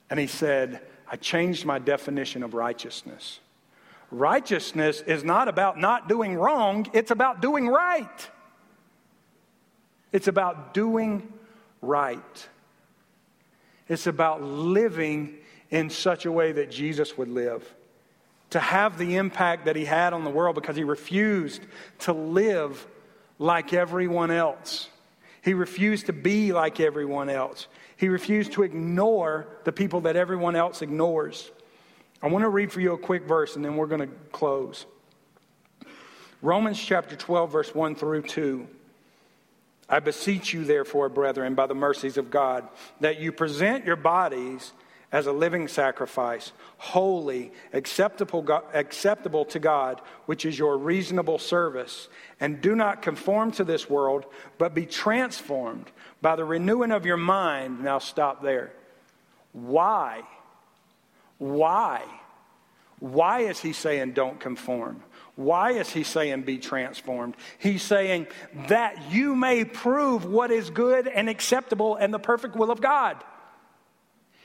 And 0.09 0.18
he 0.18 0.26
said, 0.26 0.80
I 1.09 1.16
changed 1.16 1.64
my 1.66 1.78
definition 1.78 2.42
of 2.42 2.54
righteousness. 2.54 3.40
Righteousness 4.11 5.02
is 5.02 5.24
not 5.24 5.48
about 5.48 5.78
not 5.78 6.09
doing 6.09 6.34
wrong, 6.34 6.86
it's 6.92 7.11
about 7.11 7.42
doing 7.42 7.68
right. 7.68 8.30
It's 10.12 10.28
about 10.28 10.72
doing 10.72 11.32
right. 11.82 12.48
It's 13.88 14.07
about 14.07 14.42
living 14.42 15.36
in 15.70 15.90
such 15.90 16.24
a 16.24 16.32
way 16.32 16.52
that 16.52 16.70
Jesus 16.70 17.18
would 17.18 17.28
live. 17.28 17.76
To 18.51 18.61
have 18.61 18.97
the 18.99 19.16
impact 19.16 19.64
that 19.64 19.76
he 19.76 19.84
had 19.84 20.12
on 20.12 20.24
the 20.24 20.30
world 20.30 20.55
because 20.55 20.76
he 20.76 20.84
refused 20.84 21.62
to 22.01 22.12
live 22.12 22.86
like 23.38 23.72
everyone 23.72 24.30
else. 24.30 24.88
He 25.42 25.55
refused 25.55 26.07
to 26.07 26.12
be 26.12 26.53
like 26.53 26.80
everyone 26.80 27.28
else. 27.28 27.68
He 27.97 28.09
refused 28.09 28.53
to 28.53 28.62
ignore 28.62 29.47
the 29.64 29.72
people 29.72 30.03
that 30.03 30.16
everyone 30.16 30.57
else 30.57 30.82
ignores. 30.82 31.51
I 32.22 32.28
want 32.28 32.42
to 32.42 32.49
read 32.49 32.72
for 32.72 32.80
you 32.80 32.92
a 32.92 32.99
quick 32.99 33.24
verse 33.24 33.57
and 33.57 33.64
then 33.64 33.76
we're 33.76 33.86
going 33.86 34.01
to 34.01 34.14
close. 34.32 34.86
Romans 36.42 36.78
chapter 36.78 37.16
12, 37.16 37.53
verse 37.53 37.74
1 37.74 37.94
through 37.94 38.22
2. 38.22 38.66
I 39.88 40.01
beseech 40.01 40.53
you, 40.53 40.64
therefore, 40.64 41.09
brethren, 41.09 41.55
by 41.55 41.66
the 41.66 41.74
mercies 41.74 42.16
of 42.16 42.30
God, 42.30 42.68
that 43.01 43.20
you 43.20 43.30
present 43.32 43.84
your 43.84 43.97
bodies 43.97 44.72
as 45.12 45.26
a 45.26 45.32
living 45.32 45.68
sacrifice, 45.68 46.52
holy, 46.78 47.52
acceptable, 47.72 48.44
acceptable 48.74 49.44
to 49.46 49.59
God, 49.59 50.00
which 50.26 50.44
is 50.44 50.59
your 50.59 50.76
reasonable 50.76 51.38
service. 51.38 52.09
And 52.40 52.61
do 52.61 52.74
not 52.74 53.02
conform 53.02 53.52
to 53.52 53.64
this 53.64 53.88
world, 53.88 54.26
but 54.59 54.74
be 54.74 54.84
transformed 54.84 55.90
by 56.20 56.36
the 56.36 56.44
renewing 56.44 56.90
of 56.90 57.07
your 57.07 57.16
mind. 57.16 57.82
Now, 57.82 57.98
stop 57.98 58.42
there. 58.42 58.72
Why? 59.52 60.22
Why? 61.38 62.02
Why 62.98 63.40
is 63.40 63.61
he 63.61 63.72
saying 63.72 64.12
don't 64.12 64.40
conform? 64.40 65.02
Why 65.36 65.72
is 65.72 65.90
he 65.90 66.02
saying 66.02 66.42
be 66.42 66.59
transformed? 66.59 67.36
He's 67.59 67.82
saying 67.82 68.26
that 68.68 69.12
you 69.12 69.36
may 69.36 69.64
prove 69.64 70.24
what 70.24 70.50
is 70.50 70.70
good 70.70 71.07
and 71.07 71.28
acceptable 71.28 71.96
and 71.96 72.12
the 72.12 72.18
perfect 72.18 72.57
will 72.57 72.70
of 72.70 72.80
God. 72.80 73.22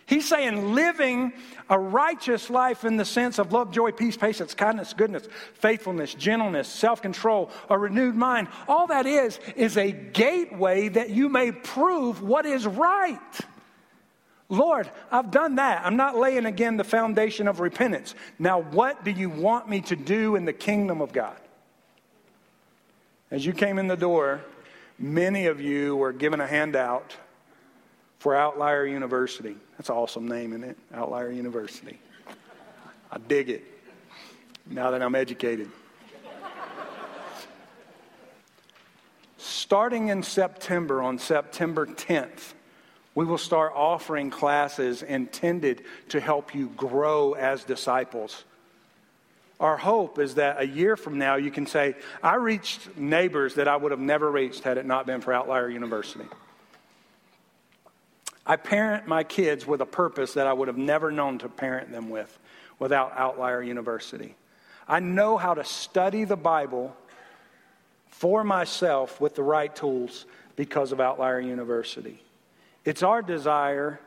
He's 0.05 0.27
saying 0.27 0.73
living 0.73 1.33
a 1.69 1.79
righteous 1.79 2.49
life 2.49 2.83
in 2.83 2.97
the 2.97 3.05
sense 3.05 3.39
of 3.39 3.53
love, 3.53 3.71
joy, 3.71 3.91
peace, 3.91 4.17
patience, 4.17 4.53
kindness, 4.53 4.93
goodness, 4.93 5.27
faithfulness, 5.53 6.13
gentleness, 6.13 6.67
self 6.67 7.01
control, 7.01 7.49
a 7.69 7.77
renewed 7.77 8.15
mind. 8.15 8.49
All 8.67 8.87
that 8.87 9.05
is, 9.05 9.39
is 9.55 9.77
a 9.77 9.91
gateway 9.91 10.89
that 10.89 11.11
you 11.11 11.29
may 11.29 11.51
prove 11.51 12.21
what 12.21 12.45
is 12.45 12.67
right. 12.67 13.19
Lord, 14.49 14.91
I've 15.09 15.31
done 15.31 15.55
that. 15.55 15.85
I'm 15.85 15.95
not 15.95 16.17
laying 16.17 16.45
again 16.45 16.75
the 16.75 16.83
foundation 16.83 17.47
of 17.47 17.61
repentance. 17.61 18.15
Now, 18.37 18.61
what 18.61 19.05
do 19.05 19.11
you 19.11 19.29
want 19.29 19.69
me 19.69 19.79
to 19.81 19.95
do 19.95 20.35
in 20.35 20.43
the 20.43 20.51
kingdom 20.51 20.99
of 20.99 21.13
God? 21.13 21.37
As 23.31 23.45
you 23.45 23.53
came 23.53 23.79
in 23.79 23.87
the 23.87 23.95
door, 23.95 24.41
many 24.99 25.45
of 25.45 25.61
you 25.61 25.95
were 25.95 26.11
given 26.11 26.41
a 26.41 26.47
handout 26.47 27.15
for 28.21 28.35
Outlier 28.35 28.85
University. 28.85 29.55
That's 29.79 29.89
an 29.89 29.95
awesome 29.95 30.27
name, 30.27 30.51
isn't 30.51 30.63
it? 30.63 30.77
Outlier 30.93 31.31
University. 31.31 31.99
I 33.11 33.17
dig 33.17 33.49
it 33.49 33.63
now 34.67 34.91
that 34.91 35.01
I'm 35.01 35.15
educated. 35.15 35.71
Starting 39.37 40.09
in 40.09 40.21
September, 40.21 41.01
on 41.01 41.17
September 41.17 41.87
10th, 41.87 42.53
we 43.15 43.25
will 43.25 43.39
start 43.39 43.73
offering 43.75 44.29
classes 44.29 45.01
intended 45.01 45.83
to 46.09 46.19
help 46.19 46.53
you 46.53 46.67
grow 46.77 47.33
as 47.33 47.63
disciples. 47.63 48.43
Our 49.59 49.77
hope 49.77 50.19
is 50.19 50.35
that 50.35 50.61
a 50.61 50.67
year 50.67 50.95
from 50.95 51.17
now 51.17 51.37
you 51.37 51.49
can 51.49 51.65
say, 51.65 51.95
I 52.21 52.35
reached 52.35 52.95
neighbors 52.95 53.55
that 53.55 53.67
I 53.67 53.77
would 53.77 53.89
have 53.89 53.99
never 53.99 54.29
reached 54.29 54.63
had 54.63 54.77
it 54.77 54.85
not 54.85 55.07
been 55.07 55.21
for 55.21 55.33
Outlier 55.33 55.69
University. 55.71 56.25
I 58.45 58.55
parent 58.55 59.07
my 59.07 59.23
kids 59.23 59.67
with 59.67 59.81
a 59.81 59.85
purpose 59.85 60.33
that 60.33 60.47
I 60.47 60.53
would 60.53 60.67
have 60.67 60.77
never 60.77 61.11
known 61.11 61.37
to 61.39 61.49
parent 61.49 61.91
them 61.91 62.09
with 62.09 62.37
without 62.79 63.13
Outlier 63.15 63.61
University. 63.61 64.35
I 64.87 64.99
know 64.99 65.37
how 65.37 65.53
to 65.53 65.63
study 65.63 66.23
the 66.23 66.35
Bible 66.35 66.95
for 68.07 68.43
myself 68.43 69.21
with 69.21 69.35
the 69.35 69.43
right 69.43 69.73
tools 69.75 70.25
because 70.55 70.91
of 70.91 70.99
Outlier 70.99 71.39
University. 71.39 72.21
It's 72.83 73.03
our 73.03 73.21
desire 73.21 73.99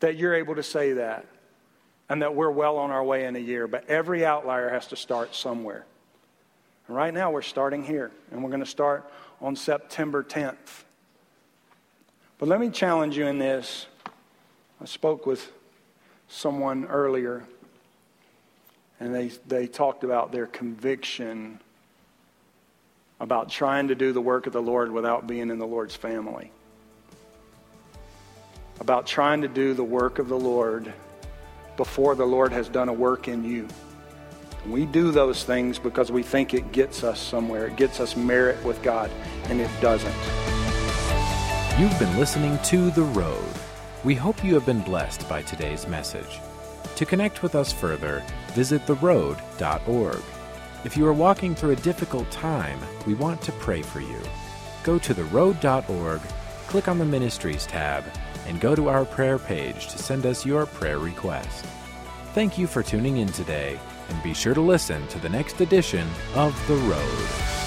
that 0.00 0.16
you're 0.16 0.34
able 0.34 0.54
to 0.56 0.62
say 0.62 0.94
that 0.94 1.26
and 2.08 2.22
that 2.22 2.34
we're 2.34 2.50
well 2.50 2.78
on 2.78 2.90
our 2.90 3.04
way 3.04 3.24
in 3.24 3.36
a 3.36 3.38
year, 3.38 3.66
but 3.66 3.88
every 3.88 4.26
outlier 4.26 4.68
has 4.68 4.88
to 4.88 4.96
start 4.96 5.34
somewhere. 5.34 5.84
And 6.86 6.96
right 6.96 7.14
now, 7.14 7.30
we're 7.30 7.42
starting 7.42 7.84
here, 7.84 8.10
and 8.30 8.42
we're 8.42 8.50
going 8.50 8.60
to 8.60 8.66
start 8.66 9.10
on 9.40 9.56
September 9.56 10.22
10th. 10.22 10.84
But 12.42 12.48
let 12.48 12.58
me 12.58 12.70
challenge 12.70 13.16
you 13.16 13.28
in 13.28 13.38
this. 13.38 13.86
I 14.80 14.84
spoke 14.84 15.26
with 15.26 15.52
someone 16.26 16.86
earlier, 16.86 17.44
and 18.98 19.14
they, 19.14 19.28
they 19.46 19.68
talked 19.68 20.02
about 20.02 20.32
their 20.32 20.48
conviction 20.48 21.60
about 23.20 23.48
trying 23.48 23.86
to 23.86 23.94
do 23.94 24.12
the 24.12 24.20
work 24.20 24.48
of 24.48 24.52
the 24.52 24.60
Lord 24.60 24.90
without 24.90 25.28
being 25.28 25.50
in 25.50 25.60
the 25.60 25.66
Lord's 25.68 25.94
family, 25.94 26.50
about 28.80 29.06
trying 29.06 29.42
to 29.42 29.48
do 29.48 29.72
the 29.72 29.84
work 29.84 30.18
of 30.18 30.28
the 30.28 30.36
Lord 30.36 30.92
before 31.76 32.16
the 32.16 32.26
Lord 32.26 32.50
has 32.50 32.68
done 32.68 32.88
a 32.88 32.92
work 32.92 33.28
in 33.28 33.44
you. 33.44 33.68
We 34.66 34.84
do 34.84 35.12
those 35.12 35.44
things 35.44 35.78
because 35.78 36.10
we 36.10 36.24
think 36.24 36.54
it 36.54 36.72
gets 36.72 37.04
us 37.04 37.20
somewhere, 37.20 37.68
it 37.68 37.76
gets 37.76 38.00
us 38.00 38.16
merit 38.16 38.60
with 38.64 38.82
God, 38.82 39.12
and 39.44 39.60
it 39.60 39.70
doesn't. 39.80 40.51
You've 41.78 41.98
been 41.98 42.18
listening 42.18 42.58
to 42.64 42.90
The 42.90 43.02
Road. 43.02 43.48
We 44.04 44.14
hope 44.14 44.44
you 44.44 44.52
have 44.52 44.66
been 44.66 44.82
blessed 44.82 45.26
by 45.26 45.40
today's 45.40 45.88
message. 45.88 46.38
To 46.96 47.06
connect 47.06 47.42
with 47.42 47.54
us 47.54 47.72
further, 47.72 48.22
visit 48.48 48.84
theroad.org. 48.84 50.22
If 50.84 50.98
you 50.98 51.06
are 51.06 51.14
walking 51.14 51.54
through 51.54 51.70
a 51.70 51.76
difficult 51.76 52.30
time, 52.30 52.78
we 53.06 53.14
want 53.14 53.40
to 53.42 53.52
pray 53.52 53.80
for 53.80 54.00
you. 54.00 54.20
Go 54.84 54.98
to 54.98 55.14
theroad.org, 55.14 56.20
click 56.68 56.88
on 56.88 56.98
the 56.98 57.06
Ministries 57.06 57.66
tab, 57.66 58.04
and 58.46 58.60
go 58.60 58.74
to 58.74 58.90
our 58.90 59.06
prayer 59.06 59.38
page 59.38 59.88
to 59.88 59.98
send 59.98 60.26
us 60.26 60.44
your 60.44 60.66
prayer 60.66 60.98
request. 60.98 61.64
Thank 62.34 62.58
you 62.58 62.66
for 62.66 62.82
tuning 62.82 63.16
in 63.16 63.28
today, 63.28 63.80
and 64.10 64.22
be 64.22 64.34
sure 64.34 64.54
to 64.54 64.60
listen 64.60 65.08
to 65.08 65.18
the 65.18 65.30
next 65.30 65.62
edition 65.62 66.06
of 66.34 66.54
The 66.68 66.74
Road. 66.74 67.61